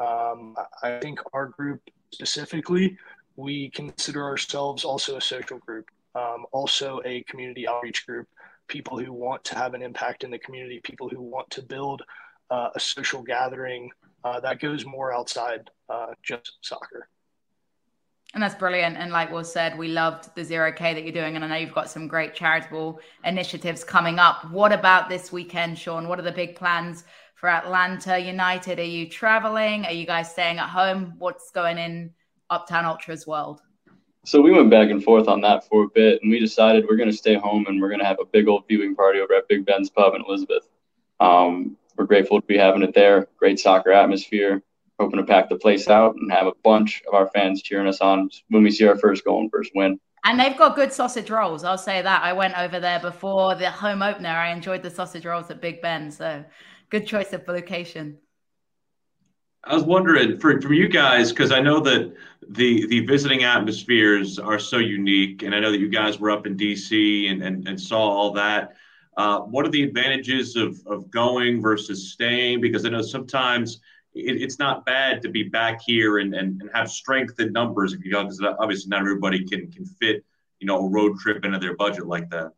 um, 0.00 0.56
I 0.82 0.98
think 0.98 1.20
our 1.32 1.46
group 1.46 1.80
specifically, 2.12 2.98
we 3.36 3.70
consider 3.70 4.24
ourselves 4.24 4.84
also 4.84 5.16
a 5.16 5.20
social 5.20 5.58
group, 5.58 5.86
um, 6.14 6.44
also 6.52 7.00
a 7.04 7.22
community 7.24 7.68
outreach 7.68 8.06
group, 8.06 8.26
people 8.70 8.96
who 8.98 9.12
want 9.12 9.42
to 9.44 9.54
have 9.56 9.74
an 9.74 9.82
impact 9.82 10.24
in 10.24 10.30
the 10.30 10.38
community, 10.38 10.80
people 10.82 11.08
who 11.08 11.20
want 11.20 11.50
to 11.50 11.60
build 11.60 12.00
uh, 12.50 12.70
a 12.74 12.80
social 12.80 13.22
gathering 13.22 13.90
uh, 14.24 14.38
that 14.40 14.60
goes 14.60 14.86
more 14.86 15.12
outside 15.12 15.68
uh, 15.88 16.12
just 16.22 16.58
soccer. 16.62 17.08
And 18.32 18.42
that's 18.42 18.54
brilliant. 18.54 18.96
And 18.96 19.10
like 19.10 19.32
was 19.32 19.52
said, 19.52 19.76
we 19.76 19.88
loved 19.88 20.32
the 20.36 20.44
zero 20.44 20.70
K 20.72 20.94
that 20.94 21.02
you're 21.02 21.12
doing. 21.12 21.34
And 21.34 21.44
I 21.44 21.48
know 21.48 21.56
you've 21.56 21.74
got 21.74 21.90
some 21.90 22.06
great 22.06 22.32
charitable 22.32 23.00
initiatives 23.24 23.82
coming 23.82 24.20
up. 24.20 24.48
What 24.52 24.72
about 24.72 25.08
this 25.08 25.32
weekend, 25.32 25.76
Sean? 25.76 26.06
What 26.06 26.20
are 26.20 26.22
the 26.30 26.30
big 26.30 26.54
plans 26.54 27.02
for 27.34 27.48
Atlanta 27.48 28.18
United? 28.18 28.78
Are 28.78 28.84
you 28.84 29.08
traveling? 29.08 29.84
Are 29.84 29.92
you 29.92 30.06
guys 30.06 30.30
staying 30.30 30.58
at 30.58 30.68
home? 30.68 31.14
What's 31.18 31.50
going 31.50 31.78
in 31.78 32.12
Uptown 32.50 32.84
Ultras 32.84 33.26
world? 33.26 33.62
So 34.24 34.42
we 34.42 34.50
went 34.52 34.70
back 34.70 34.90
and 34.90 35.02
forth 35.02 35.28
on 35.28 35.40
that 35.42 35.66
for 35.66 35.84
a 35.84 35.88
bit, 35.88 36.20
and 36.22 36.30
we 36.30 36.38
decided 36.38 36.84
we're 36.86 36.96
going 36.96 37.10
to 37.10 37.16
stay 37.16 37.34
home 37.34 37.66
and 37.66 37.80
we're 37.80 37.88
going 37.88 38.00
to 38.00 38.06
have 38.06 38.20
a 38.20 38.26
big 38.26 38.48
old 38.48 38.64
viewing 38.68 38.94
party 38.94 39.18
over 39.18 39.34
at 39.34 39.48
Big 39.48 39.64
Ben's 39.64 39.88
Pub 39.88 40.14
in 40.14 40.22
Elizabeth. 40.22 40.68
Um, 41.20 41.76
we're 41.96 42.04
grateful 42.04 42.40
to 42.40 42.46
be 42.46 42.58
having 42.58 42.82
it 42.82 42.94
there. 42.94 43.28
Great 43.38 43.58
soccer 43.58 43.92
atmosphere. 43.92 44.62
Hoping 44.98 45.18
to 45.18 45.24
pack 45.24 45.48
the 45.48 45.56
place 45.56 45.88
out 45.88 46.14
and 46.16 46.30
have 46.30 46.46
a 46.46 46.52
bunch 46.62 47.02
of 47.08 47.14
our 47.14 47.30
fans 47.34 47.62
cheering 47.62 47.88
us 47.88 48.02
on 48.02 48.28
when 48.50 48.62
we 48.62 48.70
see 48.70 48.86
our 48.86 48.98
first 48.98 49.24
goal 49.24 49.40
and 49.40 49.50
first 49.50 49.72
win. 49.74 49.98
And 50.24 50.38
they've 50.38 50.56
got 50.56 50.76
good 50.76 50.92
sausage 50.92 51.30
rolls. 51.30 51.64
I'll 51.64 51.78
say 51.78 52.02
that. 52.02 52.22
I 52.22 52.34
went 52.34 52.58
over 52.58 52.78
there 52.78 53.00
before 53.00 53.54
the 53.54 53.70
home 53.70 54.02
opener. 54.02 54.28
I 54.28 54.52
enjoyed 54.52 54.82
the 54.82 54.90
sausage 54.90 55.24
rolls 55.24 55.50
at 55.50 55.62
Big 55.62 55.80
Ben. 55.80 56.10
So 56.10 56.44
good 56.90 57.06
choice 57.06 57.32
of 57.32 57.48
location. 57.48 58.18
I 59.64 59.74
was 59.74 59.84
wondering 59.84 60.38
for, 60.38 60.60
from 60.60 60.72
you 60.72 60.88
guys 60.88 61.30
because 61.30 61.52
I 61.52 61.60
know 61.60 61.80
that 61.80 62.14
the 62.48 62.86
the 62.86 63.00
visiting 63.06 63.44
atmospheres 63.44 64.38
are 64.38 64.58
so 64.58 64.78
unique, 64.78 65.42
and 65.42 65.54
I 65.54 65.60
know 65.60 65.70
that 65.70 65.80
you 65.80 65.88
guys 65.88 66.18
were 66.18 66.30
up 66.30 66.46
in 66.46 66.56
DC 66.56 67.30
and 67.30 67.42
and, 67.42 67.68
and 67.68 67.80
saw 67.80 68.00
all 68.00 68.32
that. 68.32 68.74
Uh, 69.16 69.40
what 69.40 69.66
are 69.66 69.70
the 69.70 69.82
advantages 69.82 70.56
of, 70.56 70.80
of 70.86 71.10
going 71.10 71.60
versus 71.60 72.12
staying? 72.12 72.60
Because 72.60 72.86
I 72.86 72.88
know 72.88 73.02
sometimes 73.02 73.80
it, 74.14 74.40
it's 74.40 74.58
not 74.58 74.86
bad 74.86 75.20
to 75.22 75.28
be 75.28 75.42
back 75.42 75.80
here 75.82 76.18
and, 76.18 76.34
and, 76.34 76.60
and 76.62 76.70
have 76.72 76.90
strength 76.90 77.38
in 77.38 77.52
numbers 77.52 77.92
if 77.92 78.04
you 78.04 78.12
go, 78.12 78.22
because 78.22 78.40
obviously 78.40 78.88
not 78.88 79.00
everybody 79.00 79.44
can, 79.44 79.70
can 79.70 79.84
fit, 79.84 80.24
you 80.58 80.66
know, 80.66 80.78
a 80.78 80.88
road 80.88 81.18
trip 81.18 81.44
into 81.44 81.58
their 81.58 81.76
budget 81.76 82.06
like 82.06 82.30
that. 82.30 82.52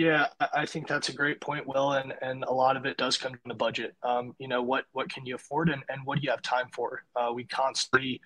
Yeah, 0.00 0.28
I 0.54 0.64
think 0.64 0.88
that's 0.88 1.10
a 1.10 1.12
great 1.12 1.42
point, 1.42 1.66
Will, 1.66 1.92
and, 1.92 2.14
and 2.22 2.42
a 2.44 2.52
lot 2.54 2.78
of 2.78 2.86
it 2.86 2.96
does 2.96 3.18
come 3.18 3.32
from 3.32 3.48
the 3.50 3.54
budget. 3.54 3.94
Um, 4.02 4.34
you 4.38 4.48
know, 4.48 4.62
what 4.62 4.86
what 4.92 5.10
can 5.10 5.26
you 5.26 5.34
afford 5.34 5.68
and, 5.68 5.82
and 5.90 6.00
what 6.06 6.16
do 6.16 6.24
you 6.24 6.30
have 6.30 6.40
time 6.40 6.68
for? 6.72 7.02
Uh, 7.14 7.32
we 7.34 7.44
constantly 7.44 8.18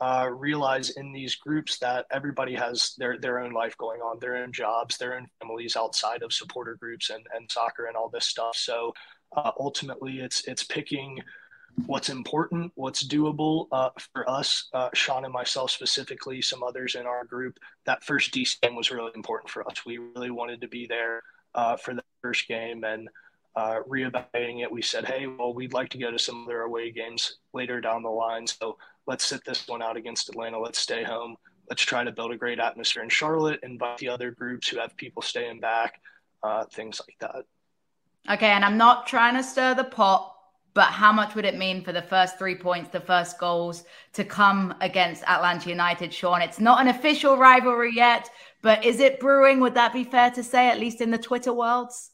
uh, 0.00 0.30
realize 0.32 0.88
in 0.90 1.12
these 1.12 1.34
groups 1.34 1.78
that 1.80 2.06
everybody 2.10 2.54
has 2.54 2.94
their, 2.96 3.18
their 3.18 3.40
own 3.40 3.52
life 3.52 3.76
going 3.76 4.00
on, 4.00 4.18
their 4.20 4.36
own 4.36 4.52
jobs, 4.54 4.96
their 4.96 5.16
own 5.16 5.26
families 5.38 5.76
outside 5.76 6.22
of 6.22 6.32
supporter 6.32 6.76
groups 6.80 7.10
and, 7.10 7.26
and 7.34 7.50
soccer 7.50 7.84
and 7.86 7.96
all 7.96 8.08
this 8.08 8.26
stuff. 8.26 8.56
So 8.56 8.94
uh, 9.36 9.50
ultimately, 9.60 10.20
it's 10.20 10.48
it's 10.48 10.64
picking 10.64 11.20
what's 11.86 12.08
important, 12.08 12.72
what's 12.74 13.06
doable 13.06 13.66
uh, 13.72 13.90
for 14.12 14.28
us, 14.28 14.68
uh, 14.72 14.88
Sean 14.94 15.24
and 15.24 15.32
myself 15.32 15.70
specifically, 15.70 16.42
some 16.42 16.62
others 16.62 16.94
in 16.94 17.06
our 17.06 17.24
group. 17.24 17.58
That 17.86 18.04
first 18.04 18.32
DC 18.32 18.60
game 18.60 18.74
was 18.74 18.90
really 18.90 19.12
important 19.14 19.50
for 19.50 19.68
us. 19.68 19.84
We 19.86 19.98
really 19.98 20.30
wanted 20.30 20.60
to 20.60 20.68
be 20.68 20.86
there 20.86 21.22
uh, 21.54 21.76
for 21.76 21.94
the 21.94 22.04
first 22.22 22.48
game 22.48 22.84
and. 22.84 23.08
Uh, 23.56 23.82
reevaluating 23.88 24.62
it, 24.62 24.70
we 24.70 24.80
said, 24.80 25.04
"Hey, 25.04 25.26
well, 25.26 25.52
we'd 25.52 25.72
like 25.72 25.88
to 25.88 25.98
go 25.98 26.12
to 26.12 26.18
some 26.18 26.44
other 26.44 26.60
away 26.60 26.92
games 26.92 27.38
later 27.52 27.80
down 27.80 28.04
the 28.04 28.08
line. 28.08 28.46
So 28.46 28.78
let's 29.08 29.24
sit 29.24 29.44
this 29.44 29.66
one 29.66 29.82
out 29.82 29.96
against 29.96 30.28
Atlanta. 30.28 30.60
Let's 30.60 30.78
stay 30.78 31.02
home. 31.02 31.34
Let's 31.68 31.82
try 31.82 32.04
to 32.04 32.12
build 32.12 32.30
a 32.30 32.36
great 32.36 32.60
atmosphere 32.60 33.02
in 33.02 33.08
Charlotte, 33.08 33.60
invite 33.62 33.98
the 33.98 34.08
other 34.08 34.30
groups 34.30 34.68
who 34.68 34.78
have 34.78 34.96
people 34.96 35.22
staying 35.22 35.60
back, 35.60 36.00
uh, 36.42 36.64
things 36.66 37.00
like 37.00 37.16
that. 37.20 37.44
Okay, 38.30 38.50
and 38.50 38.64
I'm 38.64 38.76
not 38.76 39.06
trying 39.06 39.34
to 39.34 39.42
stir 39.42 39.74
the 39.74 39.84
pot, 39.84 40.34
but 40.78 40.92
how 40.92 41.10
much 41.10 41.34
would 41.34 41.44
it 41.44 41.58
mean 41.58 41.82
for 41.82 41.90
the 41.90 42.00
first 42.00 42.38
three 42.38 42.54
points, 42.54 42.88
the 42.90 43.00
first 43.00 43.36
goals 43.36 43.82
to 44.12 44.22
come 44.22 44.72
against 44.80 45.24
Atlanta 45.24 45.68
United, 45.68 46.14
Sean? 46.14 46.40
It's 46.40 46.60
not 46.60 46.80
an 46.80 46.86
official 46.86 47.36
rivalry 47.36 47.90
yet, 47.92 48.30
but 48.62 48.84
is 48.84 49.00
it 49.00 49.18
brewing? 49.18 49.58
Would 49.58 49.74
that 49.74 49.92
be 49.92 50.04
fair 50.04 50.30
to 50.30 50.44
say, 50.44 50.68
at 50.68 50.78
least 50.78 51.00
in 51.00 51.10
the 51.10 51.18
Twitter 51.18 51.52
worlds? 51.52 52.12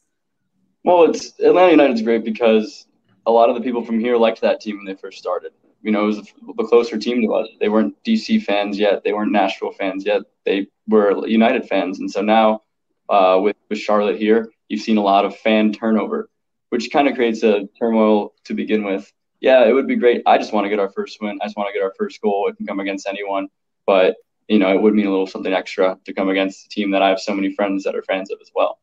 Well, 0.83 1.03
it's 1.03 1.39
Atlanta 1.39 1.73
United's 1.73 2.01
great 2.01 2.23
because 2.23 2.87
a 3.27 3.31
lot 3.31 3.49
of 3.49 3.55
the 3.55 3.61
people 3.61 3.85
from 3.85 3.99
here 3.99 4.17
liked 4.17 4.41
that 4.41 4.61
team 4.61 4.77
when 4.77 4.85
they 4.85 4.99
first 4.99 5.19
started 5.19 5.51
you 5.83 5.91
know, 5.91 6.05
it 6.05 6.07
was 6.07 6.33
the 6.57 6.63
closer 6.63 6.97
team 6.97 7.21
to 7.21 7.35
us. 7.35 7.47
They 7.59 7.69
weren't 7.69 7.93
DC 8.03 8.41
fans 8.41 8.79
yet. 8.79 9.03
They 9.03 9.13
weren't 9.13 9.31
Nashville 9.31 9.73
fans 9.73 10.03
yet. 10.03 10.23
They 10.43 10.65
were 10.87 11.27
United 11.27 11.67
fans. 11.69 11.99
And 11.99 12.09
so 12.09 12.23
now 12.23 12.63
uh, 13.07 13.39
with, 13.39 13.55
with 13.69 13.77
Charlotte 13.77 14.17
here, 14.17 14.49
you've 14.67 14.81
seen 14.81 14.97
a 14.97 15.03
lot 15.03 15.25
of 15.25 15.37
fan 15.37 15.71
turnover, 15.71 16.27
which 16.75 16.91
kind 16.91 17.07
of 17.07 17.15
creates 17.15 17.41
a 17.41 17.69
turmoil 17.79 18.33
to 18.43 18.53
begin 18.53 18.83
with. 18.83 19.09
Yeah, 19.39 19.63
it 19.63 19.71
would 19.71 19.87
be 19.87 19.95
great. 19.95 20.23
I 20.25 20.37
just 20.37 20.51
want 20.51 20.65
to 20.65 20.69
get 20.69 20.77
our 20.77 20.89
first 20.89 21.21
win. 21.21 21.39
I 21.41 21.45
just 21.45 21.55
want 21.55 21.69
to 21.69 21.73
get 21.73 21.81
our 21.81 21.93
first 21.97 22.19
goal. 22.21 22.49
It 22.49 22.57
can 22.57 22.67
come 22.67 22.81
against 22.81 23.07
anyone. 23.07 23.47
But, 23.85 24.17
you 24.49 24.59
know, 24.59 24.73
it 24.75 24.81
would 24.81 24.93
mean 24.93 25.05
a 25.05 25.09
little 25.09 25.25
something 25.25 25.53
extra 25.53 25.97
to 26.03 26.13
come 26.13 26.27
against 26.27 26.65
a 26.65 26.69
team 26.69 26.91
that 26.91 27.01
I 27.01 27.07
have 27.07 27.21
so 27.21 27.33
many 27.33 27.55
friends 27.55 27.85
that 27.85 27.95
are 27.95 28.03
fans 28.03 28.29
of 28.29 28.39
as 28.41 28.51
well. 28.53 28.77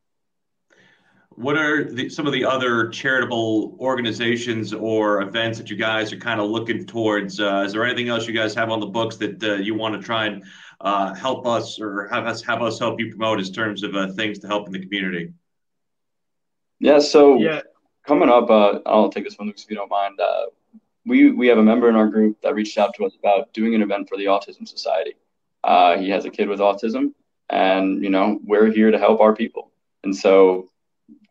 What 1.35 1.55
are 1.55 1.83
the, 1.83 2.09
some 2.09 2.25
of 2.25 2.33
the 2.33 2.45
other 2.45 2.89
charitable 2.89 3.77
organizations 3.79 4.73
or 4.73 5.21
events 5.21 5.59
that 5.59 5.69
you 5.69 5.75
guys 5.75 6.11
are 6.11 6.17
kind 6.17 6.41
of 6.41 6.49
looking 6.49 6.87
towards? 6.87 7.39
Uh, 7.39 7.61
is 7.63 7.73
there 7.73 7.85
anything 7.85 8.09
else 8.09 8.27
you 8.27 8.33
guys 8.33 8.55
have 8.55 8.71
on 8.71 8.79
the 8.79 8.87
books 8.87 9.17
that 9.17 9.43
uh, 9.43 9.53
you 9.57 9.75
want 9.75 9.93
to 9.93 10.01
try 10.01 10.25
and 10.25 10.43
uh, 10.81 11.13
help 11.13 11.45
us 11.45 11.79
or 11.79 12.07
have 12.07 12.25
us 12.25 12.41
have 12.41 12.63
us 12.63 12.79
help 12.79 12.99
you 12.99 13.09
promote 13.09 13.39
in 13.39 13.45
terms 13.53 13.83
of 13.83 13.95
uh, 13.95 14.11
things 14.13 14.39
to 14.39 14.47
help 14.47 14.65
in 14.65 14.73
the 14.73 14.79
community? 14.79 15.31
Yeah. 16.79 16.99
So 16.99 17.37
yeah. 17.37 17.61
Coming 18.05 18.29
up, 18.29 18.49
uh, 18.49 18.79
I'll 18.85 19.09
take 19.09 19.23
this 19.23 19.37
one, 19.37 19.47
Lucas, 19.47 19.63
if 19.63 19.69
you 19.69 19.75
don't 19.75 19.89
mind. 19.89 20.19
Uh, 20.19 20.45
we 21.05 21.31
we 21.31 21.47
have 21.47 21.57
a 21.57 21.63
member 21.63 21.89
in 21.89 21.95
our 21.95 22.07
group 22.07 22.41
that 22.41 22.55
reached 22.55 22.77
out 22.77 22.93
to 22.95 23.05
us 23.05 23.15
about 23.17 23.51
doing 23.53 23.75
an 23.75 23.81
event 23.81 24.07
for 24.07 24.17
the 24.17 24.25
Autism 24.25 24.67
Society. 24.67 25.15
he 25.99 26.09
has 26.09 26.25
a 26.25 26.29
kid 26.29 26.47
with 26.47 26.59
autism, 26.59 27.13
and 27.49 28.03
you 28.03 28.09
know 28.09 28.39
we're 28.45 28.71
here 28.71 28.91
to 28.91 28.97
help 28.97 29.19
our 29.19 29.35
people. 29.35 29.71
And 30.03 30.15
so 30.15 30.69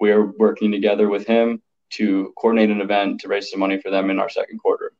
we're 0.00 0.26
working 0.38 0.72
together 0.72 1.08
with 1.08 1.26
him 1.26 1.62
to 1.90 2.32
coordinate 2.38 2.70
an 2.70 2.80
event 2.80 3.20
to 3.20 3.28
raise 3.28 3.50
some 3.50 3.60
money 3.60 3.78
for 3.78 3.90
them 3.90 4.10
in 4.10 4.18
our 4.18 4.28
second 4.28 4.58
quarter. 4.58 4.92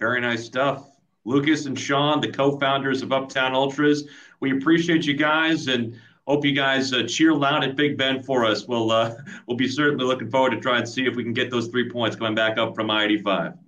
Very 0.00 0.20
nice 0.20 0.44
stuff. 0.44 0.86
Lucas 1.24 1.66
and 1.66 1.78
Sean, 1.78 2.20
the 2.20 2.30
co 2.30 2.58
founders 2.58 3.02
of 3.02 3.12
Uptown 3.12 3.54
Ultras, 3.54 4.04
we 4.40 4.56
appreciate 4.56 5.04
you 5.04 5.14
guys 5.14 5.66
and 5.66 5.98
hope 6.28 6.44
you 6.44 6.52
guys 6.52 6.92
uh, 6.92 7.04
cheer 7.08 7.32
loud 7.32 7.64
at 7.64 7.74
Big 7.74 7.96
Ben 7.96 8.22
for 8.22 8.44
us. 8.44 8.66
We'll 8.68 8.90
uh, 8.90 9.14
we'll 9.46 9.56
be 9.56 9.66
certainly 9.66 10.04
looking 10.04 10.30
forward 10.30 10.50
to 10.50 10.60
try 10.60 10.78
and 10.78 10.88
see 10.88 11.06
if 11.06 11.16
we 11.16 11.24
can 11.24 11.32
get 11.32 11.50
those 11.50 11.68
three 11.68 11.90
points 11.90 12.16
coming 12.16 12.34
back 12.34 12.58
up 12.58 12.74
from 12.74 12.90
I-85. 12.90 13.58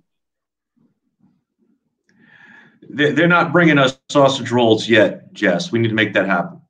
They're 2.93 3.27
not 3.27 3.51
bringing 3.51 3.77
us 3.77 3.97
sausage 4.09 4.51
rolls 4.51 4.87
yet, 4.87 5.33
Jess. 5.33 5.71
We 5.71 5.79
need 5.79 5.87
to 5.87 5.93
make 5.93 6.13
that 6.13 6.25
happen. 6.25 6.61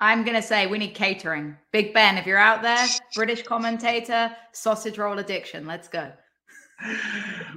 I'm 0.00 0.22
going 0.24 0.36
to 0.36 0.42
say 0.42 0.66
we 0.66 0.78
need 0.78 0.94
catering. 0.94 1.56
Big 1.72 1.92
Ben, 1.92 2.18
if 2.18 2.26
you're 2.26 2.38
out 2.38 2.62
there, 2.62 2.86
British 3.14 3.42
commentator, 3.42 4.30
sausage 4.52 4.96
roll 4.96 5.18
addiction. 5.18 5.66
Let's 5.66 5.88
go. 5.88 6.12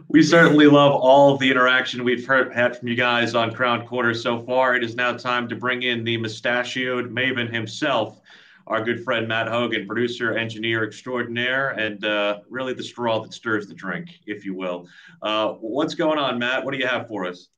We 0.07 0.23
certainly 0.23 0.67
love 0.67 0.93
all 0.93 1.33
of 1.33 1.39
the 1.39 1.51
interaction 1.51 2.03
we've 2.03 2.25
heard, 2.25 2.53
had 2.53 2.77
from 2.77 2.87
you 2.87 2.95
guys 2.95 3.35
on 3.35 3.53
Crown 3.53 3.85
Corner 3.85 4.13
so 4.13 4.41
far. 4.43 4.75
It 4.75 4.83
is 4.83 4.95
now 4.95 5.13
time 5.13 5.47
to 5.49 5.55
bring 5.55 5.83
in 5.83 6.03
the 6.03 6.17
mustachioed 6.17 7.11
maven 7.11 7.51
himself, 7.51 8.21
our 8.67 8.83
good 8.83 9.03
friend 9.03 9.27
Matt 9.27 9.47
Hogan, 9.47 9.85
producer, 9.85 10.37
engineer 10.37 10.83
extraordinaire, 10.83 11.71
and 11.71 12.03
uh, 12.05 12.39
really 12.49 12.73
the 12.73 12.83
straw 12.83 13.21
that 13.21 13.33
stirs 13.33 13.67
the 13.67 13.73
drink, 13.73 14.19
if 14.25 14.45
you 14.45 14.55
will. 14.55 14.87
Uh, 15.21 15.49
what's 15.53 15.95
going 15.95 16.17
on, 16.17 16.39
Matt? 16.39 16.63
What 16.63 16.71
do 16.71 16.77
you 16.77 16.87
have 16.87 17.07
for 17.07 17.25
us? 17.25 17.49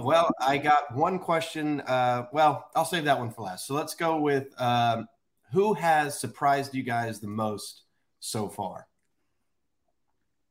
Well, 0.00 0.30
I 0.40 0.58
got 0.58 0.94
one 0.94 1.18
question. 1.18 1.80
Uh, 1.80 2.26
well, 2.32 2.68
I'll 2.76 2.84
save 2.84 3.04
that 3.04 3.18
one 3.18 3.30
for 3.30 3.42
last. 3.42 3.66
So 3.66 3.74
let's 3.74 3.94
go 3.94 4.20
with 4.20 4.48
um, 4.60 5.08
who 5.52 5.74
has 5.74 6.20
surprised 6.20 6.74
you 6.74 6.82
guys 6.82 7.18
the 7.18 7.28
most 7.28 7.82
so 8.20 8.48
far? 8.48 8.86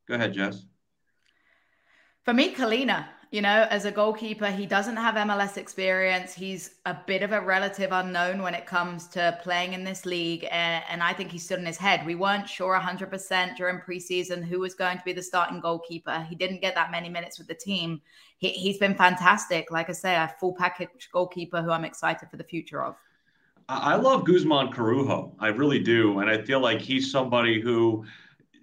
Go 0.10 0.16
ahead, 0.16 0.34
Jess. 0.34 0.66
For 2.24 2.34
me, 2.34 2.54
Kahlina, 2.56 3.06
you 3.32 3.42
know, 3.42 3.68
as 3.70 3.86
a 3.86 3.92
goalkeeper, 3.92 4.48
he 4.48 4.66
doesn't 4.66 4.96
have 4.96 5.14
MLS 5.14 5.56
experience. 5.56 6.34
He's 6.34 6.72
a 6.88 6.98
bit 7.06 7.22
of 7.22 7.32
a 7.32 7.40
relative 7.40 7.92
unknown 7.92 8.42
when 8.42 8.56
it 8.56 8.66
comes 8.66 9.08
to 9.10 9.38
playing 9.44 9.74
in 9.74 9.84
this 9.84 10.08
league. 10.08 10.48
And, 10.50 11.04
I 11.04 11.14
think 11.14 11.32
he 11.32 11.38
stood 11.38 11.60
in 11.60 11.66
his 11.66 11.78
head. 11.78 12.08
We 12.08 12.16
weren't 12.16 12.50
sure 12.50 12.78
100% 12.78 13.56
during 13.56 13.78
preseason 13.78 14.44
who 14.44 14.60
was 14.60 14.74
going 14.74 14.98
to 14.98 15.04
be 15.04 15.14
the 15.14 15.22
starting 15.22 15.60
goalkeeper. 15.60 16.26
He 16.28 16.36
didn't 16.36 16.62
get 16.62 16.74
that 16.74 16.90
many 16.90 17.08
minutes 17.08 17.38
with 17.38 17.48
the 17.48 17.54
team. 17.54 18.02
He, 18.40 18.50
he's 18.50 18.80
been 18.80 18.96
fantastic. 18.96 19.70
Like 19.70 19.90
I 19.90 19.94
say, 19.94 20.16
a 20.16 20.34
full 20.40 20.56
package 20.56 21.10
goalkeeper 21.14 21.62
who 21.62 21.70
I'm 21.70 21.86
excited 21.86 22.32
for 22.32 22.38
the 22.38 22.44
future 22.44 22.84
of. 22.84 22.96
I 23.70 23.96
love 23.96 24.26
Guzman 24.26 24.72
Corujo. 24.72 25.36
I 25.40 25.50
really 25.50 25.80
do. 25.80 26.20
And 26.20 26.30
I 26.32 26.42
feel 26.42 26.60
like 26.60 26.82
he's 26.82 27.12
somebody 27.12 27.62
who 27.62 28.06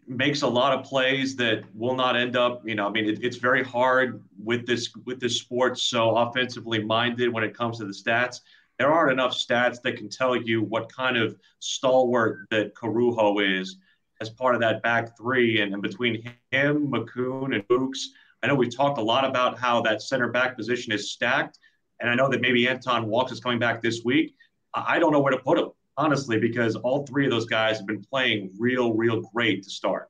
makes 0.09 0.43
a 0.43 0.47
lot 0.47 0.73
of 0.73 0.85
plays 0.85 1.35
that 1.37 1.65
will 1.75 1.95
not 1.95 2.17
end 2.17 2.37
up 2.37 2.63
you 2.65 2.75
know 2.75 2.87
i 2.87 2.91
mean 2.91 3.09
it, 3.09 3.19
it's 3.23 3.37
very 3.37 3.65
hard 3.65 4.23
with 4.43 4.67
this 4.67 4.93
with 5.05 5.21
this 5.21 5.39
sport 5.39 5.79
so 5.79 6.17
offensively 6.17 6.83
minded 6.83 7.33
when 7.33 7.45
it 7.45 7.55
comes 7.55 7.79
to 7.79 7.85
the 7.85 7.93
stats. 7.93 8.41
There 8.79 8.93
aren't 8.93 9.13
enough 9.13 9.33
stats 9.33 9.81
that 9.83 9.97
can 9.97 10.09
tell 10.09 10.37
you 10.37 10.63
what 10.63 10.93
kind 10.93 11.17
of 11.17 11.37
stalwart 11.61 12.47
that 12.51 12.75
Corujo 12.75 13.39
is 13.39 13.79
as 14.21 14.31
part 14.31 14.55
of 14.55 14.61
that 14.61 14.83
back 14.83 15.17
three 15.17 15.61
and, 15.61 15.73
and 15.73 15.83
between 15.83 16.23
him 16.51 16.89
Makoun 16.89 17.55
and 17.55 17.67
Fuchs. 17.67 18.11
I 18.43 18.47
know 18.47 18.55
we've 18.55 18.75
talked 18.75 18.99
a 18.99 19.03
lot 19.03 19.25
about 19.25 19.59
how 19.59 19.81
that 19.83 20.03
center 20.03 20.29
back 20.29 20.57
position 20.57 20.93
is 20.93 21.11
stacked 21.11 21.59
and 22.01 22.09
i 22.09 22.15
know 22.15 22.29
that 22.29 22.41
maybe 22.41 22.69
anton 22.69 23.07
Walkes 23.07 23.33
is 23.33 23.41
coming 23.41 23.59
back 23.59 23.83
this 23.83 24.03
week. 24.05 24.35
I 24.75 24.99
don't 24.99 25.13
know 25.13 25.21
where 25.21 25.33
to 25.33 25.39
put 25.39 25.59
him 25.59 25.71
honestly, 25.97 26.38
because 26.38 26.76
all 26.76 27.07
three 27.07 27.24
of 27.24 27.30
those 27.30 27.47
guys 27.47 27.78
have 27.78 27.86
been 27.86 28.03
playing 28.03 28.51
real, 28.59 28.92
real 28.94 29.20
great 29.34 29.62
to 29.64 29.70
start. 29.70 30.09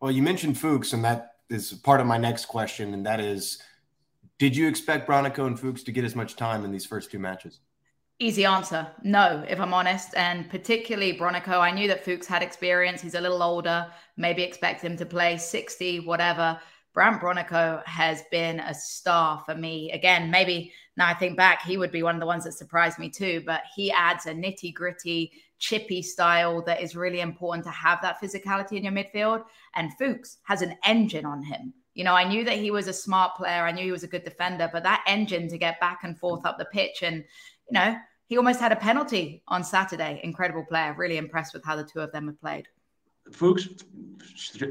Well, 0.00 0.10
you 0.10 0.22
mentioned 0.22 0.58
Fuchs, 0.58 0.92
and 0.92 1.04
that 1.04 1.32
is 1.48 1.72
part 1.72 2.00
of 2.00 2.06
my 2.06 2.18
next 2.18 2.46
question, 2.46 2.92
and 2.92 3.06
that 3.06 3.20
is 3.20 3.62
did 4.38 4.54
you 4.54 4.68
expect 4.68 5.08
Bronico 5.08 5.46
and 5.46 5.58
Fuchs 5.58 5.82
to 5.84 5.92
get 5.92 6.04
as 6.04 6.14
much 6.14 6.36
time 6.36 6.64
in 6.64 6.70
these 6.70 6.84
first 6.84 7.10
two 7.10 7.18
matches? 7.18 7.60
Easy 8.18 8.44
answer. 8.44 8.86
No, 9.02 9.44
if 9.48 9.60
I'm 9.60 9.72
honest. 9.72 10.14
And 10.14 10.48
particularly 10.50 11.16
Bronico, 11.16 11.58
I 11.58 11.70
knew 11.70 11.88
that 11.88 12.04
Fuchs 12.04 12.26
had 12.26 12.42
experience. 12.42 13.00
He's 13.00 13.14
a 13.14 13.20
little 13.20 13.42
older, 13.42 13.86
maybe 14.16 14.42
expect 14.42 14.82
him 14.82 14.96
to 14.98 15.06
play 15.06 15.38
60, 15.38 16.00
whatever. 16.00 16.58
Brandt 16.96 17.20
Bronico 17.20 17.84
has 17.84 18.22
been 18.30 18.58
a 18.58 18.72
star 18.72 19.42
for 19.44 19.54
me. 19.54 19.92
Again, 19.92 20.30
maybe 20.30 20.72
now 20.96 21.06
I 21.06 21.12
think 21.12 21.36
back, 21.36 21.60
he 21.62 21.76
would 21.76 21.92
be 21.92 22.02
one 22.02 22.14
of 22.14 22.20
the 22.20 22.26
ones 22.26 22.44
that 22.44 22.52
surprised 22.52 22.98
me 22.98 23.10
too, 23.10 23.42
but 23.44 23.64
he 23.74 23.92
adds 23.92 24.24
a 24.24 24.32
nitty 24.32 24.72
gritty, 24.72 25.30
chippy 25.58 26.00
style 26.00 26.62
that 26.62 26.80
is 26.80 26.96
really 26.96 27.20
important 27.20 27.66
to 27.66 27.70
have 27.70 28.00
that 28.00 28.18
physicality 28.18 28.78
in 28.78 28.84
your 28.84 28.94
midfield. 28.94 29.44
And 29.74 29.92
Fuchs 29.98 30.38
has 30.44 30.62
an 30.62 30.74
engine 30.86 31.26
on 31.26 31.42
him. 31.42 31.74
You 31.92 32.04
know, 32.04 32.14
I 32.14 32.24
knew 32.24 32.44
that 32.44 32.56
he 32.56 32.70
was 32.70 32.88
a 32.88 32.94
smart 32.94 33.36
player. 33.36 33.66
I 33.66 33.72
knew 33.72 33.84
he 33.84 33.92
was 33.92 34.04
a 34.04 34.08
good 34.08 34.24
defender, 34.24 34.70
but 34.72 34.82
that 34.84 35.04
engine 35.06 35.48
to 35.48 35.58
get 35.58 35.78
back 35.80 36.00
and 36.02 36.18
forth 36.18 36.46
up 36.46 36.56
the 36.56 36.64
pitch 36.64 37.02
and, 37.02 37.16
you 37.16 37.72
know, 37.72 37.94
he 38.24 38.38
almost 38.38 38.58
had 38.58 38.72
a 38.72 38.76
penalty 38.76 39.42
on 39.48 39.62
Saturday. 39.62 40.18
Incredible 40.24 40.64
player. 40.64 40.94
Really 40.96 41.18
impressed 41.18 41.52
with 41.52 41.62
how 41.62 41.76
the 41.76 41.84
two 41.84 42.00
of 42.00 42.10
them 42.12 42.28
have 42.28 42.40
played. 42.40 42.66
Fuchs 43.32 43.68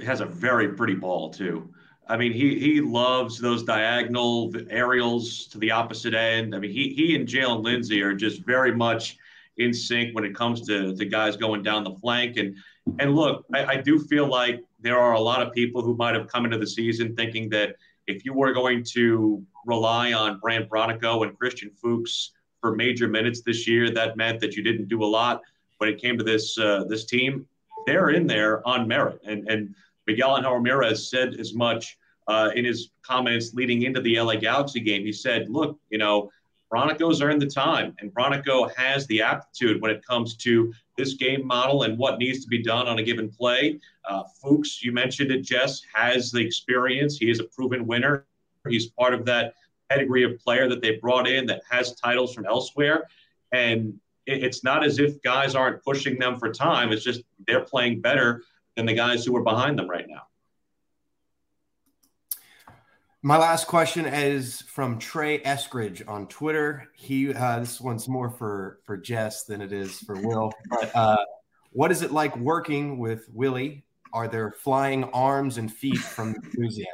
has 0.03 0.21
a 0.21 0.25
very 0.25 0.69
pretty 0.69 0.95
ball 0.95 1.29
too. 1.29 1.71
I 2.07 2.17
mean, 2.17 2.33
he 2.33 2.59
he 2.59 2.81
loves 2.81 3.39
those 3.39 3.63
diagonal 3.63 4.53
aerials 4.69 5.47
to 5.47 5.57
the 5.57 5.71
opposite 5.71 6.13
end. 6.13 6.53
I 6.53 6.59
mean, 6.59 6.71
he 6.71 6.89
he 6.89 7.15
and 7.15 7.27
Jaylin 7.27 7.63
Lindsey 7.63 8.01
are 8.01 8.13
just 8.13 8.45
very 8.45 8.73
much 8.75 9.17
in 9.57 9.73
sync 9.73 10.13
when 10.13 10.25
it 10.25 10.35
comes 10.35 10.67
to 10.67 10.93
the 10.93 11.05
guys 11.05 11.37
going 11.37 11.63
down 11.63 11.83
the 11.83 11.95
flank. 11.95 12.37
And 12.37 12.55
and 12.99 13.15
look, 13.15 13.45
I, 13.53 13.65
I 13.65 13.75
do 13.77 13.99
feel 13.99 14.27
like 14.27 14.63
there 14.79 14.99
are 14.99 15.13
a 15.13 15.19
lot 15.19 15.41
of 15.41 15.53
people 15.53 15.81
who 15.81 15.95
might 15.95 16.15
have 16.15 16.27
come 16.27 16.45
into 16.45 16.57
the 16.57 16.67
season 16.67 17.15
thinking 17.15 17.49
that 17.49 17.75
if 18.07 18.23
you 18.23 18.33
were 18.33 18.53
going 18.53 18.83
to 18.83 19.43
rely 19.65 20.13
on 20.13 20.39
Brandt 20.39 20.69
Bronico 20.69 21.25
and 21.25 21.37
Christian 21.37 21.71
Fuchs 21.71 22.31
for 22.61 22.75
major 22.75 23.07
minutes 23.07 23.41
this 23.41 23.67
year, 23.67 23.89
that 23.91 24.15
meant 24.15 24.39
that 24.41 24.55
you 24.55 24.61
didn't 24.61 24.89
do 24.89 25.03
a 25.03 25.05
lot 25.05 25.41
when 25.79 25.89
it 25.89 25.99
came 25.99 26.17
to 26.17 26.23
this 26.23 26.57
uh, 26.59 26.83
this 26.87 27.05
team. 27.05 27.47
They're 27.87 28.09
in 28.09 28.27
there 28.27 28.67
on 28.67 28.87
merit, 28.87 29.21
and 29.25 29.47
and 29.49 29.75
Miguel 30.07 30.37
Angel 30.37 30.53
Ramirez 30.53 31.09
said 31.09 31.35
as 31.35 31.53
much 31.53 31.97
uh, 32.27 32.49
in 32.55 32.65
his 32.65 32.91
comments 33.01 33.53
leading 33.53 33.83
into 33.83 34.01
the 34.01 34.19
LA 34.19 34.35
Galaxy 34.35 34.79
game. 34.79 35.03
He 35.03 35.11
said, 35.11 35.49
look, 35.49 35.79
you 35.89 35.97
know, 35.97 36.31
Bronico's 36.71 37.21
earned 37.21 37.41
the 37.41 37.47
time, 37.47 37.95
and 37.99 38.13
Bronico 38.13 38.73
has 38.75 39.05
the 39.07 39.21
aptitude 39.21 39.81
when 39.81 39.91
it 39.91 40.05
comes 40.05 40.35
to 40.37 40.73
this 40.97 41.13
game 41.13 41.45
model 41.45 41.83
and 41.83 41.97
what 41.97 42.17
needs 42.17 42.43
to 42.43 42.47
be 42.47 42.61
done 42.61 42.87
on 42.87 42.99
a 42.99 43.03
given 43.03 43.29
play. 43.29 43.79
Uh, 44.09 44.23
Fuchs, 44.41 44.83
you 44.83 44.91
mentioned 44.91 45.31
it, 45.31 45.41
Jess, 45.41 45.81
has 45.93 46.31
the 46.31 46.39
experience. 46.39 47.17
He 47.17 47.29
is 47.29 47.39
a 47.39 47.43
proven 47.43 47.85
winner. 47.85 48.25
He's 48.67 48.87
part 48.87 49.13
of 49.13 49.25
that 49.25 49.53
pedigree 49.89 50.23
of 50.23 50.39
player 50.39 50.67
that 50.67 50.81
they 50.81 50.97
brought 50.97 51.27
in 51.27 51.45
that 51.45 51.61
has 51.69 51.93
titles 51.95 52.33
from 52.33 52.45
elsewhere. 52.45 53.07
And 53.51 53.99
it's 54.25 54.63
not 54.63 54.83
as 54.83 54.97
if 54.97 55.21
guys 55.21 55.53
aren't 55.53 55.83
pushing 55.83 56.17
them 56.17 56.39
for 56.39 56.51
time. 56.51 56.91
It's 56.91 57.03
just 57.03 57.21
they're 57.47 57.61
playing 57.61 58.01
better 58.01 58.41
than 58.75 58.85
the 58.85 58.93
guys 58.93 59.25
who 59.25 59.35
are 59.35 59.43
behind 59.43 59.79
them 59.79 59.89
right 59.89 60.05
now. 60.07 60.23
My 63.21 63.37
last 63.37 63.65
question 63.65 64.05
is 64.05 64.61
from 64.61 64.99
Trey 64.99 65.39
Eskridge 65.39 66.07
on 66.07 66.27
Twitter. 66.27 66.89
He 66.93 67.33
uh, 67.33 67.59
this 67.59 67.81
one's 67.81 68.07
more 68.07 68.29
for 68.29 68.81
for 68.85 68.97
Jess 68.97 69.45
than 69.45 69.61
it 69.61 69.73
is 69.73 69.97
for 69.99 70.15
Will. 70.15 70.53
But 70.69 70.95
uh, 70.95 71.17
what 71.71 71.91
is 71.91 72.03
it 72.03 72.11
like 72.11 72.37
working 72.37 72.99
with 72.99 73.27
Willie? 73.33 73.83
Are 74.13 74.27
there 74.27 74.51
flying 74.51 75.05
arms 75.05 75.57
and 75.57 75.73
feet 75.73 75.97
from 75.97 76.35
enthusiasm? 76.35 76.91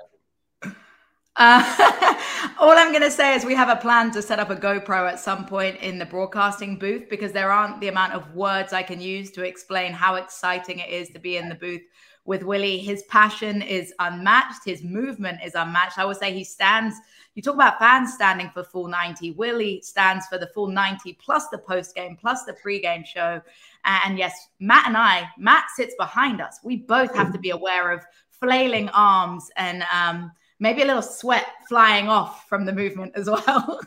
Uh, 1.36 2.08
all 2.60 2.72
I'm 2.72 2.92
going 2.92 3.04
to 3.04 3.12
say 3.12 3.36
is 3.36 3.46
we 3.46 3.56
have 3.56 3.70
a 3.70 3.80
plan 3.80 4.12
to 4.12 4.22
set 4.22 4.40
up 4.40 4.50
a 4.50 4.56
GoPro 4.56 5.10
at 5.10 5.20
some 5.20 5.46
point 5.46 5.78
in 5.78 5.98
the 5.98 6.06
broadcasting 6.06 6.78
booth 6.78 7.10
because 7.10 7.32
there 7.32 7.52
aren't 7.52 7.80
the 7.82 7.88
amount 7.88 8.14
of 8.14 8.34
words 8.36 8.74
I 8.74 8.84
can 8.84 9.02
use 9.02 9.32
to 9.32 9.44
explain 9.44 9.94
how 9.94 10.16
exciting 10.16 10.80
it 10.80 10.90
is 10.90 11.10
to 11.10 11.20
be 11.20 11.38
in 11.38 11.50
the 11.50 11.56
booth 11.56 11.82
with 12.26 12.44
Willie. 12.44 12.78
His 12.78 13.04
passion 13.04 13.62
is 13.62 13.94
unmatched. 14.00 14.66
His 14.66 14.84
movement 14.84 15.40
is 15.44 15.56
unmatched. 15.56 15.98
I 15.98 16.06
would 16.06 16.18
say 16.18 16.34
he 16.34 16.44
stands. 16.44 16.96
You 17.36 17.42
talk 17.42 17.56
about 17.56 17.80
fans 17.80 18.14
standing 18.14 18.50
for 18.54 18.64
full 18.64 18.88
90. 18.88 19.32
Willie 19.32 19.82
stands 19.82 20.28
for 20.28 20.38
the 20.38 20.48
full 20.48 20.68
90 20.68 21.14
plus 21.14 21.48
the 21.50 21.58
post 21.58 21.96
game, 21.96 22.18
plus 22.20 22.44
the 22.44 22.54
pre-game 22.54 23.04
show. 23.04 23.42
And 23.86 24.18
yes, 24.18 24.50
Matt 24.60 24.88
and 24.88 24.98
I, 24.98 25.28
Matt 25.38 25.66
sits 25.76 25.96
behind 25.98 26.42
us. 26.42 26.60
We 26.64 26.78
both 26.78 27.16
have 27.16 27.32
to 27.34 27.40
be 27.40 27.50
aware 27.50 27.92
of 27.92 28.04
flailing 28.30 28.90
arms 28.90 29.50
and 29.56 29.84
um, 29.94 30.32
maybe 30.62 30.84
a 30.84 30.86
little 30.86 31.02
sweat 31.02 31.46
flying 31.68 32.08
off 32.08 32.48
from 32.48 32.64
the 32.64 32.72
movement 32.72 33.12
as 33.16 33.30
well. 33.30 33.82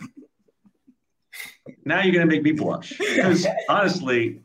now 1.84 2.02
you're 2.02 2.12
going 2.12 2.28
to 2.28 2.34
make 2.34 2.42
me 2.42 2.52
blush 2.52 2.98
because 2.98 3.46
honestly, 3.70 4.42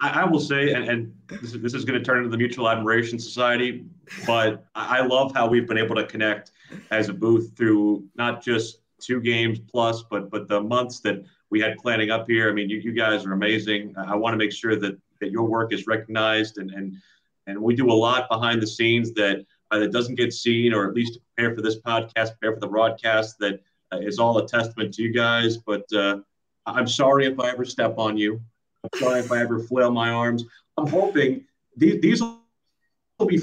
I, 0.00 0.22
I 0.22 0.24
will 0.24 0.40
say, 0.40 0.72
and, 0.72 0.88
and 0.88 1.14
this, 1.28 1.54
is, 1.54 1.62
this 1.62 1.74
is 1.74 1.84
going 1.84 1.98
to 1.98 2.04
turn 2.04 2.18
into 2.18 2.30
the 2.30 2.38
Mutual 2.38 2.68
Admiration 2.68 3.18
Society, 3.20 3.84
but 4.26 4.64
I 4.74 5.02
love 5.02 5.32
how 5.34 5.46
we've 5.46 5.68
been 5.68 5.78
able 5.78 5.94
to 5.96 6.06
connect 6.06 6.50
as 6.90 7.08
a 7.08 7.12
booth 7.12 7.52
through 7.56 8.04
not 8.16 8.42
just 8.42 8.78
two 8.98 9.20
games 9.20 9.58
plus, 9.58 10.02
but 10.10 10.30
but 10.30 10.48
the 10.48 10.60
months 10.60 11.00
that 11.00 11.24
we 11.50 11.60
had 11.60 11.76
planning 11.78 12.10
up 12.10 12.26
here. 12.28 12.48
I 12.48 12.52
mean, 12.52 12.68
you, 12.68 12.78
you 12.78 12.92
guys 12.92 13.24
are 13.24 13.32
amazing. 13.32 13.94
I 13.96 14.14
want 14.14 14.34
to 14.34 14.38
make 14.38 14.52
sure 14.52 14.76
that 14.76 14.98
that 15.20 15.30
your 15.30 15.44
work 15.44 15.72
is 15.72 15.86
recognized, 15.86 16.58
and 16.58 16.70
and 16.70 16.96
and 17.46 17.60
we 17.60 17.74
do 17.74 17.90
a 17.90 17.92
lot 17.92 18.28
behind 18.30 18.62
the 18.62 18.66
scenes 18.66 19.12
that 19.14 19.44
uh, 19.70 19.78
that 19.78 19.92
doesn't 19.92 20.16
get 20.16 20.32
seen, 20.32 20.72
or 20.72 20.88
at 20.88 20.94
least 20.94 21.14
to 21.14 21.20
prepare 21.34 21.54
for 21.54 21.62
this 21.62 21.80
podcast, 21.80 22.38
prepare 22.38 22.54
for 22.54 22.60
the 22.60 22.68
broadcast. 22.68 23.38
That 23.38 23.60
uh, 23.92 23.98
is 23.98 24.18
all 24.18 24.38
a 24.38 24.46
testament 24.46 24.94
to 24.94 25.02
you 25.02 25.12
guys. 25.12 25.56
But 25.56 25.90
uh, 25.92 26.18
I'm 26.66 26.86
sorry 26.86 27.26
if 27.26 27.38
I 27.38 27.50
ever 27.50 27.64
step 27.64 27.98
on 27.98 28.16
you. 28.16 28.40
I'm 28.84 29.00
sorry 29.00 29.20
if 29.20 29.30
I 29.30 29.40
ever 29.40 29.60
flail 29.60 29.90
my 29.90 30.10
arms. 30.10 30.44
I'm 30.76 30.86
hoping 30.86 31.44
these, 31.76 32.00
these 32.00 32.22
will 32.22 33.26
be 33.26 33.40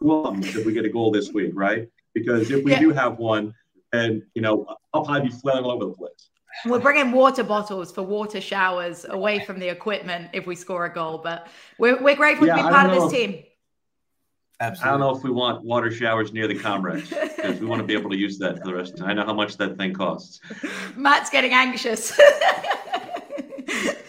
one 0.00 0.42
if 0.42 0.64
we 0.64 0.72
get 0.72 0.84
a 0.84 0.88
goal 0.88 1.10
this 1.10 1.32
week, 1.32 1.52
right? 1.54 1.88
Because 2.14 2.50
if 2.50 2.64
we 2.64 2.72
yeah. 2.72 2.80
do 2.80 2.90
have 2.90 3.18
one, 3.18 3.54
then 3.92 4.26
you 4.34 4.42
know 4.42 4.66
I'll 4.92 5.04
probably 5.04 5.28
be 5.28 5.34
flailing 5.34 5.64
all 5.64 5.72
over 5.72 5.86
the 5.86 5.92
place. 5.92 6.30
We're 6.66 6.80
bringing 6.80 7.12
water 7.12 7.44
bottles 7.44 7.92
for 7.92 8.02
water 8.02 8.40
showers 8.40 9.06
away 9.08 9.44
from 9.44 9.58
the 9.58 9.68
equipment 9.68 10.30
if 10.32 10.46
we 10.46 10.54
score 10.54 10.84
a 10.84 10.92
goal, 10.92 11.18
but 11.18 11.48
we're, 11.78 12.00
we're 12.02 12.14
grateful 12.14 12.46
yeah, 12.46 12.56
to 12.56 12.62
be 12.62 12.68
part 12.68 12.90
of 12.90 13.02
this 13.02 13.10
team. 13.10 13.42
Absolutely. 14.62 14.88
I 14.88 14.90
don't 14.92 15.00
know 15.00 15.18
if 15.18 15.24
we 15.24 15.30
want 15.30 15.64
water 15.64 15.90
showers 15.90 16.32
near 16.32 16.46
the 16.46 16.56
comrades 16.56 17.08
because 17.08 17.58
we 17.58 17.66
want 17.66 17.80
to 17.80 17.86
be 17.86 17.94
able 17.94 18.10
to 18.10 18.16
use 18.16 18.38
that 18.38 18.58
for 18.58 18.64
the 18.64 18.74
rest 18.74 18.92
of 18.92 18.98
the 18.98 19.02
time. 19.02 19.10
I 19.10 19.14
know 19.14 19.26
how 19.26 19.34
much 19.34 19.56
that 19.56 19.76
thing 19.76 19.92
costs. 19.92 20.38
Matt's 20.94 21.30
getting 21.30 21.52
anxious. 21.52 22.16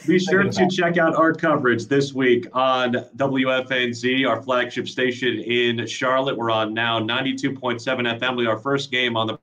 Be 0.06 0.20
sure 0.20 0.44
to 0.44 0.70
check 0.70 1.00
out 1.00 1.16
our 1.16 1.34
coverage 1.34 1.88
this 1.88 2.14
week 2.14 2.46
on 2.54 2.94
WFNZ, 3.18 4.30
our 4.30 4.44
flagship 4.44 4.88
station 4.88 5.40
in 5.40 5.88
Charlotte. 5.88 6.38
We're 6.38 6.52
on 6.52 6.72
now 6.72 7.00
92.7 7.00 7.82
FM. 8.20 8.38
We 8.38 8.46
our 8.46 8.60
first 8.60 8.92
game 8.92 9.18
on 9.18 9.26
the 9.26 9.40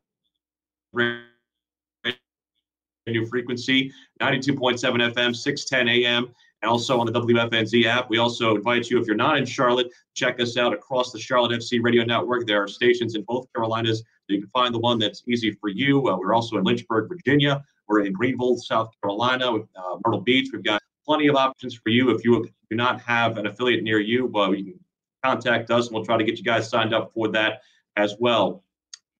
new 3.09 3.27
frequency, 3.27 3.93
92.7 4.21 4.79
FM, 5.13 5.35
610 5.35 5.89
AM, 5.89 6.25
and 6.25 6.35
also 6.69 7.01
on 7.01 7.07
the 7.07 7.13
WFNZ 7.13 7.85
app. 7.87 8.11
We 8.11 8.19
also 8.19 8.55
invite 8.55 8.91
you, 8.91 9.01
if 9.01 9.07
you're 9.07 9.17
not 9.17 9.39
in 9.39 9.47
Charlotte, 9.47 9.89
check 10.15 10.41
us 10.41 10.57
out 10.57 10.75
across 10.75 11.13
the 11.13 11.19
Charlotte 11.19 11.53
FC 11.53 11.83
radio 11.83 12.05
network. 12.05 12.47
There 12.47 12.63
are 12.63 12.69
stations 12.69 13.15
in 13.15 13.23
both 13.23 13.47
Carolinas. 13.55 13.99
So 13.99 14.35
you 14.35 14.41
can 14.41 14.49
find 14.51 14.75
the 14.75 14.79
one 14.79 14.99
that's 14.99 15.23
easy 15.27 15.53
for 15.53 15.69
you. 15.69 16.09
Uh, 16.09 16.17
we're 16.19 16.35
also 16.35 16.59
in 16.59 16.65
Lynchburg, 16.65 17.09
Virginia. 17.09 17.63
We're 17.89 18.01
in 18.05 18.13
Greenville, 18.13 18.57
South 18.59 18.93
Carolina, 19.03 19.53
with 19.53 19.67
uh, 19.75 19.97
Myrtle 20.05 20.21
Beach. 20.21 20.51
We've 20.53 20.63
got 20.63 20.83
plenty 21.05 21.27
of 21.29 21.37
options 21.37 21.75
for 21.75 21.89
you. 21.89 22.11
If 22.11 22.25
you 22.25 22.47
do 22.69 22.77
not 22.77 23.01
have 23.01 23.39
an 23.39 23.47
affiliate 23.47 23.83
near 23.83 23.99
you, 23.99 24.27
well, 24.27 24.55
you 24.55 24.65
can 24.65 24.81
contact 25.25 25.71
us 25.71 25.87
and 25.87 25.95
we'll 25.95 26.05
try 26.05 26.17
to 26.17 26.25
get 26.25 26.39
you 26.39 26.45
guys 26.45 26.69
signed 26.69 26.95
up 26.95 27.13
for 27.13 27.29
that 27.29 27.63
as 27.97 28.15
well. 28.21 28.63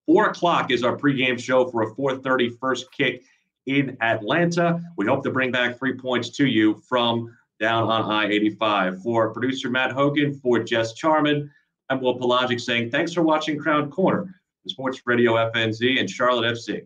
Four 0.05 0.29
o'clock 0.29 0.71
is 0.71 0.83
our 0.83 0.97
pregame 0.97 1.39
show 1.39 1.69
for 1.69 1.83
a 1.83 1.95
4:30 1.95 2.57
first 2.59 2.91
kick 2.91 3.23
in 3.65 3.97
Atlanta. 4.01 4.81
We 4.97 5.05
hope 5.05 5.23
to 5.23 5.31
bring 5.31 5.51
back 5.51 5.77
three 5.77 5.93
points 5.93 6.29
to 6.37 6.45
you 6.45 6.81
from 6.87 7.35
down 7.59 7.83
on 7.83 8.09
I-85. 8.11 9.03
For 9.03 9.31
producer 9.31 9.69
Matt 9.69 9.91
Hogan, 9.91 10.33
for 10.33 10.59
Jess 10.63 10.93
Charman, 10.93 11.51
I'm 11.89 12.01
Will 12.01 12.17
Palaszczuk 12.17 12.59
saying 12.59 12.89
thanks 12.89 13.13
for 13.13 13.21
watching 13.21 13.59
Crown 13.59 13.91
Corner, 13.91 14.33
the 14.63 14.69
Sports 14.69 15.01
Radio 15.05 15.33
FNZ 15.33 15.99
and 15.99 16.09
Charlotte 16.09 16.55
FC. 16.55 16.85